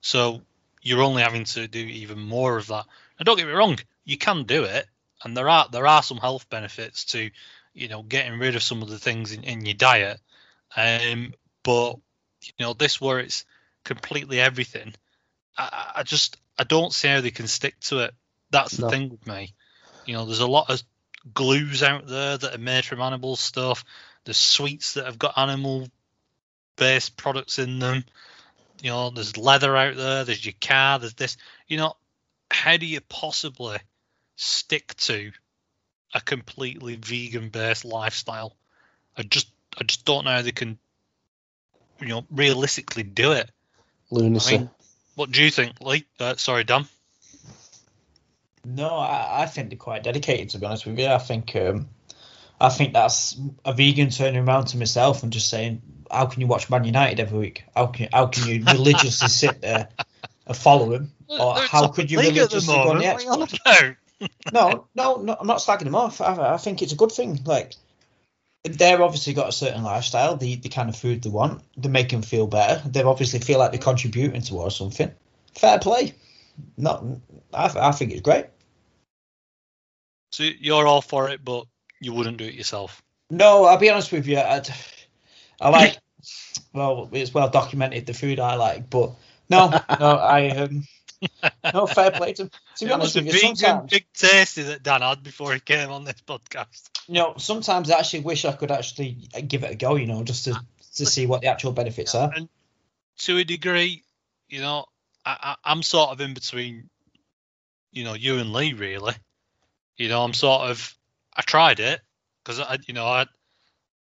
So 0.01 0.41
you're 0.81 1.01
only 1.03 1.21
having 1.23 1.43
to 1.45 1.67
do 1.67 1.79
even 1.79 2.19
more 2.19 2.57
of 2.57 2.67
that. 2.67 2.85
And 3.17 3.25
don't 3.25 3.37
get 3.37 3.47
me 3.47 3.53
wrong, 3.53 3.77
you 4.05 4.17
can 4.17 4.43
do 4.43 4.63
it, 4.63 4.87
and 5.23 5.35
there 5.35 5.49
are 5.49 5.67
there 5.71 5.87
are 5.87 6.03
some 6.03 6.17
health 6.17 6.49
benefits 6.49 7.05
to, 7.05 7.29
you 7.73 7.87
know, 7.89 8.01
getting 8.03 8.39
rid 8.39 8.55
of 8.55 8.63
some 8.63 8.81
of 8.81 8.89
the 8.89 8.99
things 8.99 9.33
in, 9.33 9.43
in 9.43 9.65
your 9.65 9.73
diet. 9.75 10.19
Um, 10.75 11.33
but 11.63 11.97
you 12.43 12.53
know, 12.59 12.73
this 12.73 13.01
where 13.01 13.19
it's 13.19 13.45
completely 13.83 14.39
everything. 14.39 14.93
I, 15.57 15.91
I 15.97 16.03
just 16.03 16.37
I 16.57 16.63
don't 16.63 16.93
see 16.93 17.09
how 17.09 17.21
they 17.21 17.31
can 17.31 17.47
stick 17.47 17.79
to 17.81 17.99
it. 17.99 18.13
That's 18.51 18.77
the 18.77 18.83
No. 18.83 18.89
thing 18.89 19.09
with 19.09 19.25
me. 19.27 19.53
You 20.05 20.13
know, 20.13 20.25
there's 20.25 20.39
a 20.39 20.47
lot 20.47 20.69
of 20.69 20.81
glues 21.33 21.83
out 21.83 22.07
there 22.07 22.37
that 22.37 22.55
are 22.55 22.59
made 22.59 22.85
from 22.85 23.01
animal 23.01 23.35
stuff. 23.35 23.83
There's 24.23 24.37
sweets 24.37 24.93
that 24.93 25.05
have 25.05 25.19
got 25.19 25.37
animal 25.37 25.89
based 26.75 27.17
products 27.17 27.59
in 27.59 27.79
them. 27.79 28.05
You 28.81 28.91
know, 28.91 29.09
there's 29.09 29.37
leather 29.37 29.75
out 29.75 29.97
there, 29.97 30.23
there's 30.23 30.45
your 30.45 30.55
car, 30.61 30.99
there's 30.99 31.13
this. 31.13 31.37
You 31.67 31.77
know, 31.77 31.95
how 32.49 32.77
do 32.77 32.85
you 32.85 33.01
possibly 33.01 33.77
stick 34.35 34.95
to 34.95 35.31
a 36.13 36.21
completely 36.21 36.95
vegan 36.95 37.49
based 37.49 37.85
lifestyle? 37.85 38.55
I 39.17 39.23
just 39.23 39.51
I 39.77 39.83
just 39.83 40.05
don't 40.05 40.25
know 40.25 40.31
how 40.31 40.41
they 40.41 40.51
can 40.51 40.79
you 41.99 42.07
know 42.07 42.25
realistically 42.31 43.03
do 43.03 43.33
it. 43.33 43.49
Lunacy. 44.11 44.55
I 44.55 44.57
mean, 44.59 44.69
what 45.15 45.31
do 45.31 45.43
you 45.43 45.51
think, 45.51 45.81
Lee? 45.81 46.05
Uh, 46.19 46.35
sorry, 46.35 46.63
Dan. 46.63 46.87
No, 48.75 48.89
I, 48.89 49.43
I 49.43 49.45
think 49.47 49.69
they're 49.69 49.77
quite 49.77 50.03
dedicated. 50.03 50.49
To 50.49 50.59
be 50.59 50.65
honest 50.67 50.85
with 50.85 50.99
you, 50.99 51.07
I 51.07 51.17
think 51.17 51.55
um, 51.55 51.89
I 52.61 52.69
think 52.69 52.93
that's 52.93 53.39
a 53.65 53.73
vegan 53.73 54.09
turning 54.09 54.47
around 54.47 54.65
to 54.65 54.77
myself 54.77 55.23
and 55.23 55.33
just 55.33 55.49
saying, 55.49 55.81
"How 56.11 56.27
can 56.27 56.41
you 56.41 56.47
watch 56.47 56.69
Man 56.69 56.83
United 56.83 57.19
every 57.19 57.39
week? 57.39 57.63
How 57.75 57.87
can 57.87 58.09
how 58.13 58.27
can 58.27 58.47
you 58.47 58.63
religiously 58.63 59.27
sit 59.41 59.61
there 59.61 59.89
and 60.45 60.55
follow 60.55 60.91
him? 60.93 61.11
Or 61.27 61.55
They're 61.55 61.67
how 61.67 61.87
could 61.87 62.11
you 62.11 62.19
league 62.19 62.37
at 62.37 62.49
the 62.51 62.57
religiously 62.57 62.75
go 62.75 62.81
on 62.81 62.87
the 62.87 62.93
moment, 63.05 63.13
what 63.13 63.21
are 63.21 63.23
you 63.23 63.41
on 63.41 63.47
Xbox? 63.47 63.95
no, 64.53 64.87
no, 64.93 65.15
no, 65.15 65.37
I'm 65.39 65.47
not 65.47 65.59
slagging 65.59 65.85
them 65.85 65.95
off. 65.95 66.21
I, 66.21 66.53
I 66.53 66.57
think 66.57 66.81
it's 66.81 66.93
a 66.93 66.97
good 66.97 67.11
thing. 67.11 67.39
Like 67.45 67.73
they've 68.63 69.01
obviously 69.01 69.33
got 69.33 69.49
a 69.49 69.53
certain 69.53 69.81
lifestyle, 69.81 70.37
the 70.37 70.57
the 70.57 70.69
kind 70.69 70.89
of 70.89 70.95
food 70.95 71.23
they 71.23 71.29
want. 71.31 71.63
They 71.75 71.89
make 71.89 72.09
them 72.09 72.21
feel 72.21 72.45
better. 72.45 72.87
They 72.87 73.01
obviously 73.01 73.39
feel 73.39 73.57
like 73.57 73.71
they're 73.71 73.79
contributing 73.79 74.41
towards 74.41 74.75
something. 74.75 75.11
Fair 75.55 75.79
play. 75.79 76.13
Not, 76.77 77.03
I, 77.53 77.71
I 77.75 77.91
think 77.93 78.11
it's 78.11 78.21
great. 78.21 78.45
So 80.31 80.43
you're 80.43 80.87
all 80.87 81.01
for 81.01 81.29
it, 81.29 81.43
but 81.43 81.65
you 81.99 82.13
wouldn't 82.13 82.37
do 82.37 82.45
it 82.45 82.53
yourself. 82.53 83.01
No, 83.29 83.65
I'll 83.65 83.77
be 83.77 83.89
honest 83.89 84.11
with 84.11 84.27
you. 84.27 84.37
I, 84.37 84.63
I 85.59 85.69
like, 85.69 85.97
well, 86.73 87.09
it's 87.11 87.33
well 87.33 87.49
documented 87.49 88.05
the 88.05 88.13
food 88.13 88.39
I 88.39 88.55
like, 88.55 88.89
but 88.89 89.11
no, 89.49 89.69
no, 89.69 90.15
I 90.15 90.49
um, 90.49 90.87
no 91.73 91.85
fair 91.87 92.11
play 92.11 92.33
to. 92.33 92.49
To 92.77 92.85
be 92.85 92.91
It 92.91 92.93
honest 92.93 93.15
with 93.15 93.25
you, 93.25 93.31
vegan 93.33 93.55
sometimes 93.55 93.91
big 93.91 94.05
tasty 94.13 94.63
that 94.63 94.83
Dan 94.83 95.01
had 95.01 95.21
before 95.21 95.53
he 95.53 95.59
came 95.59 95.91
on 95.91 96.05
this 96.05 96.21
podcast. 96.25 96.89
you 97.07 97.15
know, 97.15 97.33
sometimes 97.37 97.91
I 97.91 97.99
actually 97.99 98.21
wish 98.21 98.45
I 98.45 98.53
could 98.53 98.71
actually 98.71 99.17
give 99.47 99.63
it 99.63 99.71
a 99.71 99.75
go. 99.75 99.95
You 99.95 100.07
know, 100.07 100.23
just 100.23 100.45
to 100.45 100.59
to 100.95 101.05
see 101.05 101.25
what 101.25 101.41
the 101.41 101.47
actual 101.47 101.71
benefits 101.71 102.15
are. 102.15 102.31
And 102.33 102.47
to 103.19 103.37
a 103.37 103.43
degree, 103.43 104.03
you 104.47 104.61
know, 104.61 104.85
I, 105.25 105.37
I, 105.41 105.71
I'm 105.71 105.83
sort 105.83 106.11
of 106.11 106.21
in 106.21 106.33
between, 106.33 106.89
you 107.91 108.03
know, 108.03 108.13
you 108.13 108.37
and 108.37 108.53
Lee 108.53 108.73
really. 108.73 109.13
You 109.99 110.07
know, 110.07 110.23
I'm 110.23 110.33
sort 110.33 110.71
of, 110.71 110.95
I 111.35 111.41
tried 111.41 111.81
it 111.81 111.99
because 112.41 112.59
I, 112.61 112.79
you 112.87 112.93
know, 112.93 113.05
I, 113.05 113.25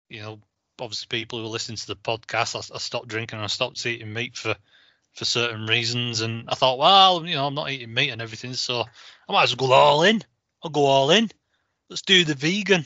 you 0.09 0.21
know, 0.21 0.39
obviously 0.79 1.07
people 1.09 1.41
who 1.41 1.47
listen 1.47 1.75
to 1.75 1.87
the 1.87 1.95
podcast, 1.95 2.55
I, 2.55 2.75
I 2.75 2.77
stopped 2.77 3.07
drinking 3.07 3.37
and 3.37 3.43
I 3.43 3.47
stopped 3.47 3.83
eating 3.83 4.13
meat 4.13 4.37
for, 4.37 4.55
for 5.13 5.25
certain 5.25 5.65
reasons, 5.65 6.21
and 6.21 6.47
I 6.47 6.53
thought, 6.53 6.77
well, 6.77 7.25
you 7.25 7.33
know, 7.33 7.47
I'm 7.47 7.55
not 7.55 7.71
eating 7.71 7.91
meat 7.91 8.11
and 8.11 8.21
everything, 8.21 8.53
so 8.53 8.83
I 9.27 9.33
might 9.33 9.43
as 9.45 9.57
well 9.57 9.67
go 9.67 9.73
all 9.73 10.03
in. 10.03 10.23
I'll 10.63 10.69
go 10.69 10.85
all 10.85 11.09
in. 11.09 11.31
Let's 11.89 12.03
do 12.03 12.23
the 12.23 12.35
vegan, 12.35 12.85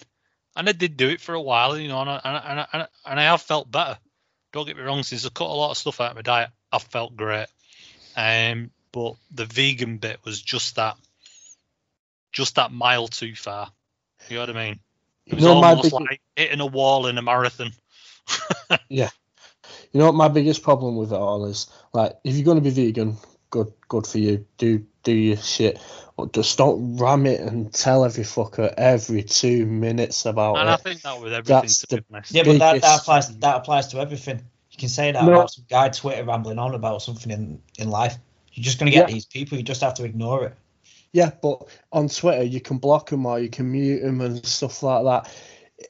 and 0.55 0.69
I 0.69 0.71
did 0.71 0.95
do 0.95 1.09
it 1.09 1.19
for 1.19 1.35
a 1.35 1.41
while, 1.41 1.77
you 1.77 1.89
know, 1.89 1.99
and 1.99 2.09
I, 2.09 2.21
and 2.23 2.37
I, 2.37 2.67
and 2.71 2.83
I, 2.83 2.87
and 3.05 3.19
I 3.19 3.23
have 3.23 3.41
felt 3.41 3.69
better. 3.69 3.97
Don't 4.53 4.65
get 4.65 4.77
me 4.77 4.83
wrong, 4.83 5.03
since 5.03 5.25
I 5.25 5.29
cut 5.29 5.49
a 5.49 5.53
lot 5.53 5.71
of 5.71 5.77
stuff 5.77 5.99
out 5.99 6.11
of 6.11 6.15
my 6.15 6.21
diet, 6.21 6.51
I've 6.71 6.83
felt 6.83 7.17
great. 7.17 7.47
Um, 8.15 8.71
but 8.93 9.15
the 9.31 9.45
vegan 9.45 9.97
bit 9.97 10.19
was 10.23 10.41
just 10.41 10.77
that, 10.77 10.95
just 12.31 12.55
that 12.55 12.71
mile 12.71 13.07
too 13.07 13.35
far. 13.35 13.71
You 14.29 14.35
know 14.35 14.41
what 14.43 14.49
I 14.55 14.65
mean? 14.65 14.79
It 15.25 15.35
was 15.35 15.43
You 15.43 15.49
know, 15.49 15.55
almost 15.63 15.83
big- 15.91 15.93
like 15.93 16.21
hitting 16.35 16.59
a 16.59 16.65
wall 16.65 17.07
in 17.07 17.17
a 17.17 17.21
marathon. 17.21 17.71
Yeah. 18.89 19.09
You 19.91 19.99
know 19.99 20.05
what 20.05 20.15
my 20.15 20.27
biggest 20.29 20.63
problem 20.63 20.95
with 20.95 21.11
it 21.11 21.15
all 21.17 21.45
is? 21.45 21.67
Like, 21.93 22.13
if 22.23 22.35
you're 22.35 22.45
going 22.45 22.57
to 22.57 22.61
be 22.61 22.69
vegan, 22.69 23.17
good, 23.49 23.71
good 23.89 24.07
for 24.07 24.17
you. 24.19 24.45
Do 24.57 24.85
do 25.03 25.11
your 25.11 25.37
shit, 25.37 25.79
but 26.15 26.31
just 26.31 26.57
don't 26.57 26.95
ram 26.97 27.25
it 27.25 27.41
and 27.41 27.73
tell 27.73 28.05
every 28.05 28.23
fucker 28.23 28.71
every 28.77 29.23
two 29.23 29.65
minutes 29.65 30.25
about 30.27 30.57
and 30.57 30.69
I 30.69 30.75
think 30.77 31.01
that 31.01 31.19
with 31.19 31.33
everything, 31.33 31.55
That's 31.61 31.79
to 31.79 31.87
be 31.87 31.95
the- 31.97 32.05
honest. 32.13 32.33
Yeah, 32.33 32.43
but 32.43 32.59
that, 32.59 32.81
that 32.81 32.99
applies 33.01 33.37
that 33.39 33.55
applies 33.57 33.87
to 33.89 33.99
everything. 33.99 34.41
You 34.69 34.77
can 34.77 34.89
say 34.89 35.11
that 35.11 35.23
No. 35.25 35.31
about 35.33 35.51
some 35.51 35.65
guy 35.69 35.89
Twitter 35.89 36.23
rambling 36.23 36.59
on 36.59 36.75
about 36.75 37.01
something 37.01 37.31
in, 37.31 37.61
in 37.79 37.89
life. 37.89 38.17
You're 38.53 38.63
just 38.63 38.79
gonna 38.79 38.91
get 38.91 39.09
Yeah. 39.09 39.13
these 39.13 39.25
people. 39.25 39.57
You 39.57 39.63
just 39.63 39.81
have 39.81 39.95
to 39.95 40.03
ignore 40.05 40.45
it. 40.45 40.55
Yeah, 41.13 41.31
but 41.41 41.67
on 41.91 42.09
Twitter 42.09 42.43
you 42.43 42.61
can 42.61 42.77
block 42.77 43.09
them 43.09 43.25
or 43.25 43.39
you 43.39 43.49
can 43.49 43.71
mute 43.71 44.01
them 44.01 44.21
and 44.21 44.45
stuff 44.45 44.81
like 44.83 45.03
that. 45.03 45.33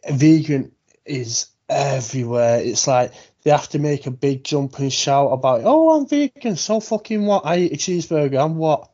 Vegan 0.10 0.72
is 1.06 1.48
everywhere. 1.70 2.60
It's 2.62 2.88
like 2.88 3.14
they 3.44 3.52
have 3.52 3.70
to 3.70 3.80
make 3.80 4.06
a 4.08 4.12
big 4.12 4.44
jump 4.44 4.80
and 4.80 4.92
shout 4.92 5.32
about, 5.32 5.62
"Oh, 5.64 5.92
I'm 5.92 6.08
vegan." 6.08 6.56
So 6.56 6.80
fucking 6.80 7.26
what? 7.26 7.46
I 7.46 7.58
eat 7.58 7.74
a 7.74 7.78
cheeseburger. 7.78 8.44
I'm 8.44 8.58
what? 8.58 8.90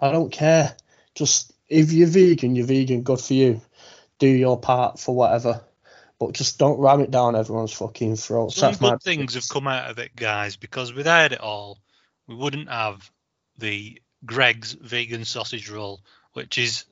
I 0.00 0.10
don't 0.12 0.30
care. 0.30 0.76
Just 1.14 1.52
if 1.68 1.92
you're 1.92 2.08
vegan, 2.08 2.56
you're 2.56 2.66
vegan. 2.66 3.02
Good 3.02 3.20
for 3.20 3.34
you. 3.34 3.60
Do 4.18 4.28
your 4.28 4.58
part 4.58 4.98
for 4.98 5.14
whatever. 5.14 5.64
But 6.18 6.32
just 6.32 6.58
don't 6.58 6.78
ram 6.78 7.00
it 7.00 7.10
down 7.10 7.34
everyone's 7.34 7.72
fucking 7.72 8.16
throat. 8.16 8.52
Some 8.52 8.68
That's 8.72 8.78
good 8.78 9.02
things 9.02 9.34
have 9.34 9.48
come 9.48 9.66
out 9.66 9.90
of 9.90 9.98
it, 9.98 10.14
guys, 10.14 10.56
because 10.56 10.92
without 10.92 11.32
it 11.32 11.40
all, 11.40 11.78
we 12.26 12.34
wouldn't 12.34 12.68
have 12.68 13.10
the 13.58 14.00
Greggs 14.24 14.72
vegan 14.72 15.24
sausage 15.24 15.70
roll, 15.70 16.00
which 16.32 16.58
is 16.58 16.84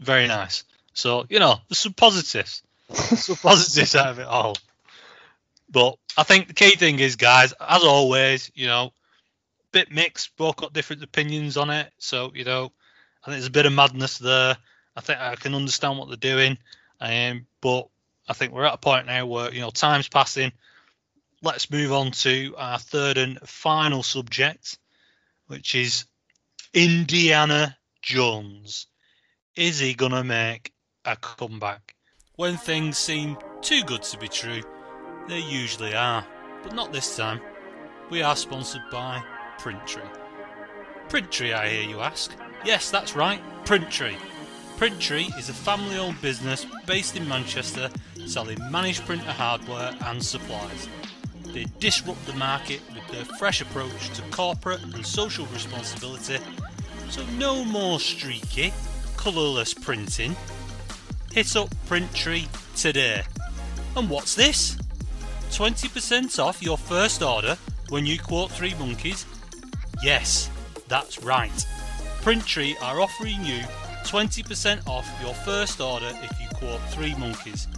very 0.00 0.26
nice. 0.26 0.64
So, 0.94 1.26
you 1.28 1.38
know, 1.38 1.56
there's 1.68 1.78
some 1.78 1.92
positives. 1.92 2.62
some 2.92 3.36
positives 3.36 3.94
out 3.94 4.08
of 4.08 4.18
it 4.18 4.26
all. 4.26 4.56
But 5.70 5.96
I 6.16 6.22
think 6.22 6.48
the 6.48 6.54
key 6.54 6.76
thing 6.76 6.98
is, 6.98 7.16
guys, 7.16 7.54
as 7.58 7.82
always, 7.82 8.50
you 8.54 8.66
know, 8.66 8.92
bit 9.72 9.90
mixed, 9.90 10.36
both 10.36 10.56
got 10.56 10.74
different 10.74 11.02
opinions 11.02 11.56
on 11.56 11.70
it. 11.70 11.90
So, 11.98 12.30
you 12.34 12.44
know, 12.44 12.72
I 13.22 13.26
think 13.26 13.36
there's 13.36 13.46
a 13.46 13.50
bit 13.50 13.66
of 13.66 13.72
madness 13.72 14.18
there. 14.18 14.56
I 14.94 15.00
think 15.00 15.18
I 15.18 15.34
can 15.36 15.54
understand 15.54 15.98
what 15.98 16.08
they're 16.08 16.16
doing. 16.16 16.58
Um, 17.00 17.46
but 17.60 17.88
I 18.28 18.34
think 18.34 18.52
we're 18.52 18.64
at 18.64 18.74
a 18.74 18.78
point 18.78 19.06
now 19.06 19.26
where, 19.26 19.52
you 19.52 19.60
know, 19.60 19.70
time's 19.70 20.08
passing. 20.08 20.52
Let's 21.42 21.70
move 21.70 21.92
on 21.92 22.12
to 22.12 22.54
our 22.56 22.78
third 22.78 23.18
and 23.18 23.40
final 23.40 24.02
subject, 24.02 24.78
which 25.46 25.74
is 25.74 26.04
Indiana 26.74 27.76
Jones. 28.00 28.86
Is 29.56 29.78
he 29.78 29.92
going 29.92 30.12
to 30.12 30.24
make 30.24 30.72
a 31.04 31.16
comeback? 31.16 31.94
When 32.36 32.56
things 32.56 32.96
seem 32.96 33.36
too 33.60 33.82
good 33.82 34.02
to 34.04 34.18
be 34.18 34.26
true, 34.26 34.62
they 35.28 35.40
usually 35.40 35.94
are. 35.94 36.26
But 36.62 36.74
not 36.74 36.90
this 36.90 37.14
time. 37.14 37.42
We 38.08 38.22
are 38.22 38.34
sponsored 38.34 38.88
by 38.90 39.22
Printtree. 39.58 40.16
Printtree, 41.10 41.52
I 41.52 41.68
hear 41.68 41.90
you 41.90 42.00
ask? 42.00 42.34
Yes, 42.64 42.90
that's 42.90 43.14
right, 43.14 43.42
Printtree. 43.66 44.16
Printtree 44.78 45.38
is 45.38 45.50
a 45.50 45.54
family 45.54 45.98
owned 45.98 46.22
business 46.22 46.64
based 46.86 47.18
in 47.18 47.28
Manchester 47.28 47.90
selling 48.24 48.58
managed 48.70 49.04
printer 49.04 49.30
hardware 49.30 49.94
and 50.06 50.24
supplies. 50.24 50.88
They 51.52 51.66
disrupt 51.80 52.24
the 52.24 52.32
market 52.34 52.80
with 52.94 53.06
their 53.08 53.26
fresh 53.36 53.60
approach 53.60 54.08
to 54.14 54.22
corporate 54.30 54.82
and 54.82 55.04
social 55.04 55.44
responsibility. 55.46 56.38
So, 57.12 57.22
no 57.36 57.62
more 57.62 58.00
streaky, 58.00 58.72
colourless 59.18 59.74
printing. 59.74 60.34
Hit 61.30 61.54
up 61.56 61.68
Printtree 61.86 62.48
today. 62.74 63.22
And 63.94 64.08
what's 64.08 64.34
this? 64.34 64.78
20% 65.50 66.42
off 66.42 66.62
your 66.62 66.78
first 66.78 67.20
order 67.22 67.58
when 67.90 68.06
you 68.06 68.18
quote 68.18 68.50
Three 68.50 68.72
Monkeys? 68.78 69.26
Yes, 70.02 70.48
that's 70.88 71.22
right. 71.22 71.52
Printtree 72.22 72.82
are 72.82 73.02
offering 73.02 73.44
you 73.44 73.60
20% 74.04 74.88
off 74.88 75.06
your 75.22 75.34
first 75.34 75.82
order 75.82 76.10
if 76.22 76.40
you 76.40 76.48
quote 76.54 76.80
Three 76.92 77.14
Monkeys. 77.16 77.68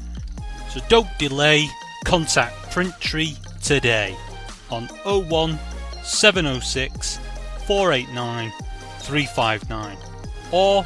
So 0.70 0.78
don't 0.89 1.09
delay, 1.18 1.66
contact 2.05 2.55
Printtree 2.70 3.37
today 3.61 4.16
on 4.70 4.87
01 5.05 5.59
706 6.05 7.18
489 7.66 8.53
359 9.05 9.96
or 10.52 10.84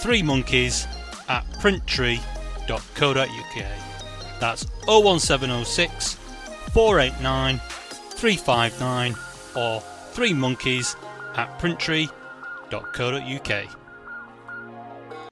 3 0.00 0.22
monkeys 0.22 0.86
at 1.28 1.44
printtree.co.uk. 1.54 3.66
That's 4.40 4.64
01706 4.86 6.14
489 6.72 7.58
359 7.58 9.14
or 9.56 9.80
3 9.80 10.32
monkeys 10.34 10.94
at 11.34 11.58
printtree.co.uk. 11.58 12.12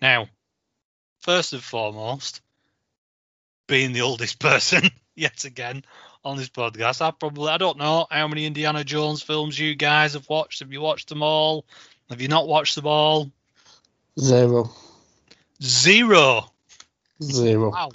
Now, 0.01 0.29
first 1.21 1.53
and 1.53 1.63
foremost, 1.63 2.41
being 3.67 3.93
the 3.93 4.03
oldest 4.03 4.39
person 4.41 4.91
yet 5.15 5.45
again 5.45 5.85
on 6.25 6.37
this 6.37 6.49
podcast, 6.49 7.03
I 7.03 7.11
probably 7.11 7.51
I 7.51 7.59
don't 7.59 7.79
know 7.79 8.07
how 8.11 8.29
many 8.29 8.47
Indiana 8.47 8.85
Jones 8.85 9.23
films 9.23 9.59
you 9.59 9.75
guys 9.75 10.15
have 10.15 10.29
watched. 10.29 10.61
Have 10.61 10.73
you 10.73 10.81
watched 10.81 11.09
them 11.09 11.23
all? 11.23 11.67
Have 12.15 12.21
you 12.21 12.29
not 12.29 12.47
watched 12.47 12.77
them 12.77 12.87
all? 12.87 13.33
Zero. 14.21 14.71
Zero. 15.61 16.45
Zero. 17.21 17.71
Wow. 17.73 17.91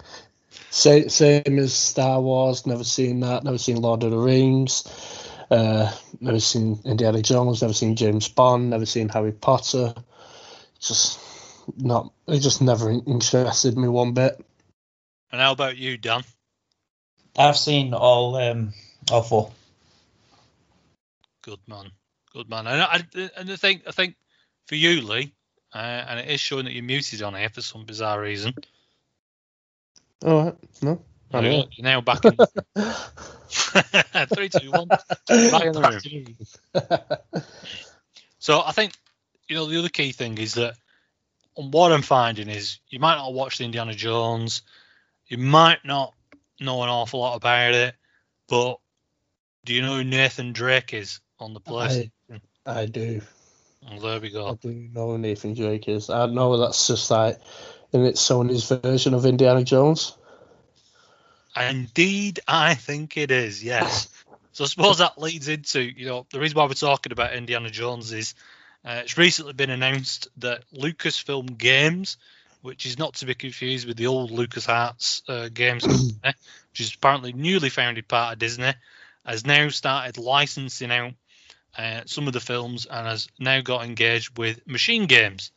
Same, 0.70 1.08
same 1.08 1.58
as 1.58 1.74
Star 1.74 2.20
Wars. 2.20 2.66
Never 2.66 2.84
seen 2.84 3.22
that. 3.22 3.46
Never 3.46 3.58
seen 3.58 3.78
Lord 3.78 4.04
of 4.04 4.12
the 4.12 4.18
Rings. 4.18 4.84
Uh, 5.50 5.90
never 6.20 6.42
seen 6.42 6.82
Indiana 6.84 7.22
Jones. 7.22 7.62
Never 7.62 7.74
seen 7.74 7.96
James 7.96 8.28
Bond. 8.28 8.72
Never 8.72 8.86
seen 8.86 9.08
Harry 9.08 9.32
Potter. 9.32 9.94
Just 10.82 11.18
not. 11.78 12.12
It 12.28 12.40
just 12.40 12.62
never 12.62 12.92
interested 12.92 13.78
me 13.78 13.88
one 13.88 14.14
bit. 14.14 14.38
And 15.32 15.40
how 15.40 15.54
about 15.54 15.78
you, 15.78 15.96
Dan? 15.96 16.26
I've 17.38 17.56
seen 17.56 17.94
all 17.94 18.36
um, 18.36 18.74
all 19.10 19.24
four. 19.24 19.52
Good 21.42 21.60
man. 21.70 21.92
Good 22.34 22.50
man. 22.50 22.68
And 22.68 22.82
I, 22.82 23.04
and 23.38 23.52
I 23.52 23.56
think 23.56 23.84
I 23.88 23.92
think 23.92 24.16
for 24.68 24.76
you, 24.76 25.02
Lee, 25.02 25.34
uh, 25.74 25.78
and 25.78 26.20
it 26.20 26.30
is 26.30 26.40
showing 26.40 26.66
that 26.66 26.74
you're 26.74 26.84
muted 26.84 27.22
on 27.22 27.34
here 27.36 27.50
for 27.50 27.62
some 27.62 27.86
bizarre 27.86 28.22
reason. 28.22 28.54
All 30.24 30.44
right. 30.46 30.56
No. 30.82 31.02
I 31.32 31.42
You're 31.42 31.52
know. 31.52 31.68
now 31.80 32.02
back 32.02 32.26
in. 32.26 32.36
Three, 34.36 34.50
two, 34.50 34.72
one. 34.72 34.88
Back 34.88 35.66
in 35.66 35.74
the 35.74 35.82
room. 35.82 36.36
So 38.40 38.62
I 38.66 38.72
think 38.72 38.94
you 39.48 39.56
know 39.56 39.68
the 39.68 39.78
other 39.78 39.90
key 39.90 40.12
thing 40.12 40.38
is 40.38 40.56
that 40.56 40.76
and 41.58 41.74
what 41.74 41.92
I'm 41.92 42.02
finding 42.02 42.50
is 42.50 42.80
you 42.90 43.00
might 43.00 43.16
not 43.16 43.34
watch 43.34 43.58
the 43.58 43.66
Indiana 43.66 43.94
Jones, 43.94 44.62
you 45.28 45.38
might 45.38 45.84
not 45.84 46.14
know 46.60 46.82
an 46.84 46.90
awful 46.90 47.20
lot 47.20 47.36
about 47.36 47.74
it, 47.74 47.96
but 48.48 48.80
do 49.66 49.74
you 49.74 49.82
know 49.82 49.98
who 49.98 50.04
Nathan 50.04 50.54
Drake 50.54 50.94
is 50.94 51.20
on 51.38 51.54
the 51.54 51.60
PlayStation? 51.60 52.12
I 52.66 52.86
do. 52.86 53.22
Well, 53.90 54.00
there 54.00 54.20
we 54.20 54.30
go. 54.30 54.50
I 54.50 54.54
do 54.56 54.90
know 54.94 55.18
Nathan 55.18 55.54
Drake 55.54 55.88
is. 55.88 56.10
I 56.10 56.26
know 56.28 56.58
that's 56.58 56.88
just 56.88 57.10
like, 57.10 57.40
and 57.94 58.06
it's 58.06 58.22
Sony's 58.22 58.70
version 58.70 59.14
of 59.14 59.26
Indiana 59.26 59.64
Jones. 59.64 60.18
Indeed, 61.60 62.40
I 62.48 62.76
think 62.76 63.18
it 63.18 63.32
is. 63.32 63.64
Yes. 63.64 64.10
So 64.52 64.66
I 64.66 64.68
suppose 64.68 64.98
that 64.98 65.22
leads 65.22 65.48
into 65.48 65.80
you 65.80 66.08
know 66.08 66.26
the 66.34 66.40
reason 66.40 66.58
why 66.58 66.66
we're 66.66 66.74
talking 66.74 67.14
about 67.14 67.34
Indiana 67.34 67.70
Jones 67.70 68.12
is 68.12 68.34
uh, 68.84 69.02
it's 69.04 69.18
recently 69.18 69.54
been 69.54 69.70
announced 69.70 70.28
that 70.38 70.66
Lucasfilm 70.74 71.58
Games, 71.58 72.18
which 72.62 72.86
is 72.86 72.98
not 73.00 73.14
to 73.16 73.26
be 73.26 73.36
confused 73.36 73.88
with 73.88 73.96
the 73.96 74.08
old 74.08 74.32
LucasArts 74.32 75.22
uh, 75.30 75.48
games 75.54 75.86
company, 75.86 76.20
which 76.72 76.82
is 76.82 76.94
apparently 76.94 77.32
newly 77.32 77.70
founded 77.70 78.10
part 78.10 78.34
of 78.34 78.40
Disney, 78.40 78.74
has 79.26 79.46
now 79.46 79.70
started 79.70 80.18
licensing 80.18 80.92
out 80.92 81.14
uh, 81.78 82.02
some 82.06 82.28
of 82.28 82.34
the 82.34 82.40
films 82.40 82.86
and 82.86 83.08
has 83.08 83.28
now 83.40 83.62
got 83.62 83.86
engaged 83.86 84.38
with 84.38 84.66
Machine 84.68 85.06
Games. 85.06 85.52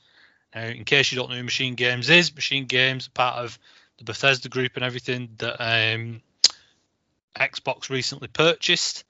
Now, 0.54 0.66
in 0.66 0.84
case 0.84 1.10
you 1.10 1.16
don't 1.16 1.30
know 1.30 1.36
who 1.36 1.44
Machine 1.44 1.74
Games 1.74 2.10
is, 2.10 2.34
Machine 2.34 2.66
Games, 2.66 3.08
part 3.08 3.38
of 3.38 3.58
the 3.98 4.04
Bethesda 4.04 4.48
group 4.48 4.72
and 4.76 4.84
everything 4.84 5.30
that 5.38 5.56
um, 5.60 6.20
Xbox 7.36 7.88
recently 7.88 8.28
purchased, 8.28 9.04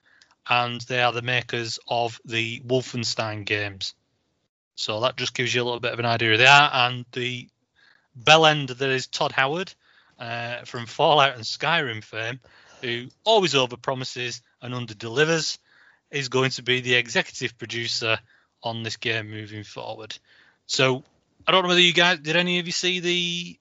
and 0.49 0.81
they 0.81 1.01
are 1.01 1.11
the 1.11 1.21
makers 1.21 1.79
of 1.87 2.19
the 2.25 2.59
Wolfenstein 2.61 3.45
games. 3.45 3.93
So 4.75 5.01
that 5.01 5.17
just 5.17 5.33
gives 5.33 5.53
you 5.53 5.61
a 5.61 5.65
little 5.65 5.79
bit 5.79 5.93
of 5.93 5.99
an 5.99 6.05
idea 6.05 6.33
of 6.33 6.39
that. 6.39 6.71
And 6.73 7.05
the 7.11 7.47
bell 8.15 8.45
end 8.45 8.69
that 8.69 8.89
is 8.89 9.07
Todd 9.07 9.31
Howard 9.31 9.73
uh, 10.19 10.63
from 10.65 10.85
Fallout 10.85 11.35
and 11.35 11.43
Skyrim 11.43 12.03
fame, 12.03 12.39
who 12.81 13.07
always 13.23 13.55
over 13.55 13.77
promises 13.77 14.41
and 14.61 14.73
under 14.73 14.93
delivers, 14.93 15.59
is 16.13 16.29
going 16.29 16.51
to 16.51 16.63
be 16.63 16.81
the 16.81 16.95
executive 16.95 17.57
producer 17.57 18.17
on 18.61 18.83
this 18.83 18.97
game 18.97 19.29
moving 19.29 19.63
forward. 19.63 20.17
So 20.67 21.03
I 21.45 21.51
don't 21.51 21.63
know 21.63 21.69
whether 21.69 21.81
you 21.81 21.93
guys 21.93 22.19
did 22.19 22.35
any 22.35 22.59
of 22.59 22.65
you 22.65 22.71
see 22.71 22.99
the 22.99 23.59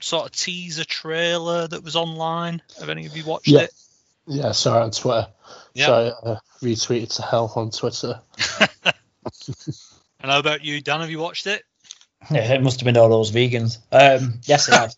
sort 0.00 0.26
of 0.26 0.32
teaser 0.32 0.84
trailer 0.84 1.66
that 1.66 1.82
was 1.82 1.96
online? 1.96 2.60
Have 2.78 2.90
any 2.90 3.06
of 3.06 3.16
you 3.16 3.24
watched 3.24 3.48
Yeah. 3.48 3.60
it? 3.60 3.70
Yeah, 4.26 4.52
sorry 4.52 4.82
on 4.82 4.90
Twitter. 4.90 5.28
Yeah. 5.74 5.86
Sorry, 5.86 6.12
uh, 6.24 6.36
retweeted 6.62 7.14
to 7.16 7.22
hell 7.22 7.52
on 7.56 7.70
Twitter. 7.70 8.20
And 10.20 10.30
how 10.30 10.38
about 10.38 10.64
you, 10.64 10.80
Dan? 10.80 11.00
Have 11.00 11.10
you 11.10 11.18
watched 11.18 11.46
it? 11.46 11.62
Yeah, 12.30 12.54
it 12.54 12.62
must 12.62 12.80
have 12.80 12.86
been 12.86 12.96
all 12.96 13.10
those 13.10 13.30
vegans. 13.30 13.76
Um, 13.92 14.40
yes, 14.44 14.70
I 14.70 14.76
have. 14.80 14.94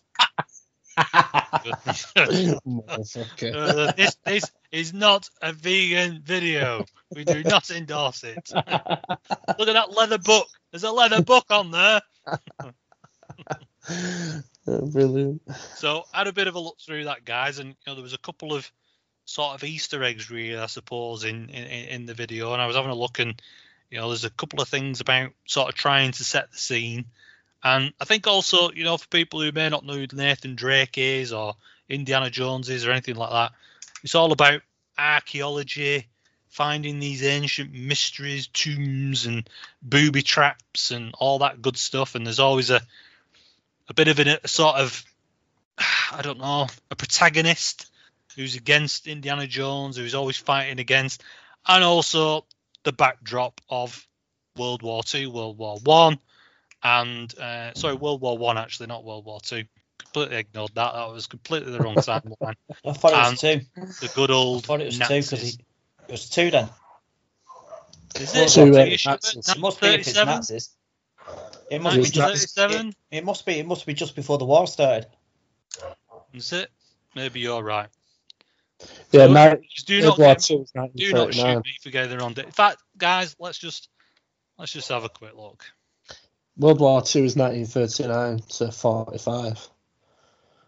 Uh, 3.55 3.91
this 3.93 4.15
this 4.25 4.51
is 4.71 4.93
not 4.93 5.29
a 5.41 5.53
vegan 5.53 6.21
video. 6.23 6.85
We 7.15 7.23
do 7.23 7.43
not 7.43 7.69
endorse 7.69 8.23
it. 8.23 8.49
Look 8.53 8.65
at 8.65 9.73
that 9.73 9.93
leather 9.95 10.17
book 10.17 10.47
There's 10.71 10.83
a 10.83 10.91
leather 10.91 11.21
book 11.21 11.45
on 11.49 11.71
there. 11.71 12.01
Oh, 14.69 14.85
brilliant. 14.85 15.41
So 15.75 16.03
I 16.13 16.17
had 16.17 16.27
a 16.27 16.33
bit 16.33 16.47
of 16.47 16.55
a 16.55 16.59
look 16.59 16.77
through 16.81 17.05
that, 17.05 17.23
guys, 17.23 17.57
and 17.59 17.69
you 17.69 17.75
know 17.87 17.93
there 17.95 18.03
was 18.03 18.13
a 18.13 18.17
couple 18.17 18.53
of 18.53 18.69
sort 19.23 19.55
of 19.55 19.63
Easter 19.63 20.03
eggs, 20.03 20.29
really, 20.29 20.57
I 20.57 20.65
suppose, 20.65 21.23
in 21.23 21.49
in, 21.49 21.65
in 21.65 22.05
the 22.05 22.13
video. 22.13 22.51
And 22.51 22.61
I 22.61 22.67
was 22.67 22.75
having 22.75 22.91
a 22.91 22.95
look, 22.95 23.19
and 23.19 23.41
you 23.89 23.99
know, 23.99 24.09
there's 24.09 24.25
a 24.25 24.29
couple 24.29 24.61
of 24.61 24.67
things 24.67 24.99
about 24.99 25.31
sort 25.45 25.69
of 25.69 25.75
trying 25.75 26.11
to 26.11 26.23
set 26.23 26.51
the 26.51 26.57
scene. 26.57 27.05
And 27.63 27.93
I 27.99 28.05
think 28.05 28.27
also, 28.27 28.71
you 28.71 28.83
know, 28.83 28.97
for 28.97 29.07
people 29.07 29.41
who 29.41 29.51
may 29.51 29.69
not 29.69 29.85
know 29.85 29.93
who 29.93 30.07
Nathan 30.13 30.55
Drake 30.55 30.97
is 30.97 31.33
or 31.33 31.55
Indiana 31.89 32.29
Jones 32.29 32.69
is 32.69 32.85
or 32.85 32.91
anything 32.91 33.15
like 33.15 33.31
that, 33.31 33.51
it's 34.03 34.15
all 34.15 34.31
about 34.31 34.61
archaeology, 34.97 36.07
finding 36.49 36.99
these 36.99 37.23
ancient 37.23 37.73
mysteries, 37.73 38.47
tombs, 38.47 39.25
and 39.25 39.49
booby 39.81 40.21
traps, 40.21 40.91
and 40.91 41.13
all 41.19 41.39
that 41.39 41.61
good 41.61 41.77
stuff. 41.77 42.15
And 42.15 42.25
there's 42.25 42.39
always 42.39 42.69
a 42.69 42.81
a 43.89 43.93
bit 43.93 44.07
of 44.07 44.19
a, 44.19 44.39
a 44.43 44.47
sort 44.47 44.75
of 44.75 45.03
I 46.11 46.21
don't 46.21 46.39
know 46.39 46.67
a 46.91 46.95
protagonist 46.95 47.89
who's 48.35 48.55
against 48.55 49.07
Indiana 49.07 49.47
Jones, 49.47 49.97
who's 49.97 50.15
always 50.15 50.37
fighting 50.37 50.79
against, 50.79 51.23
and 51.67 51.83
also 51.83 52.45
the 52.83 52.93
backdrop 52.93 53.59
of 53.69 54.05
World 54.55 54.83
War 54.83 55.03
Two, 55.03 55.31
World 55.31 55.57
War 55.57 55.79
One, 55.83 56.19
and 56.83 57.37
uh, 57.39 57.73
sorry, 57.73 57.95
World 57.95 58.21
War 58.21 58.37
One 58.37 58.57
actually, 58.57 58.87
not 58.87 59.03
World 59.03 59.25
War 59.25 59.39
Two. 59.39 59.63
Completely 59.97 60.37
ignored 60.37 60.71
that. 60.75 60.93
That 60.93 61.11
was 61.11 61.27
completely 61.27 61.71
the 61.71 61.79
wrong 61.79 61.95
timeline. 61.95 62.55
I 62.85 62.93
thought 62.93 63.13
it 63.13 63.31
was 63.31 63.41
two. 63.41 64.07
The 64.07 64.11
good 64.13 64.31
I 64.31 64.33
old 64.33 64.65
thought 64.65 64.81
it 64.81 64.85
was 64.85 64.95
two 64.95 64.99
Nazis. 64.99 65.29
because 65.29 65.57
it 66.07 66.11
was 66.11 66.29
two 66.29 66.51
then. 66.51 66.69
Is 68.15 68.35
it? 68.35 68.49
two, 68.49 68.61
uh, 68.61 68.83
you? 68.83 68.97
Nazis. 69.05 69.49
It 69.49 69.59
must 69.59 69.81
be 69.81 69.87
if 69.87 70.07
it's 70.07 70.15
Nazis. 70.15 70.69
It 71.69 71.81
must 71.81 71.97
be 71.97 72.03
just. 72.03 72.57
It, 72.57 72.95
it 73.11 73.25
must 73.25 73.45
be. 73.45 73.59
It 73.59 73.65
must 73.67 73.85
be 73.85 73.93
just 73.93 74.15
before 74.15 74.37
the 74.37 74.45
war 74.45 74.67
started. 74.67 75.07
Is 76.33 76.53
it? 76.53 76.69
Maybe 77.15 77.39
you're 77.39 77.63
right. 77.63 77.89
Yeah, 79.11 79.25
So, 79.25 79.33
nine, 79.33 79.61
just 79.73 79.87
do 79.87 80.01
World 80.01 80.19
not 80.19 80.19
War 80.19 80.35
get, 80.35 80.43
Two 80.43 80.65
do 80.95 81.13
not 81.13 81.33
shoot 81.33 81.65
me 81.65 81.77
for 81.81 81.89
getting 81.89 82.11
the 82.11 82.17
wrong 82.17 82.33
date. 82.33 82.45
In 82.45 82.51
fact, 82.51 82.77
guys, 82.97 83.35
let's 83.39 83.57
just 83.57 83.89
let's 84.57 84.71
just 84.71 84.89
have 84.89 85.03
a 85.03 85.09
quick 85.09 85.35
look. 85.35 85.65
World 86.57 86.79
War 86.79 87.01
Two 87.01 87.23
was 87.23 87.35
1939 87.35 88.39
to 88.57 88.71
45. 88.71 89.69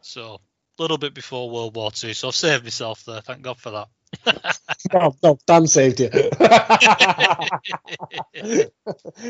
So 0.01 0.35
a 0.35 0.81
little 0.81 0.97
bit 0.97 1.13
before 1.13 1.49
World 1.49 1.75
War 1.75 1.91
Two. 1.91 2.13
So 2.13 2.27
I've 2.29 2.35
saved 2.35 2.63
myself 2.63 3.03
there. 3.05 3.21
Thank 3.21 3.41
God 3.41 3.59
for 3.59 3.71
that. 3.71 3.87
No, 4.93 5.15
no, 5.21 5.37
Dan 5.45 5.67
saved 5.67 5.99
you. 5.99 6.09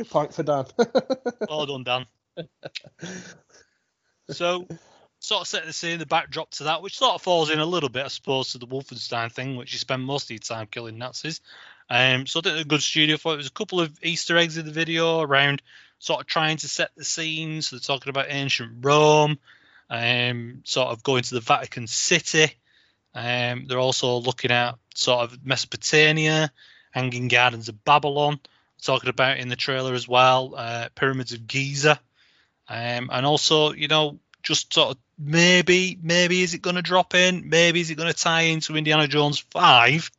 Point 0.10 0.34
for 0.34 0.44
Dan. 0.44 0.66
well 1.50 1.66
done, 1.66 1.84
Dan. 1.84 2.06
So, 4.30 4.68
sort 5.20 5.42
of 5.42 5.48
setting 5.48 5.68
the 5.68 5.74
scene, 5.74 6.00
the 6.00 6.06
backdrop 6.06 6.52
to 6.52 6.66
that, 6.66 6.82
which 6.82 6.98
sort 6.98 7.16
of 7.16 7.22
falls 7.22 7.50
in 7.50 7.60
a 7.60 7.66
little 7.66 7.90
bit, 7.90 8.06
I 8.06 8.10
suppose, 8.10 8.52
to 8.52 8.58
the 8.60 8.68
Wolfenstein 8.68 9.32
thing, 9.32 9.56
which 9.58 9.74
you 9.74 9.80
spend 9.80 10.04
most 10.04 10.26
of 10.26 10.32
your 10.32 10.40
time 10.40 10.68
killing 10.70 10.98
Nazis. 10.98 11.42
Um, 11.90 12.28
so 12.28 12.40
I 12.40 12.44
think 12.44 12.60
a 12.60 12.68
good 12.68 12.84
studio 12.84 13.18
for 13.18 13.34
it. 13.34 13.38
There's 13.38 13.48
a 13.48 13.52
couple 13.52 13.82
of 13.82 13.92
Easter 14.04 14.38
eggs 14.38 14.58
in 14.58 14.66
the 14.66 14.72
video 14.72 15.20
around 15.22 15.62
sort 16.00 16.22
of 16.22 16.28
trying 16.28 16.58
to 16.58 16.68
set 16.68 16.92
the 16.96 17.06
scene. 17.06 17.62
So 17.62 17.76
they're 17.76 17.82
talking 17.82 18.10
about 18.10 18.28
ancient 18.30 18.78
Rome, 18.82 19.38
um, 19.90 20.62
sort 20.64 20.90
of 20.90 21.04
going 21.04 21.24
to 21.24 21.36
the 21.36 21.42
Vatican 21.42 21.88
City. 21.88 22.54
Um, 23.14 23.66
they're 23.68 23.80
also 23.80 24.18
looking 24.18 24.52
at 24.52 24.76
sort 24.96 25.22
of 25.22 25.46
Mesopotamia, 25.46 26.52
Hanging 26.92 27.28
Gardens 27.28 27.70
of 27.70 27.84
Babylon. 27.84 28.40
Talking 28.82 29.10
about 29.10 29.40
in 29.40 29.50
the 29.50 29.58
trailer 29.58 29.94
as 29.94 30.08
well, 30.08 30.54
uh, 30.56 30.88
Pyramids 30.96 31.34
of 31.34 31.46
Giza, 31.46 32.00
um, 32.70 33.10
and 33.12 33.26
also 33.26 33.74
you 33.74 33.90
know 33.90 34.20
just 34.42 34.74
sort 34.74 34.92
of 34.92 34.98
maybe 35.18 36.00
maybe 36.02 36.42
is 36.42 36.54
it 36.54 36.62
going 36.62 36.78
to 36.78 36.82
drop 36.82 37.14
in? 37.14 37.50
Maybe 37.50 37.82
is 37.82 37.90
it 37.90 37.96
going 37.96 38.12
to 38.12 38.18
tie 38.18 38.44
into 38.44 38.78
Indiana 38.78 39.06
Jones 39.06 39.40
Five, 39.52 40.10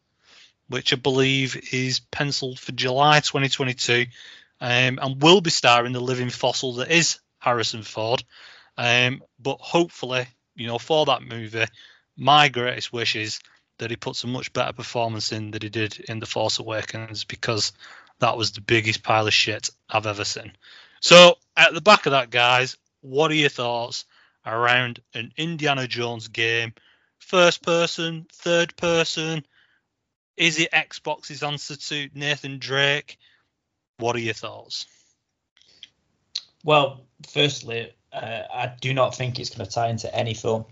which 0.68 0.92
I 0.92 0.96
believe 0.96 1.72
is 1.72 2.00
penciled 2.00 2.58
for 2.58 2.72
July 2.72 3.20
2022, 3.20 4.06
um, 4.60 4.98
and 5.00 5.22
will 5.22 5.40
be 5.40 5.50
starring 5.50 5.92
the 5.92 6.00
living 6.00 6.30
fossil 6.30 6.74
that 6.74 6.90
is 6.90 7.18
Harrison 7.38 7.82
Ford. 7.82 8.22
Um, 8.76 9.22
but 9.38 9.58
hopefully, 9.60 10.26
you 10.54 10.66
know, 10.66 10.78
for 10.78 11.06
that 11.06 11.22
movie, 11.22 11.66
my 12.16 12.48
greatest 12.48 12.92
wish 12.92 13.16
is 13.16 13.40
that 13.78 13.90
he 13.90 13.96
puts 13.96 14.24
a 14.24 14.26
much 14.26 14.52
better 14.52 14.72
performance 14.72 15.32
in 15.32 15.50
than 15.50 15.62
he 15.62 15.70
did 15.70 15.98
in 16.08 16.20
The 16.20 16.26
Force 16.26 16.58
Awakens 16.58 17.24
because 17.24 17.72
that 18.18 18.36
was 18.36 18.52
the 18.52 18.60
biggest 18.60 19.02
pile 19.02 19.26
of 19.26 19.34
shit 19.34 19.70
I've 19.88 20.06
ever 20.06 20.24
seen. 20.24 20.52
So, 21.00 21.38
at 21.56 21.72
the 21.72 21.80
back 21.80 22.06
of 22.06 22.12
that, 22.12 22.30
guys, 22.30 22.76
what 23.00 23.30
are 23.30 23.34
your 23.34 23.48
thoughts 23.48 24.04
around 24.44 25.00
an 25.14 25.32
Indiana 25.36 25.86
Jones 25.86 26.28
game? 26.28 26.74
First 27.18 27.62
person, 27.62 28.26
third 28.32 28.76
person? 28.76 29.44
Is 30.36 30.58
it 30.58 30.72
Xbox's 30.72 31.42
answer 31.42 31.76
to 31.76 32.08
Nathan 32.14 32.58
Drake? 32.58 33.18
What 34.00 34.16
are 34.16 34.20
your 34.20 34.34
thoughts? 34.34 34.86
Well, 36.64 37.06
firstly, 37.28 37.92
uh, 38.12 38.42
I 38.52 38.72
do 38.80 38.92
not 38.92 39.14
think 39.14 39.38
it's 39.38 39.50
going 39.50 39.66
to 39.66 39.72
tie 39.72 39.88
into 39.88 40.14
any 40.14 40.34
film. 40.34 40.64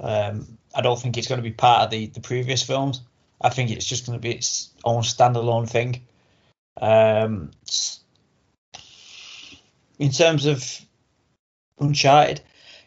Um, 0.00 0.58
I 0.74 0.80
don't 0.80 0.98
think 0.98 1.16
it's 1.16 1.28
going 1.28 1.40
to 1.40 1.42
be 1.42 1.52
part 1.52 1.82
of 1.82 1.90
the, 1.90 2.06
the 2.06 2.20
previous 2.20 2.62
films. 2.62 3.02
I 3.40 3.48
think 3.48 3.70
it's 3.70 3.84
just 3.84 4.06
going 4.06 4.18
to 4.18 4.22
be 4.22 4.34
its 4.34 4.70
own 4.84 5.02
standalone 5.02 5.68
thing. 5.68 6.02
Um, 6.80 7.50
in 9.98 10.10
terms 10.10 10.46
of 10.46 10.64
Uncharted, 11.78 12.40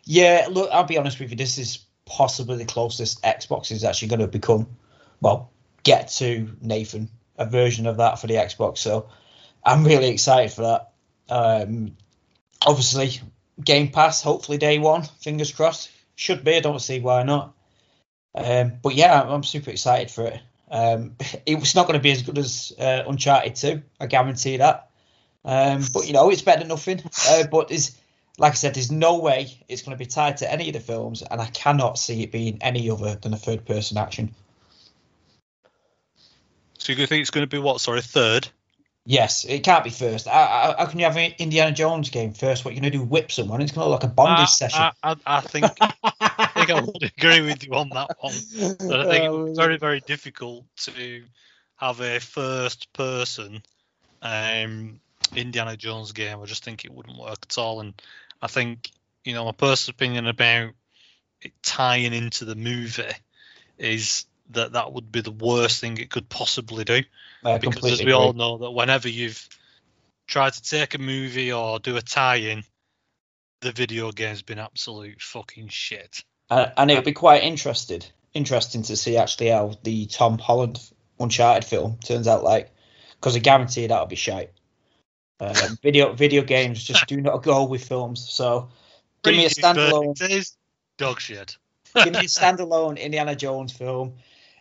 yeah, 0.05 0.47
look, 0.49 0.69
I'll 0.71 0.83
be 0.83 0.97
honest 0.97 1.19
with 1.19 1.31
you, 1.31 1.35
this 1.35 1.57
is 1.57 1.79
possibly 2.05 2.57
the 2.57 2.65
closest 2.65 3.21
Xbox 3.23 3.71
is 3.71 3.83
actually 3.83 4.07
going 4.09 4.19
to 4.21 4.27
become, 4.27 4.67
well, 5.21 5.51
get 5.83 6.07
to 6.09 6.49
Nathan, 6.61 7.09
a 7.37 7.45
version 7.45 7.87
of 7.87 7.97
that 7.97 8.19
for 8.19 8.27
the 8.27 8.35
Xbox. 8.35 8.77
So 8.79 9.09
I'm 9.65 9.83
really 9.83 10.09
excited 10.09 10.51
for 10.51 10.61
that. 10.61 10.91
Um, 11.27 11.97
obviously, 12.61 13.19
Game 13.63 13.89
Pass, 13.89 14.21
hopefully 14.21 14.57
day 14.57 14.77
one, 14.77 15.03
fingers 15.21 15.51
crossed. 15.51 15.89
Should 16.15 16.43
be, 16.43 16.55
I 16.55 16.59
don't 16.59 16.79
see 16.79 16.99
why 16.99 17.23
not. 17.23 17.55
Um, 18.35 18.73
but 18.81 18.95
yeah, 18.95 19.21
I'm, 19.21 19.29
I'm 19.29 19.43
super 19.43 19.71
excited 19.71 20.11
for 20.11 20.27
it. 20.27 20.41
Um, 20.69 21.15
it's 21.45 21.75
not 21.75 21.87
going 21.87 21.99
to 21.99 22.03
be 22.03 22.11
as 22.11 22.21
good 22.21 22.37
as 22.37 22.73
uh, 22.79 23.03
Uncharted 23.07 23.55
2, 23.55 23.81
I 23.99 24.05
guarantee 24.05 24.57
that. 24.57 24.89
Um, 25.43 25.83
but 25.93 26.07
you 26.07 26.13
know, 26.13 26.29
it's 26.29 26.41
better 26.41 26.59
than 26.59 26.69
nothing. 26.69 27.01
Uh, 27.29 27.43
but 27.47 27.69
there's, 27.69 27.97
like 28.37 28.53
I 28.53 28.55
said, 28.55 28.75
there's 28.75 28.91
no 28.91 29.19
way 29.19 29.59
it's 29.67 29.81
going 29.81 29.97
to 29.97 30.03
be 30.03 30.07
tied 30.07 30.37
to 30.37 30.51
any 30.51 30.67
of 30.67 30.73
the 30.73 30.79
films, 30.79 31.21
and 31.21 31.41
I 31.41 31.47
cannot 31.47 31.97
see 31.97 32.23
it 32.23 32.31
being 32.31 32.57
any 32.61 32.89
other 32.89 33.15
than 33.15 33.33
a 33.33 33.37
third 33.37 33.65
person 33.65 33.97
action. 33.97 34.33
So 36.77 36.93
you 36.93 37.05
think 37.07 37.21
it's 37.21 37.31
going 37.31 37.43
to 37.43 37.49
be 37.49 37.59
what? 37.59 37.79
Sorry, 37.79 38.01
third? 38.01 38.47
Yes, 39.07 39.45
it 39.45 39.63
can't 39.63 39.83
be 39.83 39.91
first. 39.91 40.27
How, 40.27 40.45
how, 40.45 40.75
how 40.79 40.85
can 40.87 40.97
you 40.97 41.05
have 41.05 41.15
an 41.15 41.33
Indiana 41.37 41.71
Jones 41.71 42.09
game 42.09 42.33
first? 42.33 42.65
What 42.65 42.73
you're 42.73 42.81
going 42.81 42.91
to 42.91 42.97
do? 42.97 43.03
Whip 43.03 43.31
someone? 43.31 43.61
It's 43.61 43.71
going 43.71 43.85
to 43.85 43.89
look 43.89 44.01
like 44.01 44.11
a 44.11 44.13
bondage 44.13 44.39
I, 44.39 44.45
session. 44.45 44.81
I, 44.81 44.93
I, 45.03 45.15
I 45.27 45.41
think 45.41 45.65
I 45.81 46.49
think 46.55 46.69
I 46.71 46.81
would 46.81 47.11
agree 47.15 47.41
with 47.41 47.63
you 47.63 47.73
on 47.73 47.89
that 47.89 48.17
one. 48.19 48.33
But 48.79 49.01
I 49.01 49.09
think 49.09 49.23
it 49.23 49.31
would 49.31 49.45
be 49.45 49.55
very, 49.55 49.77
very 49.77 49.99
difficult 49.99 50.65
to 50.77 51.23
have 51.75 52.01
a 52.01 52.19
first 52.19 52.91
person 52.93 53.61
um, 54.23 54.99
Indiana 55.35 55.77
Jones 55.77 56.11
game. 56.11 56.39
I 56.41 56.45
just 56.45 56.63
think 56.63 56.83
it 56.83 56.91
wouldn't 56.91 57.19
work 57.19 57.39
at 57.43 57.57
all. 57.59 57.81
And 57.81 57.93
I 58.41 58.47
think, 58.47 58.89
you 59.23 59.35
know, 59.35 59.45
my 59.45 59.51
personal 59.51 59.93
opinion 59.95 60.25
about 60.25 60.71
it 61.41 61.53
tying 61.61 62.13
into 62.13 62.45
the 62.45 62.55
movie 62.55 63.03
is 63.77 64.25
that 64.51 64.73
that 64.73 64.93
would 64.93 65.11
be 65.11 65.21
the 65.21 65.31
worst 65.31 65.81
thing 65.81 65.97
it 65.97 66.09
could 66.09 66.29
possibly 66.29 66.83
do. 66.83 67.01
I 67.43 67.57
Because 67.57 67.93
as 67.99 68.05
we 68.05 68.11
all 68.11 68.33
know, 68.33 68.57
that 68.59 68.71
whenever 68.71 69.09
you've 69.09 69.47
tried 70.27 70.53
to 70.53 70.61
take 70.61 70.93
a 70.93 70.97
movie 70.97 71.51
or 71.51 71.79
do 71.79 71.97
a 71.97 72.01
tie 72.01 72.37
in, 72.37 72.63
the 73.61 73.71
video 73.71 74.11
game's 74.11 74.41
been 74.41 74.59
absolute 74.59 75.21
fucking 75.21 75.69
shit. 75.69 76.23
and, 76.49 76.71
and 76.77 76.91
it'll 76.91 77.03
be 77.03 77.13
quite 77.13 77.43
interested, 77.43 78.05
interesting 78.33 78.83
to 78.83 78.95
see 78.95 79.17
actually 79.17 79.49
how 79.49 79.73
the 79.83 80.05
Tom 80.05 80.37
Holland 80.37 80.79
Uncharted 81.19 81.65
film 81.65 81.97
turns 82.03 82.27
out 82.27 82.43
like, 82.43 82.71
because 83.15 83.35
I 83.35 83.39
guarantee 83.39 83.87
that'll 83.87 84.05
be 84.05 84.15
shite. 84.15 84.51
Um, 85.39 85.55
video 85.81 86.13
video 86.13 86.43
games 86.43 86.83
just 86.83 87.07
do 87.07 87.19
not 87.19 87.43
go 87.43 87.65
with 87.65 87.87
films. 87.87 88.29
So 88.29 88.69
give 89.23 89.35
me 89.35 89.45
a 89.45 89.49
standalone, 89.49 90.53
dog 90.97 91.19
shit. 91.19 91.57
give 91.95 92.13
me 92.13 92.19
a 92.19 92.23
standalone 92.23 92.99
Indiana 92.99 93.35
Jones 93.35 93.73
film. 93.73 94.15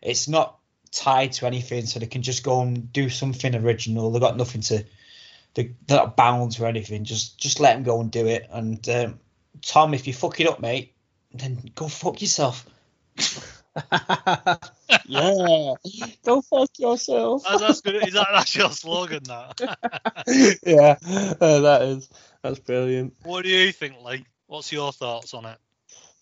It's 0.04 0.28
not 0.28 0.58
tied 0.92 1.32
to 1.32 1.46
anything, 1.46 1.86
so 1.86 1.98
they 1.98 2.06
can 2.06 2.22
just 2.22 2.44
go 2.44 2.60
and 2.62 2.92
do 2.92 3.08
something 3.08 3.54
original. 3.54 4.10
They've 4.10 4.20
got 4.22 4.36
nothing 4.36 4.60
to, 4.62 4.84
they- 5.54 5.74
they're 5.86 5.98
not 5.98 6.16
bound 6.16 6.52
to 6.52 6.66
anything. 6.66 7.04
Just 7.04 7.38
just 7.38 7.58
let 7.60 7.74
them 7.74 7.82
go 7.82 8.00
and 8.00 8.10
do 8.10 8.26
it. 8.26 8.46
And 8.50 8.86
um, 8.88 9.20
Tom, 9.62 9.94
if 9.94 10.06
you 10.06 10.12
fuck 10.12 10.38
it 10.40 10.48
up, 10.48 10.60
mate, 10.60 10.94
then 11.32 11.58
go 11.74 11.88
fuck 11.88 12.20
yourself. 12.20 12.66
yeah, 15.06 15.74
go 16.24 16.42
fuck 16.42 16.70
yourself. 16.78 17.42
That's, 17.48 17.60
that's 17.60 17.80
good. 17.80 18.06
Is 18.06 18.14
that 18.14 18.28
that's 18.32 18.54
your 18.54 18.70
slogan? 18.70 19.22
That. 19.24 19.58
yeah, 20.64 20.96
uh, 21.40 21.60
that 21.60 21.82
is 21.82 22.08
that's 22.42 22.58
brilliant. 22.60 23.14
what 23.24 23.42
do 23.42 23.50
you 23.50 23.72
think, 23.72 23.96
Lee? 24.04 24.26
What's 24.46 24.70
your 24.72 24.92
thoughts 24.92 25.34
on 25.34 25.46
it? 25.46 25.58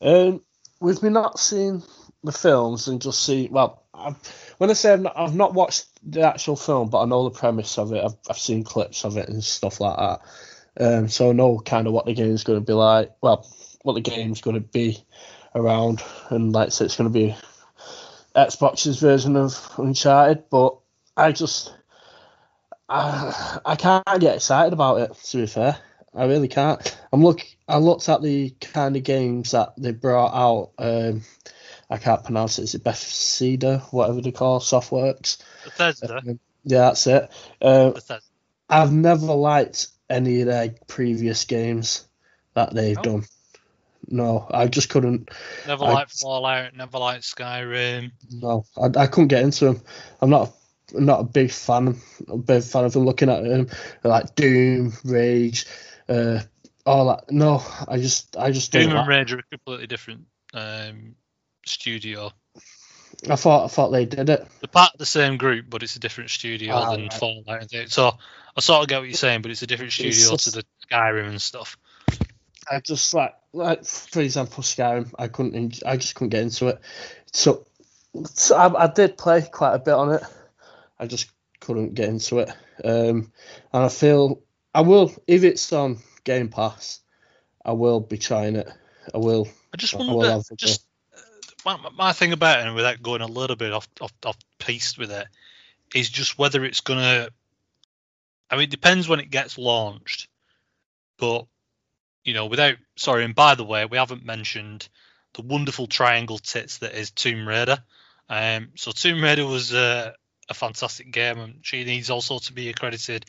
Um, 0.00 0.40
with 0.80 1.02
me 1.02 1.10
not 1.10 1.38
seeing 1.38 1.82
the 2.24 2.32
films 2.32 2.88
and 2.88 3.02
just 3.02 3.24
see, 3.24 3.48
well, 3.50 3.82
I've, 3.94 4.16
when 4.58 4.70
I 4.70 4.74
say 4.74 4.92
I've 4.92 5.00
not, 5.00 5.18
I've 5.18 5.34
not 5.34 5.54
watched 5.54 5.86
the 6.02 6.22
actual 6.22 6.56
film, 6.56 6.88
but 6.90 7.02
I 7.02 7.06
know 7.06 7.24
the 7.24 7.38
premise 7.38 7.78
of 7.78 7.92
it. 7.92 8.04
I've, 8.04 8.16
I've 8.28 8.38
seen 8.38 8.64
clips 8.64 9.04
of 9.04 9.16
it 9.16 9.28
and 9.28 9.42
stuff 9.42 9.80
like 9.80 9.96
that. 9.96 10.20
Um, 10.80 11.08
so 11.08 11.30
I 11.30 11.32
know 11.32 11.58
kind 11.58 11.86
of 11.86 11.92
what 11.92 12.06
the 12.06 12.14
game's 12.14 12.44
going 12.44 12.58
to 12.58 12.64
be 12.64 12.72
like. 12.72 13.12
Well, 13.20 13.46
what 13.82 13.94
the 13.94 14.00
game's 14.00 14.40
going 14.40 14.54
to 14.54 14.60
be 14.60 15.04
around, 15.54 16.02
and 16.30 16.52
like 16.52 16.68
I 16.68 16.84
it's 16.84 16.96
going 16.96 17.10
to 17.12 17.18
be 17.18 17.36
Xbox's 18.34 18.98
version 18.98 19.36
of 19.36 19.54
Uncharted. 19.76 20.44
But 20.50 20.78
I 21.16 21.32
just, 21.32 21.74
I, 22.88 23.60
I 23.64 23.76
can't 23.76 24.04
get 24.20 24.36
excited 24.36 24.72
about 24.72 25.00
it. 25.00 25.14
To 25.14 25.36
be 25.38 25.46
fair, 25.46 25.76
I 26.14 26.24
really 26.24 26.48
can't. 26.48 26.98
I'm 27.12 27.22
look. 27.22 27.42
I 27.68 27.76
looked 27.78 28.08
at 28.08 28.22
the 28.22 28.50
kind 28.60 28.96
of 28.96 29.02
games 29.02 29.50
that 29.50 29.74
they 29.76 29.92
brought 29.92 30.34
out. 30.34 30.70
Um, 30.78 31.22
I 31.92 31.98
can't 31.98 32.24
pronounce 32.24 32.58
it. 32.58 32.62
Is 32.62 32.74
it 32.74 32.82
Bethesda, 32.84 33.80
whatever 33.90 34.22
they 34.22 34.32
call 34.32 34.60
Softworks? 34.60 35.36
Bethesda. 35.64 36.16
Um, 36.18 36.40
yeah, 36.64 36.78
that's 36.86 37.06
it. 37.06 37.30
Uh, 37.60 37.90
Bethesda. 37.90 38.20
I've 38.70 38.92
never 38.92 39.26
liked 39.26 39.88
any 40.08 40.40
of 40.40 40.46
their 40.46 40.74
previous 40.86 41.44
games 41.44 42.08
that 42.54 42.74
they've 42.74 43.00
done. 43.00 43.24
No, 44.08 44.46
I 44.50 44.68
just 44.68 44.88
couldn't. 44.88 45.30
Never 45.66 45.84
I- 45.84 45.92
liked 45.92 46.18
Fallout. 46.18 46.74
Never 46.74 46.98
liked 46.98 47.24
Skyrim. 47.24 48.12
No, 48.30 48.64
I, 48.80 48.86
I 49.02 49.06
couldn't 49.06 49.28
get 49.28 49.42
into 49.42 49.66
them. 49.66 49.82
I'm 50.20 50.30
not. 50.30 50.54
I'm 50.96 51.04
not 51.06 51.20
a 51.20 51.24
big 51.24 51.50
fan. 51.50 52.00
A 52.28 52.38
big 52.38 52.62
fan 52.62 52.84
of 52.86 52.92
them. 52.94 53.04
Looking 53.04 53.28
at 53.28 53.44
them, 53.44 53.68
like 54.02 54.34
Doom, 54.34 54.94
Rage, 55.04 55.66
uh, 56.08 56.40
all 56.86 57.08
that. 57.08 57.30
No, 57.30 57.62
I 57.86 57.98
just, 57.98 58.36
I 58.36 58.50
just 58.50 58.72
Doom 58.72 58.84
and 58.84 58.94
like- 58.94 59.08
Rage 59.08 59.32
are 59.34 59.42
completely 59.50 59.86
different 59.86 60.26
um, 60.54 61.14
studio. 61.66 62.32
I 63.28 63.36
thought, 63.36 63.64
I 63.64 63.68
thought 63.68 63.90
they 63.90 64.04
did 64.04 64.28
it. 64.28 64.46
They're 64.60 64.68
part 64.68 64.94
of 64.94 64.98
the 64.98 65.06
same 65.06 65.36
group, 65.36 65.66
but 65.68 65.82
it's 65.82 65.96
a 65.96 66.00
different 66.00 66.30
studio 66.30 66.74
Ah, 66.74 66.90
than 66.90 67.02
right. 67.02 67.12
Fallout. 67.12 67.70
So 67.88 68.16
I 68.56 68.60
sort 68.60 68.82
of 68.82 68.88
get 68.88 68.98
what 68.98 69.08
you're 69.08 69.14
saying, 69.14 69.42
but 69.42 69.50
it's 69.50 69.62
a 69.62 69.66
different 69.66 69.92
studio 69.92 70.12
just- 70.12 70.44
to 70.44 70.50
the 70.50 70.64
Skyrim 70.90 71.28
and 71.28 71.42
stuff. 71.42 71.76
I 72.70 72.80
just 72.80 73.12
like, 73.12 73.34
like 73.52 73.84
for 73.84 74.20
example, 74.20 74.62
Skyrim. 74.62 75.12
I 75.18 75.28
couldn't. 75.28 75.82
I 75.84 75.96
just 75.96 76.14
couldn't 76.14 76.30
get 76.30 76.42
into 76.42 76.68
it. 76.68 76.80
So, 77.32 77.66
so 78.34 78.56
I, 78.56 78.84
I 78.84 78.86
did 78.86 79.18
play 79.18 79.42
quite 79.42 79.74
a 79.74 79.78
bit 79.80 79.94
on 79.94 80.12
it. 80.12 80.22
I 80.98 81.06
just 81.06 81.30
couldn't 81.60 81.94
get 81.94 82.08
into 82.08 82.38
it. 82.38 82.50
Um, 82.84 83.32
and 83.72 83.84
I 83.84 83.88
feel 83.88 84.42
I 84.74 84.82
will 84.82 85.12
if 85.26 85.42
it's 85.44 85.72
on 85.72 85.98
Game 86.24 86.48
Pass. 86.48 87.00
I 87.64 87.72
will 87.72 88.00
be 88.00 88.18
trying 88.18 88.56
it. 88.56 88.68
I 89.14 89.18
will. 89.18 89.48
I 89.72 89.76
just 89.76 89.94
I 89.94 89.98
wonder, 89.98 90.30
have 90.30 90.44
just 90.56 90.84
my, 91.64 91.78
my- 91.96 92.12
thing 92.12 92.32
about 92.32 92.60
it, 92.60 92.66
and 92.66 92.74
without 92.74 93.02
going 93.02 93.22
a 93.22 93.26
little 93.26 93.56
bit 93.56 93.72
off 93.72 93.88
off, 94.00 94.12
off 94.24 94.36
with 94.98 95.10
it, 95.10 95.26
is 95.94 96.08
just 96.08 96.38
whether 96.38 96.64
it's 96.64 96.80
gonna. 96.80 97.28
I 98.50 98.56
mean, 98.56 98.64
it 98.64 98.70
depends 98.70 99.08
when 99.08 99.20
it 99.20 99.30
gets 99.30 99.58
launched, 99.58 100.28
but 101.18 101.46
you 102.24 102.34
know, 102.34 102.46
without 102.46 102.76
sorry, 102.96 103.24
and 103.24 103.34
by 103.34 103.54
the 103.54 103.64
way, 103.64 103.84
we 103.84 103.98
haven't 103.98 104.24
mentioned 104.24 104.88
the 105.34 105.42
wonderful 105.42 105.86
triangle 105.86 106.38
tits 106.38 106.78
that 106.78 106.94
is 106.94 107.10
Tomb 107.10 107.48
Raider. 107.48 107.78
Um, 108.28 108.68
so 108.76 108.92
Tomb 108.92 109.22
Raider 109.22 109.46
was 109.46 109.72
uh, 109.72 110.12
a 110.48 110.54
fantastic 110.54 111.10
game, 111.10 111.38
and 111.38 111.54
she 111.62 111.84
needs 111.84 112.10
also 112.10 112.38
to 112.38 112.52
be 112.52 112.68
accredited 112.68 113.24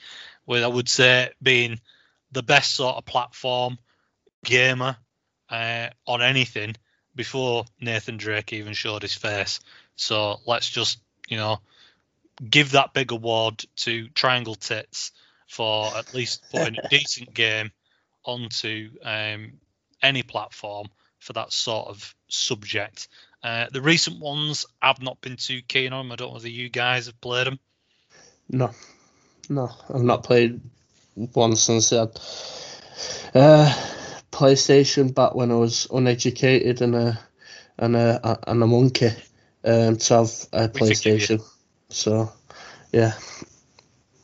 with, 0.45 0.63
I 0.63 0.67
would 0.67 0.89
say, 0.89 1.29
being 1.41 1.79
the 2.31 2.43
best 2.43 2.73
sort 2.73 2.97
of 2.97 3.05
platform 3.05 3.77
gamer 4.43 4.97
uh, 5.49 5.89
on 6.05 6.21
anything 6.21 6.75
before 7.15 7.65
Nathan 7.79 8.17
Drake 8.17 8.53
even 8.53 8.73
showed 8.73 9.01
his 9.01 9.13
face. 9.13 9.59
So 9.95 10.39
let's 10.45 10.69
just, 10.69 10.99
you 11.27 11.37
know, 11.37 11.59
give 12.49 12.71
that 12.71 12.93
big 12.93 13.11
award 13.11 13.63
to 13.77 14.07
Triangle 14.09 14.55
Tits 14.55 15.11
for 15.47 15.95
at 15.95 16.13
least 16.13 16.43
putting 16.51 16.77
a 16.77 16.87
decent 16.89 17.33
game 17.33 17.71
onto 18.25 18.89
um, 19.03 19.53
any 20.01 20.23
platform 20.23 20.87
for 21.19 21.33
that 21.33 21.51
sort 21.51 21.87
of 21.87 22.15
subject. 22.27 23.07
Uh, 23.43 23.67
the 23.71 23.81
recent 23.81 24.19
ones 24.19 24.65
I've 24.81 25.01
not 25.01 25.21
been 25.21 25.35
too 25.35 25.61
keen 25.67 25.93
on. 25.93 26.11
I 26.11 26.15
don't 26.15 26.29
know 26.29 26.33
whether 26.35 26.49
you 26.49 26.69
guys 26.69 27.07
have 27.07 27.19
played 27.21 27.47
them. 27.47 27.59
No, 28.49 28.71
no, 29.49 29.69
I've 29.93 30.01
not 30.01 30.23
played 30.23 30.61
one 31.15 31.55
since 31.55 31.91
had 31.91 32.19
uh, 33.35 33.73
PlayStation 34.33 35.13
back 35.13 35.35
when 35.35 35.51
I 35.51 35.55
was 35.55 35.87
uneducated 35.91 36.81
and 36.81 36.95
a 36.95 37.19
and 37.77 37.95
a 37.95 38.39
and 38.47 38.61
a 38.63 38.67
monkey 38.67 39.09
um, 39.63 39.97
to 39.97 40.13
have 40.15 40.31
a 40.53 40.69
We 40.73 40.93
forgive 40.93 41.29
you. 41.29 41.37
PlayStation. 41.37 41.43
So, 41.89 42.31
yeah, 42.91 43.13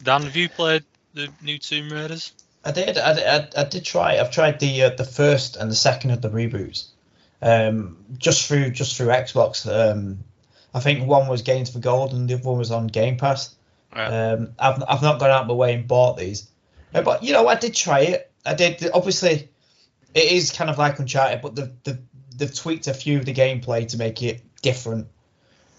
Dan, 0.03 0.24
have 0.24 0.36
you 0.36 0.49
played 0.49 0.84
the 1.14 1.30
new 1.43 1.57
Tomb 1.60 1.89
Raiders? 1.91 2.34
I 2.66 2.72
did. 2.72 2.97
I, 2.97 3.14
did- 3.14 3.26
I, 3.55 3.62
I 3.62 3.64
did 3.66 3.86
try. 3.86 4.20
I've 4.20 4.32
tried 4.32 4.60
the 4.60 4.84
uh, 4.84 4.89
the 4.95 5.03
first 5.05 5.55
and 5.55 5.70
the 5.72 5.76
second 5.76 6.12
of 6.12 6.22
the 6.22 6.30
reboots, 6.30 6.88
um, 7.41 7.97
just 8.18 8.47
through 8.47 8.72
just 8.72 8.97
through 8.97 9.07
Xbox. 9.07 9.66
Um, 9.68 10.20
I 10.74 10.80
think 10.80 11.07
one 11.07 11.28
was 11.28 11.41
Games 11.41 11.70
for 11.72 11.80
Gold 11.80 12.14
and 12.14 12.30
the 12.30 12.36
other 12.36 12.43
one 12.49 12.57
was 12.60 12.72
on 12.72 12.88
Game 12.88 13.18
Pass. 13.18 13.55
Right. 13.95 14.07
Um, 14.07 14.53
I've 14.60 14.84
I've 14.88 15.01
not 15.01 15.20
gone 15.20 15.32
out 15.32 15.47
my 15.47 15.53
way 15.53 15.74
and 15.74 15.88
bought 15.88 16.18
these, 16.18 16.47
Uh, 16.93 17.01
but 17.01 17.24
you 17.24 17.34
know 17.34 17.47
I 17.47 17.55
did 17.55 17.74
try 17.76 18.01
it. 18.01 18.32
I 18.45 18.53
did. 18.55 18.89
Obviously, 18.93 19.49
it 20.14 20.32
is 20.32 20.51
kind 20.51 20.70
of 20.70 20.78
like 20.78 20.99
Uncharted, 20.99 21.41
but 21.41 21.55
they've 21.55 21.72
they've, 21.84 21.99
they've 22.36 22.55
tweaked 22.55 22.88
a 22.88 22.93
few 22.93 23.20
of 23.20 23.26
the 23.26 23.34
gameplay 23.34 23.88
to 23.89 23.97
make 23.97 24.22
it 24.22 24.41
different. 24.62 25.07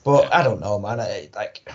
But 0.04 0.32
I 0.32 0.42
don't 0.42 0.60
know, 0.60 0.78
man. 0.78 1.00
I, 1.00 1.28
like 1.34 1.68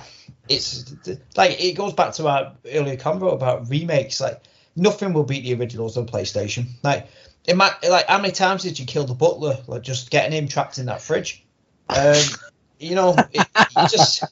it's 0.48 0.94
like 1.36 1.62
it 1.62 1.74
goes 1.74 1.94
back 1.94 2.14
to 2.14 2.28
our 2.28 2.54
earlier 2.72 2.98
convo 2.98 3.34
about 3.34 3.70
remakes. 3.70 4.20
Like 4.20 4.42
nothing 4.76 5.14
will 5.14 5.24
beat 5.24 5.44
the 5.44 5.54
originals 5.54 5.98
on 5.98 6.08
PlayStation. 6.08 6.68
Like 6.84 7.08
it 7.46 7.56
might 7.56 7.74
like 7.88 8.08
how 8.08 8.18
many 8.18 8.32
times 8.32 8.64
did 8.64 8.80
you 8.80 8.86
kill 8.86 9.06
the 9.06 9.14
butler? 9.14 9.58
Like 9.68 9.84
just 9.84 10.10
getting 10.10 10.32
him 10.32 10.48
trapped 10.48 10.78
in 10.78 10.88
that 10.88 11.02
fridge. 11.02 11.44
Um, 11.90 12.16
you 12.80 12.96
know, 12.96 13.16
it, 13.32 13.48
it 13.56 13.92
just 13.92 14.24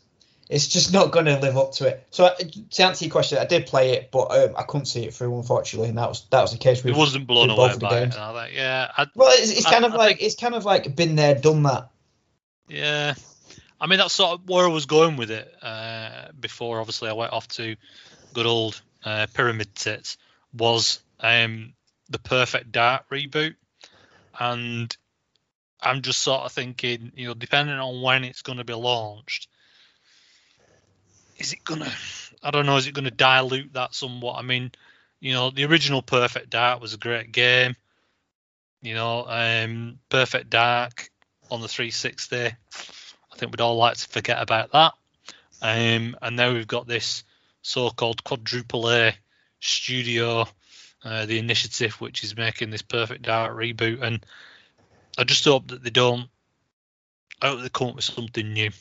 it's 0.53 0.67
just 0.67 0.93
not 0.93 1.11
going 1.11 1.25
to 1.25 1.39
live 1.39 1.57
up 1.57 1.71
to 1.73 1.87
it. 1.87 2.05
So 2.11 2.25
uh, 2.25 2.35
to 2.35 2.83
answer 2.83 3.05
your 3.05 3.11
question, 3.11 3.39
I 3.39 3.45
did 3.45 3.65
play 3.65 3.93
it, 3.93 4.11
but 4.11 4.31
um, 4.31 4.53
I 4.55 4.61
couldn't 4.61 4.85
see 4.85 5.03
it 5.03 5.13
through, 5.13 5.35
unfortunately, 5.35 5.89
and 5.89 5.97
that 5.97 6.07
was 6.07 6.25
that 6.29 6.41
was 6.41 6.51
the 6.51 6.59
case. 6.59 6.85
It 6.85 6.95
wasn't 6.95 7.25
blown 7.25 7.49
away 7.49 7.57
both 7.57 7.73
of 7.73 7.79
the 7.79 7.85
by 7.87 7.97
it. 7.97 8.01
games. 8.03 8.15
And 8.15 8.23
I 8.23 8.47
yeah, 8.53 8.91
I, 8.95 9.07
Well, 9.15 9.29
it's, 9.33 9.51
it's 9.51 9.65
I- 9.65 9.71
kind 9.71 9.85
of 9.85 9.93
I 9.93 9.97
like 9.97 10.21
it's 10.21 10.35
kind 10.35 10.53
of 10.53 10.63
like 10.63 10.95
been 10.95 11.15
there, 11.15 11.33
done 11.33 11.63
that. 11.63 11.89
Yeah, 12.69 13.15
I 13.81 13.87
mean 13.87 13.97
that's 13.97 14.13
sort 14.13 14.39
of 14.39 14.47
where 14.47 14.65
I 14.65 14.69
was 14.69 14.85
going 14.85 15.17
with 15.17 15.31
it. 15.31 15.51
Uh, 15.61 16.27
before 16.39 16.79
obviously 16.79 17.09
I 17.09 17.13
went 17.13 17.33
off 17.33 17.47
to 17.49 17.75
good 18.33 18.45
old 18.45 18.79
uh, 19.03 19.25
Pyramid 19.33 19.73
Tits 19.75 20.17
was 20.53 21.01
um, 21.19 21.73
the 22.09 22.19
Perfect 22.19 22.71
Dark 22.71 23.09
reboot, 23.09 23.55
and 24.39 24.95
I'm 25.81 26.03
just 26.03 26.21
sort 26.21 26.41
of 26.41 26.51
thinking, 26.51 27.11
you 27.15 27.27
know, 27.27 27.33
depending 27.33 27.75
on 27.75 28.01
when 28.03 28.23
it's 28.23 28.43
going 28.43 28.59
to 28.59 28.63
be 28.63 28.73
launched, 28.73 29.47
is 31.37 31.53
it 31.53 31.63
gonna? 31.63 31.91
I 32.43 32.51
don't 32.51 32.65
know. 32.65 32.77
Is 32.77 32.87
it 32.87 32.93
going 32.93 33.05
to 33.05 33.11
dilute 33.11 33.73
that 33.73 33.95
somewhat? 33.95 34.37
I 34.37 34.41
mean, 34.41 34.71
you 35.19 35.33
know, 35.33 35.49
the 35.49 35.63
original 35.65 36.01
Perfect 36.01 36.49
Dark 36.49 36.81
was 36.81 36.93
a 36.93 36.97
great 36.97 37.31
game. 37.31 37.75
You 38.81 38.95
know, 38.95 39.25
um, 39.27 39.99
Perfect 40.09 40.49
Dark 40.49 41.09
on 41.49 41.61
the 41.61 41.69
360. 41.69 42.37
I 42.37 42.51
think 43.37 43.51
we'd 43.51 43.61
all 43.61 43.77
like 43.77 43.95
to 43.95 44.07
forget 44.09 44.41
about 44.41 44.73
that. 44.73 44.93
Um, 45.61 46.17
and 46.21 46.35
now 46.35 46.51
we've 46.51 46.67
got 46.67 46.87
this 46.87 47.23
so-called 47.61 48.25
quadruple 48.25 48.91
A 48.91 49.15
studio, 49.61 50.45
uh, 51.05 51.25
the 51.25 51.39
initiative, 51.39 51.93
which 52.01 52.25
is 52.25 52.35
making 52.35 52.69
this 52.69 52.81
Perfect 52.81 53.21
Dark 53.21 53.55
reboot. 53.55 54.01
And 54.01 54.25
I 55.17 55.23
just 55.23 55.45
hope 55.45 55.69
that 55.69 55.81
they 55.81 55.89
don't. 55.89 56.27
I 57.41 57.47
hope 57.47 57.61
they 57.61 57.69
come 57.69 57.89
up 57.89 57.95
with 57.95 58.03
something 58.03 58.51
new. 58.51 58.71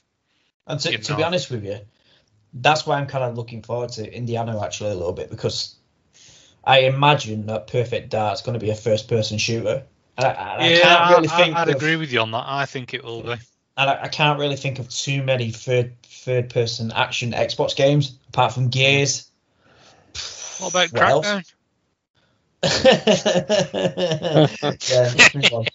And 0.66 0.80
to, 0.80 0.98
to 0.98 1.16
be 1.16 1.22
honest 1.22 1.50
with 1.50 1.64
you, 1.64 1.78
that's 2.54 2.86
why 2.86 2.98
I'm 2.98 3.06
kind 3.06 3.24
of 3.24 3.36
looking 3.36 3.62
forward 3.62 3.90
to 3.90 4.14
Indiana 4.14 4.60
actually 4.62 4.90
a 4.90 4.94
little 4.94 5.12
bit 5.12 5.30
because 5.30 5.76
I 6.64 6.80
imagine 6.80 7.46
that 7.46 7.66
Perfect 7.66 8.10
Dark's 8.10 8.42
going 8.42 8.58
to 8.58 8.64
be 8.64 8.70
a 8.70 8.74
first-person 8.74 9.38
shooter. 9.38 9.84
And 10.18 10.26
I, 10.26 10.56
and 10.56 10.74
yeah, 10.74 10.80
can't 10.80 11.16
really 11.16 11.28
I, 11.28 11.36
think 11.36 11.58
would 11.58 11.68
of, 11.68 11.76
agree 11.76 11.96
with 11.96 12.12
you 12.12 12.20
on 12.20 12.30
that. 12.32 12.44
I 12.46 12.66
think 12.66 12.92
it 12.92 13.02
will 13.02 13.22
be. 13.22 13.30
and 13.30 13.90
I, 13.90 14.02
I 14.02 14.08
can't 14.08 14.38
really 14.38 14.56
think 14.56 14.78
of 14.78 14.88
too 14.88 15.22
many 15.22 15.50
third 15.50 15.94
third-person 16.02 16.92
action 16.92 17.32
Xbox 17.32 17.74
games 17.74 18.18
apart 18.28 18.52
from 18.52 18.68
Gears. 18.68 19.30
What 20.58 20.70
about 20.70 20.92
What 20.92 21.02
else? 21.02 21.51
Crackdown? 22.62 24.54
yeah, 24.88 25.40
move 25.40 25.52
on. 25.52 25.66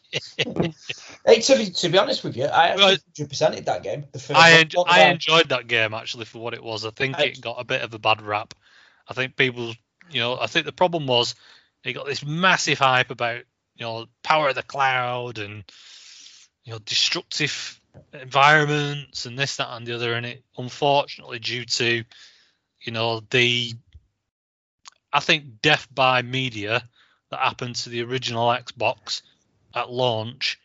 hey, 1.26 1.42
to 1.42 1.56
be, 1.58 1.70
to 1.70 1.90
be 1.90 1.98
honest 1.98 2.24
with 2.24 2.38
you, 2.38 2.46
I 2.46 2.76
Well, 2.76 2.92
actually 2.92 3.26
100%ed 3.26 3.66
that 3.66 3.84
game. 3.84 4.06
The 4.12 4.20
first 4.20 4.40
I, 4.40 4.52
en- 4.54 4.70
I 4.88 5.00
bad. 5.00 5.14
enjoyed 5.16 5.50
that 5.50 5.68
game 5.68 5.94
actually 5.94 6.26
for 6.26 6.40
what 6.40 6.54
it 6.54 6.64
was. 6.64 6.86
I 6.86 6.92
think 6.92 7.18
I- 7.20 7.24
it 7.24 7.42
got 7.42 7.60
a 7.60 7.66
bit 7.66 7.82
of 7.82 7.94
a 7.94 8.00
bad 8.00 8.22
rap. 8.22 8.54
I 9.08 9.14
think 9.14 9.36
people, 9.36 9.74
you 10.10 10.20
know, 10.20 10.38
I 10.40 10.48
think 10.48 10.66
the 10.66 10.72
problem 10.72 11.08
was 11.08 11.36
it 11.84 11.94
got 11.94 12.06
this 12.06 12.26
massive 12.26 12.80
hype 12.80 13.10
about, 13.12 13.42
you 13.76 13.86
know, 13.86 14.06
power 14.24 14.50
of 14.50 14.56
the 14.56 14.64
cloud 14.64 15.38
and, 15.40 15.64
you 16.64 16.74
know, 16.74 16.80
destructive 16.80 17.80
environments 18.14 19.26
and 19.26 19.38
this, 19.40 19.58
that, 19.58 19.70
and 19.72 19.86
the 19.88 19.96
other. 19.96 20.14
And 20.14 20.26
it, 20.26 20.44
unfortunately, 20.58 21.40
due 21.40 21.66
to, 21.66 22.04
you 22.82 22.92
know, 22.92 23.22
the, 23.30 23.74
I 25.18 25.20
think, 25.20 25.64
death 25.64 25.88
by 25.92 26.22
media 26.22 26.88
that 27.32 27.40
happened 27.40 27.76
to 27.78 27.90
the 27.90 28.04
original 28.04 28.50
Xbox 28.50 29.24
at 29.74 29.90
launch 29.90 30.60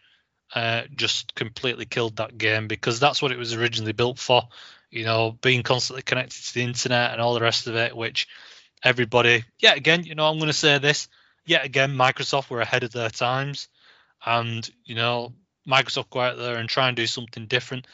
uh, 0.54 0.82
just 0.94 1.34
completely 1.34 1.86
killed 1.86 2.16
that 2.16 2.36
game 2.36 2.68
because 2.68 3.00
that's 3.00 3.22
what 3.22 3.32
it 3.32 3.38
was 3.38 3.54
originally 3.54 3.94
built 3.94 4.18
for. 4.18 4.42
You 4.90 5.06
know, 5.06 5.38
being 5.40 5.62
constantly 5.62 6.02
connected 6.02 6.44
to 6.44 6.52
the 6.52 6.64
internet 6.64 7.12
and 7.12 7.20
all 7.22 7.32
the 7.32 7.40
rest 7.40 7.66
of 7.66 7.76
it, 7.76 7.96
which 7.96 8.28
everybody, 8.84 9.42
yet 9.58 9.78
again, 9.78 10.04
you 10.04 10.14
know, 10.14 10.28
I'm 10.28 10.36
going 10.36 10.48
to 10.48 10.52
say 10.52 10.76
this, 10.76 11.08
yet 11.46 11.64
again, 11.64 11.96
Microsoft 11.96 12.50
were 12.50 12.60
ahead 12.60 12.82
of 12.82 12.92
their 12.92 13.08
times. 13.08 13.68
And, 14.22 14.68
you 14.84 14.96
know, 14.96 15.32
Microsoft 15.66 16.10
go 16.10 16.20
out 16.20 16.36
there 16.36 16.56
and 16.56 16.68
try 16.68 16.88
and 16.88 16.96
do 16.96 17.06
something 17.06 17.46
different. 17.46 17.86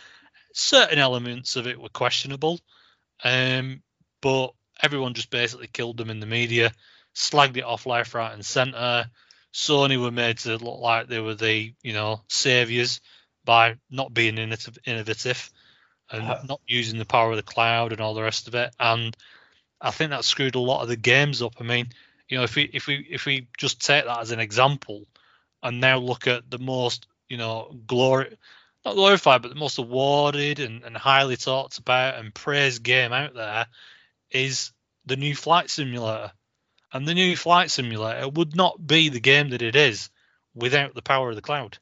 Certain 0.54 0.98
elements 0.98 1.54
of 1.54 1.68
it 1.68 1.80
were 1.80 1.88
questionable, 1.88 2.59
um, 3.22 3.80
but 4.20 4.54
everyone 4.83 5.14
just 5.14 5.31
basically 5.31 5.66
killed 5.66 5.97
them 5.97 6.11
in 6.11 6.20
the 6.20 6.26
media, 6.26 6.72
slagged 7.14 7.57
it 7.57 7.64
off 7.64 7.87
left, 7.87 8.14
right, 8.14 8.33
and 8.33 8.45
centre. 8.45 9.11
Sony 9.53 10.01
were 10.01 10.11
made 10.11 10.39
to 10.39 10.57
look 10.57 10.81
like 10.81 11.09
they 11.09 11.20
were 11.20 11.35
the 11.35 11.72
you 11.83 11.93
know 11.93 12.20
saviors 12.29 13.01
by 13.45 13.76
not 13.91 14.12
being 14.12 14.39
innovative 14.39 15.51
and 16.11 16.26
Uh, 16.26 16.43
not 16.47 16.61
using 16.66 16.99
the 16.99 17.05
power 17.05 17.31
of 17.31 17.37
the 17.37 17.43
cloud 17.43 17.93
and 17.93 18.01
all 18.01 18.14
the 18.14 18.22
rest 18.22 18.49
of 18.49 18.55
it. 18.55 18.74
And 18.79 19.16
I 19.81 19.91
think 19.91 20.11
that 20.11 20.24
screwed 20.24 20.55
a 20.55 20.61
lot 20.61 20.83
of 20.83 20.89
the 20.89 20.97
games 20.97 21.43
up. 21.43 21.55
I 21.61 21.64
mean, 21.64 21.89
you 22.29 22.39
know, 22.39 22.45
if 22.45 22.57
we 22.57 22.62
if 22.72 22.87
we 22.87 23.07
if 23.11 23.26
we 23.26 23.49
just 23.57 23.85
take 23.85 24.05
that 24.05 24.20
as 24.20 24.31
an 24.31 24.41
example, 24.41 25.07
and 25.62 25.81
now 25.81 25.99
look 25.99 26.26
at 26.26 26.51
the 26.51 26.59
most 26.59 27.07
you 27.29 27.37
know 27.37 27.74
glory 27.87 28.37
not 28.85 28.95
glorified 28.95 29.43
but 29.43 29.49
the 29.49 29.55
most 29.55 29.79
awarded 29.79 30.61
and, 30.61 30.83
and 30.85 30.97
highly 30.97 31.37
talked 31.37 31.79
about 31.79 32.14
and 32.14 32.35
praised 32.35 32.83
game 32.83 33.12
out 33.12 33.35
there 33.35 33.66
is 34.31 34.72
the 35.07 35.16
new 35.16 35.35
flight 35.35 35.70
simulator 35.70 36.33
and 36.93 37.07
the 37.07 37.14
new 37.14 37.37
flight 37.37 37.70
simulator 37.70 38.29
would 38.29 38.55
not 38.57 38.85
be 38.87 39.09
the 39.09 39.20
game 39.20 39.51
that 39.51 39.62
it 39.62 39.76
is 39.76 40.11
without 40.55 40.95
the 40.95 41.03
power 41.03 41.31
of 41.31 41.37
the 41.37 41.43
cloud 41.43 41.79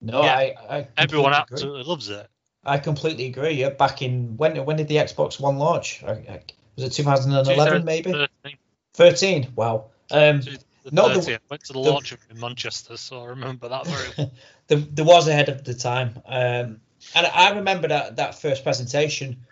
No, 0.00 0.22
Yeah. 0.22 0.34
I, 0.36 0.54
I 0.68 0.88
everyone 0.96 1.32
completely 1.32 1.32
agree. 1.32 1.40
absolutely 1.40 1.82
loves 1.84 2.08
it 2.08 2.28
I 2.62 2.78
completely 2.78 3.26
agree. 3.26 3.52
Yeah, 3.52 3.70
back 3.70 4.02
in 4.02 4.36
when 4.36 4.62
when 4.66 4.76
did 4.76 4.88
the 4.88 4.96
Xbox 4.96 5.40
One 5.40 5.56
launch? 5.58 6.02
I, 6.04 6.10
I, 6.12 6.40
was 6.76 6.84
it 6.84 6.92
2011 6.92 7.84
maybe? 7.84 8.10
2013, 8.12 8.58
13. 8.94 9.52
Wow. 9.56 9.86
Um, 10.10 10.40
2013. 10.42 10.58
No, 10.92 11.08
the- 11.08 11.34
I 11.34 11.38
went 11.48 11.64
to 11.64 11.72
the 11.72 11.82
the- 11.82 11.90
launch 11.90 12.12
in 12.12 12.38
Manchester, 12.38 12.96
so 12.98 13.22
I 13.22 13.26
remember 13.28 13.68
that 13.68 13.86
very 13.86 14.08
well. 14.18 14.30
there, 14.66 14.78
there 14.78 15.04
was 15.06 15.26
ahead 15.28 15.48
of 15.48 15.64
the 15.64 15.72
time. 15.74 16.20
Um, 16.26 16.80
and 17.14 17.26
I 17.26 17.52
remember 17.54 17.88
that, 17.88 18.16
that 18.16 18.34
first 18.34 18.62
presentation. 18.62 19.46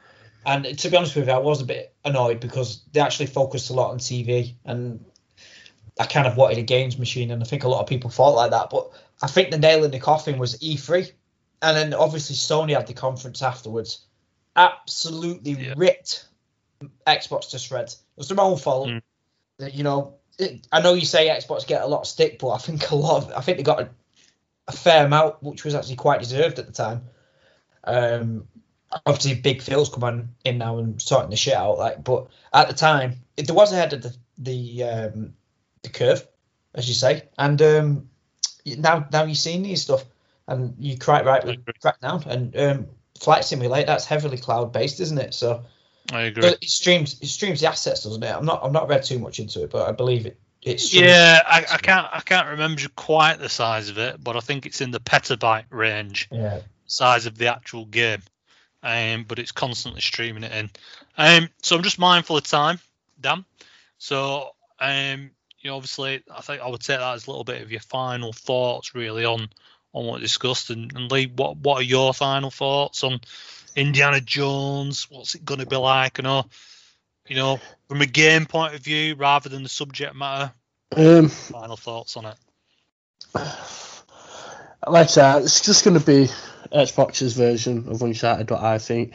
And 0.49 0.79
to 0.79 0.89
be 0.89 0.97
honest 0.97 1.15
with 1.15 1.29
you, 1.29 1.35
I 1.35 1.39
was 1.39 1.61
a 1.61 1.67
bit 1.67 1.95
annoyed 2.07 2.41
because 2.41 2.81
they 2.93 3.01
actually 3.01 3.27
focused 3.27 3.69
a 3.69 3.75
lot 3.75 3.91
on 3.91 3.99
TV. 3.99 4.55
And 4.65 5.05
I 6.01 6.07
kind 6.07 6.27
of 6.27 6.39
wanted 6.39 6.57
a 6.57 6.63
games 6.63 6.99
machine. 6.99 7.31
And 7.31 7.43
I 7.43 7.47
think 7.47 7.65
a 7.65 7.69
lot 7.69 7.83
of 7.83 7.87
people 7.87 8.09
thought 8.09 8.35
like 8.35 8.53
that. 8.53 8.71
But 8.71 8.91
I 9.21 9.27
think 9.27 9.51
the 9.51 9.59
nail 9.59 9.85
in 9.85 9.91
the 9.91 9.99
coffin 9.99 10.39
was 10.39 10.57
E3. 10.57 11.13
And 11.61 11.77
then 11.77 11.93
obviously 11.93 12.35
Sony 12.35 12.75
had 12.75 12.87
the 12.87 12.95
conference 12.95 13.43
afterwards. 13.43 14.07
Absolutely 14.57 15.53
Yeah. 15.53 15.75
ripped 15.77 16.27
Xbox 17.07 17.51
to 17.51 17.59
shreds. 17.59 17.95
It 17.95 18.01
was 18.17 18.29
their 18.29 18.41
own 18.41 18.57
fault. 18.57 18.89
Mm. 18.89 19.03
You 19.75 19.83
know, 19.83 20.15
it, 20.39 20.67
I 20.73 20.81
know 20.81 20.95
you 20.95 21.05
say 21.05 21.29
Xbox 21.29 21.67
get 21.67 21.83
a 21.83 21.87
lot 21.87 22.01
of 22.01 22.07
stick, 22.07 22.39
but 22.39 22.53
I 22.53 22.59
think 22.59 22.91
a 22.91 22.97
lot 22.97 23.25
of, 23.25 23.33
I 23.37 23.43
think 23.43 23.59
they 23.59 23.65
got 23.65 23.83
a, 23.83 23.91
a 24.67 24.73
fair 24.73 25.05
amount, 25.05 25.43
which 25.43 25.65
was 25.65 25.75
actually 25.75 25.97
quite 25.97 26.21
deserved 26.21 26.59
at 26.59 26.67
the 26.67 26.73
time. 26.73 27.03
Um, 27.85 28.49
obviously, 29.07 29.35
Big 29.35 29.63
Phil's 29.63 29.89
come 29.89 30.05
on 30.05 30.29
in 30.45 30.59
now 30.59 30.79
and 30.79 31.01
sorting 31.01 31.31
the 31.31 31.37
shit 31.37 31.55
out. 31.55 31.79
Like, 31.79 32.03
but 32.05 32.29
at 32.53 32.69
the 32.69 32.75
time, 32.75 33.17
it, 33.37 33.47
there 33.47 33.57
was 33.57 33.73
ahead 33.73 33.93
of 33.93 34.03
the 34.03 34.17
the 34.39 34.85
um, 34.85 35.35
the 35.83 35.91
curve, 35.91 36.27
as 36.75 36.89
you 36.89 36.95
say, 36.95 37.25
and 37.39 37.61
um, 37.63 38.11
now 38.65 39.07
now 39.13 39.25
you're 39.25 39.35
seeing 39.35 39.63
these 39.63 39.83
stuff, 39.83 40.05
and 40.47 40.75
you 40.79 40.99
quite 40.99 41.25
right 41.25 41.45
with 41.45 41.57
agree. 41.57 41.75
Crackdown 41.83 42.27
and 42.27 42.57
um, 42.57 42.87
Flight 43.19 43.45
Simulator. 43.45 43.87
That's 43.87 44.07
heavily 44.07 44.39
cloud 44.39 44.73
based, 44.73 45.01
isn't 45.01 45.19
it? 45.19 45.35
So. 45.35 45.65
I 46.11 46.23
agree. 46.23 46.49
It 46.49 46.65
streams 46.65 47.21
it 47.21 47.27
streams 47.27 47.61
the 47.61 47.69
assets, 47.69 48.05
doesn't 48.05 48.23
it? 48.23 48.35
I'm 48.35 48.47
not 48.47 48.61
I'm 48.65 48.73
not 48.73 48.89
read 48.89 49.03
too 49.03 49.19
much 49.19 49.41
into 49.41 49.65
it, 49.65 49.71
but 49.71 49.87
I 49.87 49.93
believe 49.93 50.25
it. 50.25 50.41
It 50.63 50.93
Yeah, 50.95 51.43
I, 51.47 51.59
I 51.71 51.77
can't 51.77 52.07
I 52.11 52.21
can't 52.21 52.49
remember 52.49 52.81
quite 52.97 53.39
the 53.39 53.51
size 53.51 53.91
of 53.91 53.99
it, 53.99 54.23
but 54.25 54.35
I 54.35 54.41
think 54.41 54.65
it's 54.65 54.81
in 54.81 54.91
the 54.91 55.01
petabyte 55.01 55.67
range 55.69 56.29
Yeah. 56.33 56.61
size 56.87 57.27
of 57.27 57.37
the 57.37 57.55
actual 57.55 57.85
game. 57.85 58.23
Um, 58.83 59.25
but 59.27 59.39
it's 59.39 59.53
constantly 59.53 60.01
streaming 60.01 60.45
it 60.45 60.53
in. 60.53 60.71
Um, 61.17 61.49
so 61.63 61.77
I'm 61.77 61.83
just 61.83 61.99
mindful 61.99 62.37
of 62.37 62.45
time, 62.45 62.79
Dan. 63.21 63.45
So 63.99 64.51
um, 64.79 65.31
you 65.61 65.71
know, 65.71 65.77
obviously, 65.77 66.23
I 66.35 66.41
think 66.41 66.63
I 66.63 66.69
would 66.69 66.81
take 66.81 66.99
that 66.99 67.15
as 67.15 67.27
a 67.27 67.31
little 67.31 67.45
bit 67.45 67.63
of 67.63 67.71
your 67.71 67.81
final 67.81 68.33
thoughts, 68.33 68.95
really, 68.95 69.25
on 69.25 69.49
on 69.93 70.07
what 70.07 70.17
we 70.17 70.21
discussed. 70.21 70.71
And, 70.71 70.95
and 70.95 71.11
Lee, 71.11 71.27
what 71.27 71.57
what 71.57 71.81
are 71.81 71.85
your 71.85 72.15
final 72.15 72.51
thoughts 72.51 73.03
on 73.03 73.21
Indiana 73.75 74.21
Jones? 74.21 75.11
What's 75.11 75.35
it 75.35 75.45
going 75.45 75.61
to 75.61 75.67
be 75.67 75.77
like? 75.77 76.19
You 76.19 76.25
know, 76.25 76.47
you 77.27 77.37
know, 77.37 77.61
from 77.89 78.01
a 78.01 78.07
game 78.07 78.47
point 78.47 78.75
of 78.75 78.81
view, 78.81 79.17
rather 79.17 79.49
than 79.49 79.63
the 79.63 79.69
subject 79.69 80.15
matter. 80.15 80.53
Um, 80.97 81.29
Final 81.29 81.77
thoughts 81.77 82.17
on 82.17 82.27
it. 82.27 82.37
like 84.87 85.05
I 85.05 85.07
said, 85.07 85.43
it's 85.43 85.61
just 85.61 85.85
going 85.85 85.99
to 85.99 86.05
be 86.07 86.29
Xbox's 86.73 87.35
version 87.35 87.89
of 87.89 88.03
Uncharted. 88.03 88.51
What 88.51 88.63
I 88.63 88.79
think, 88.79 89.15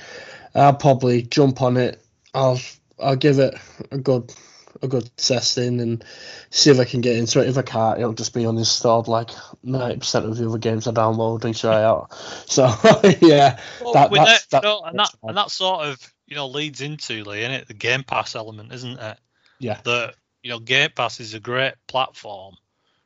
I'll 0.55 0.75
probably 0.75 1.21
jump 1.21 1.61
on 1.61 1.77
it. 1.77 2.03
I'll 2.33 2.59
I'll 3.01 3.15
give 3.15 3.39
it 3.39 3.55
a 3.91 3.97
good 3.97 4.33
a 4.81 4.87
good 4.87 5.09
testing 5.17 5.79
and 5.79 6.03
see 6.49 6.69
if 6.71 6.79
I 6.79 6.83
can 6.85 7.01
get 7.01 7.15
into 7.15 7.41
it. 7.41 7.47
If 7.47 7.57
I 7.57 7.61
can't, 7.61 7.99
it'll 7.99 8.13
just 8.13 8.33
be 8.33 8.43
uninstalled 8.43 9.07
like 9.07 9.29
ninety 9.63 9.99
percent 9.99 10.25
of 10.25 10.35
the 10.35 10.47
other 10.47 10.57
games 10.57 10.87
I 10.87 10.91
download 10.91 11.45
and 11.45 11.55
try 11.55 11.83
out. 11.83 12.13
So 12.47 12.63
yeah, 13.21 13.59
Well, 13.81 13.93
That- 13.93 14.11
that's- 14.11 14.45
that, 14.47 14.63
you 14.63 14.69
know, 14.69 14.81
and 14.83 14.99
that 14.99 15.09
and 15.23 15.37
that 15.37 15.51
sort 15.51 15.85
of 15.85 16.13
you 16.27 16.35
know 16.35 16.47
leads 16.47 16.81
into 16.81 17.23
Lee, 17.23 17.41
it 17.41 17.67
the 17.67 17.73
Game 17.73 18.03
Pass 18.03 18.35
element, 18.35 18.73
isn't 18.73 18.99
it? 18.99 19.17
Yeah. 19.59 19.79
That 19.83 20.15
you 20.41 20.49
know, 20.49 20.59
Game 20.59 20.89
Pass 20.95 21.19
is 21.19 21.33
a 21.33 21.39
great 21.39 21.75
platform 21.87 22.55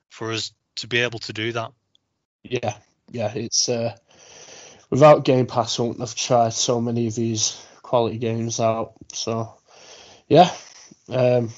for 0.10 0.32
us 0.32 0.51
to 0.78 0.88
be 0.88 0.99
able 0.99 1.20
to 1.20 1.34
do 1.34 1.51
that. 1.53 1.72
Yeah, 2.50 2.76
yeah. 3.12 3.32
It's 3.36 3.70
uh, 3.70 3.95
without 4.89 5.26
Game 5.26 5.45
Pass, 5.45 5.80
I 5.80 5.84
wouldn't 5.84 6.00
have 6.00 6.16
tried 6.16 6.54
so 6.54 6.82
many 6.82 7.08
of 7.08 7.16
these 7.16 7.62
quality 7.82 8.18
games 8.18 8.60
out. 8.60 8.93
So 9.14 9.54
yeah, 10.28 10.52
um, 11.10 11.50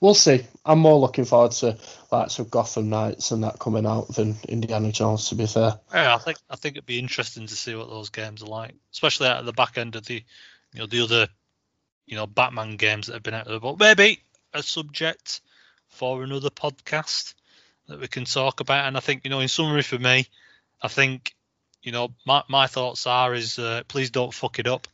we'll 0.00 0.14
see. 0.14 0.46
I'm 0.64 0.78
more 0.78 0.98
looking 0.98 1.24
forward 1.24 1.52
to 1.52 1.78
likes 2.10 2.38
of 2.38 2.50
Gotham 2.50 2.88
Knights 2.88 3.30
and 3.30 3.44
that 3.44 3.58
coming 3.58 3.86
out 3.86 4.08
than 4.14 4.36
Indiana 4.48 4.92
Jones. 4.92 5.28
To 5.28 5.34
be 5.34 5.46
fair, 5.46 5.78
Yeah, 5.92 6.14
I 6.14 6.18
think 6.18 6.38
I 6.50 6.56
think 6.56 6.76
it'd 6.76 6.86
be 6.86 6.98
interesting 6.98 7.46
to 7.46 7.54
see 7.54 7.74
what 7.74 7.90
those 7.90 8.10
games 8.10 8.42
are 8.42 8.46
like, 8.46 8.74
especially 8.92 9.28
at 9.28 9.44
the 9.44 9.52
back 9.52 9.78
end 9.78 9.96
of 9.96 10.04
the 10.06 10.22
you 10.72 10.80
know 10.80 10.86
the 10.86 11.02
other 11.02 11.28
you 12.06 12.16
know 12.16 12.26
Batman 12.26 12.76
games 12.76 13.06
that 13.06 13.14
have 13.14 13.22
been 13.22 13.34
out 13.34 13.46
there. 13.46 13.60
But 13.60 13.78
maybe 13.78 14.22
a 14.52 14.62
subject 14.62 15.40
for 15.88 16.22
another 16.22 16.50
podcast 16.50 17.34
that 17.88 18.00
we 18.00 18.08
can 18.08 18.24
talk 18.24 18.60
about. 18.60 18.86
And 18.86 18.96
I 18.96 19.00
think 19.00 19.24
you 19.24 19.30
know, 19.30 19.40
in 19.40 19.48
summary 19.48 19.82
for 19.82 19.98
me, 19.98 20.26
I 20.80 20.88
think 20.88 21.34
you 21.82 21.92
know 21.92 22.08
my 22.24 22.42
my 22.48 22.66
thoughts 22.66 23.06
are 23.06 23.34
is 23.34 23.58
uh, 23.58 23.82
please 23.88 24.10
don't 24.10 24.34
fuck 24.34 24.58
it 24.58 24.66
up. 24.66 24.88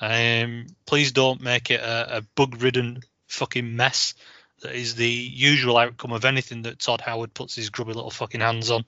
Um, 0.00 0.66
please 0.86 1.12
don't 1.12 1.42
make 1.42 1.70
it 1.70 1.80
a, 1.80 2.18
a 2.18 2.22
bug-ridden 2.34 3.02
fucking 3.28 3.76
mess 3.76 4.14
that 4.62 4.74
is 4.74 4.94
the 4.94 5.08
usual 5.08 5.76
outcome 5.76 6.12
of 6.12 6.24
anything 6.24 6.62
that 6.62 6.78
Todd 6.78 7.00
Howard 7.02 7.34
puts 7.34 7.54
his 7.54 7.70
grubby 7.70 7.92
little 7.92 8.10
fucking 8.10 8.40
hands 8.40 8.70
on. 8.70 8.84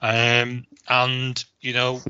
Um, 0.00 0.66
and 0.88 1.44
you 1.60 1.72
know, 1.72 2.00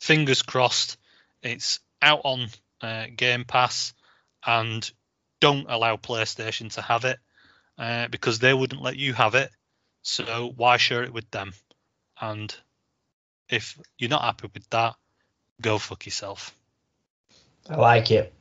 fingers 0.00 0.42
crossed, 0.42 0.96
it's 1.42 1.80
out 2.00 2.22
on 2.24 2.48
uh, 2.80 3.06
Game 3.14 3.44
Pass, 3.44 3.94
and 4.44 4.88
don't 5.40 5.66
allow 5.68 5.96
PlayStation 5.96 6.72
to 6.74 6.82
have 6.82 7.04
it 7.04 7.18
uh, 7.78 8.08
because 8.08 8.38
they 8.38 8.54
wouldn't 8.54 8.82
let 8.82 8.96
you 8.96 9.12
have 9.12 9.34
it. 9.34 9.50
So 10.02 10.52
why 10.56 10.76
share 10.76 11.04
it 11.04 11.12
with 11.12 11.30
them? 11.30 11.52
And 12.20 12.54
if 13.48 13.78
you're 13.98 14.10
not 14.10 14.22
happy 14.22 14.48
with 14.52 14.68
that, 14.70 14.94
go 15.60 15.78
fuck 15.78 16.06
yourself. 16.06 16.54
I 17.68 17.76
like 17.76 18.10
it. 18.10 18.32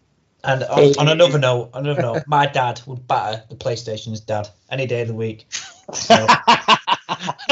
And 0.44 0.64
on, 0.64 0.98
on 0.98 1.08
another 1.08 1.38
note, 1.38 1.70
on 1.74 1.86
another 1.86 2.02
note, 2.02 2.24
my 2.26 2.46
dad 2.52 2.82
would 2.88 3.08
batter 3.08 3.44
the 3.50 3.56
PlayStation's 3.56 4.22
dad 4.22 4.50
any 4.70 4.88
day 4.88 5.02
of 5.02 5.08
the 5.08 5.14
week. 5.14 5.48
So 5.94 6.26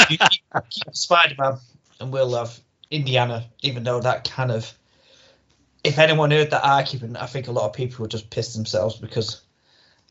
keep, 0.07 0.21
keep 0.69 0.95
Spider 0.95 1.35
Man, 1.37 1.57
and 1.99 2.13
we'll 2.13 2.33
have 2.35 2.57
Indiana. 2.89 3.43
Even 3.63 3.83
though 3.83 3.99
that 3.99 4.23
kind 4.23 4.49
of, 4.49 4.73
if 5.83 5.99
anyone 5.99 6.31
heard 6.31 6.51
that 6.51 6.63
argument, 6.63 7.17
I 7.21 7.25
think 7.25 7.49
a 7.49 7.51
lot 7.51 7.65
of 7.65 7.73
people 7.73 8.03
would 8.03 8.11
just 8.11 8.29
piss 8.29 8.53
themselves 8.53 8.95
because 8.95 9.41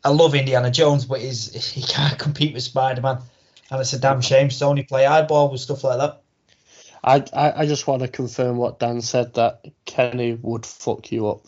I 0.05 0.11
love 0.11 0.35
Indiana 0.35 0.71
Jones, 0.71 1.07
but 1.07 1.23
he's 1.23 1.73
he 1.73 1.81
can't 1.81 2.19
compete 2.19 2.53
with 2.53 2.65
Spider 2.65 3.01
Man, 3.01 3.23
and 3.71 3.81
it's 3.81 3.93
a 3.93 3.99
damn 3.99 4.21
shame. 4.21 4.49
to 4.49 4.65
only 4.65 4.83
play 4.83 5.07
eyeball 5.07 5.51
with 5.51 5.61
stuff 5.61 5.85
like 5.85 5.99
that. 5.99 6.23
I, 7.05 7.25
I 7.33 7.63
I 7.63 7.67
just 7.67 7.87
want 7.87 8.03
to 8.03 8.09
confirm 8.09 8.57
what 8.57 8.81
Dan 8.81 9.01
said 9.01 9.35
that 9.35 9.65
Kenny 9.85 10.35
would 10.35 10.67
fuck 10.67 11.13
you 11.13 11.29
up. 11.29 11.43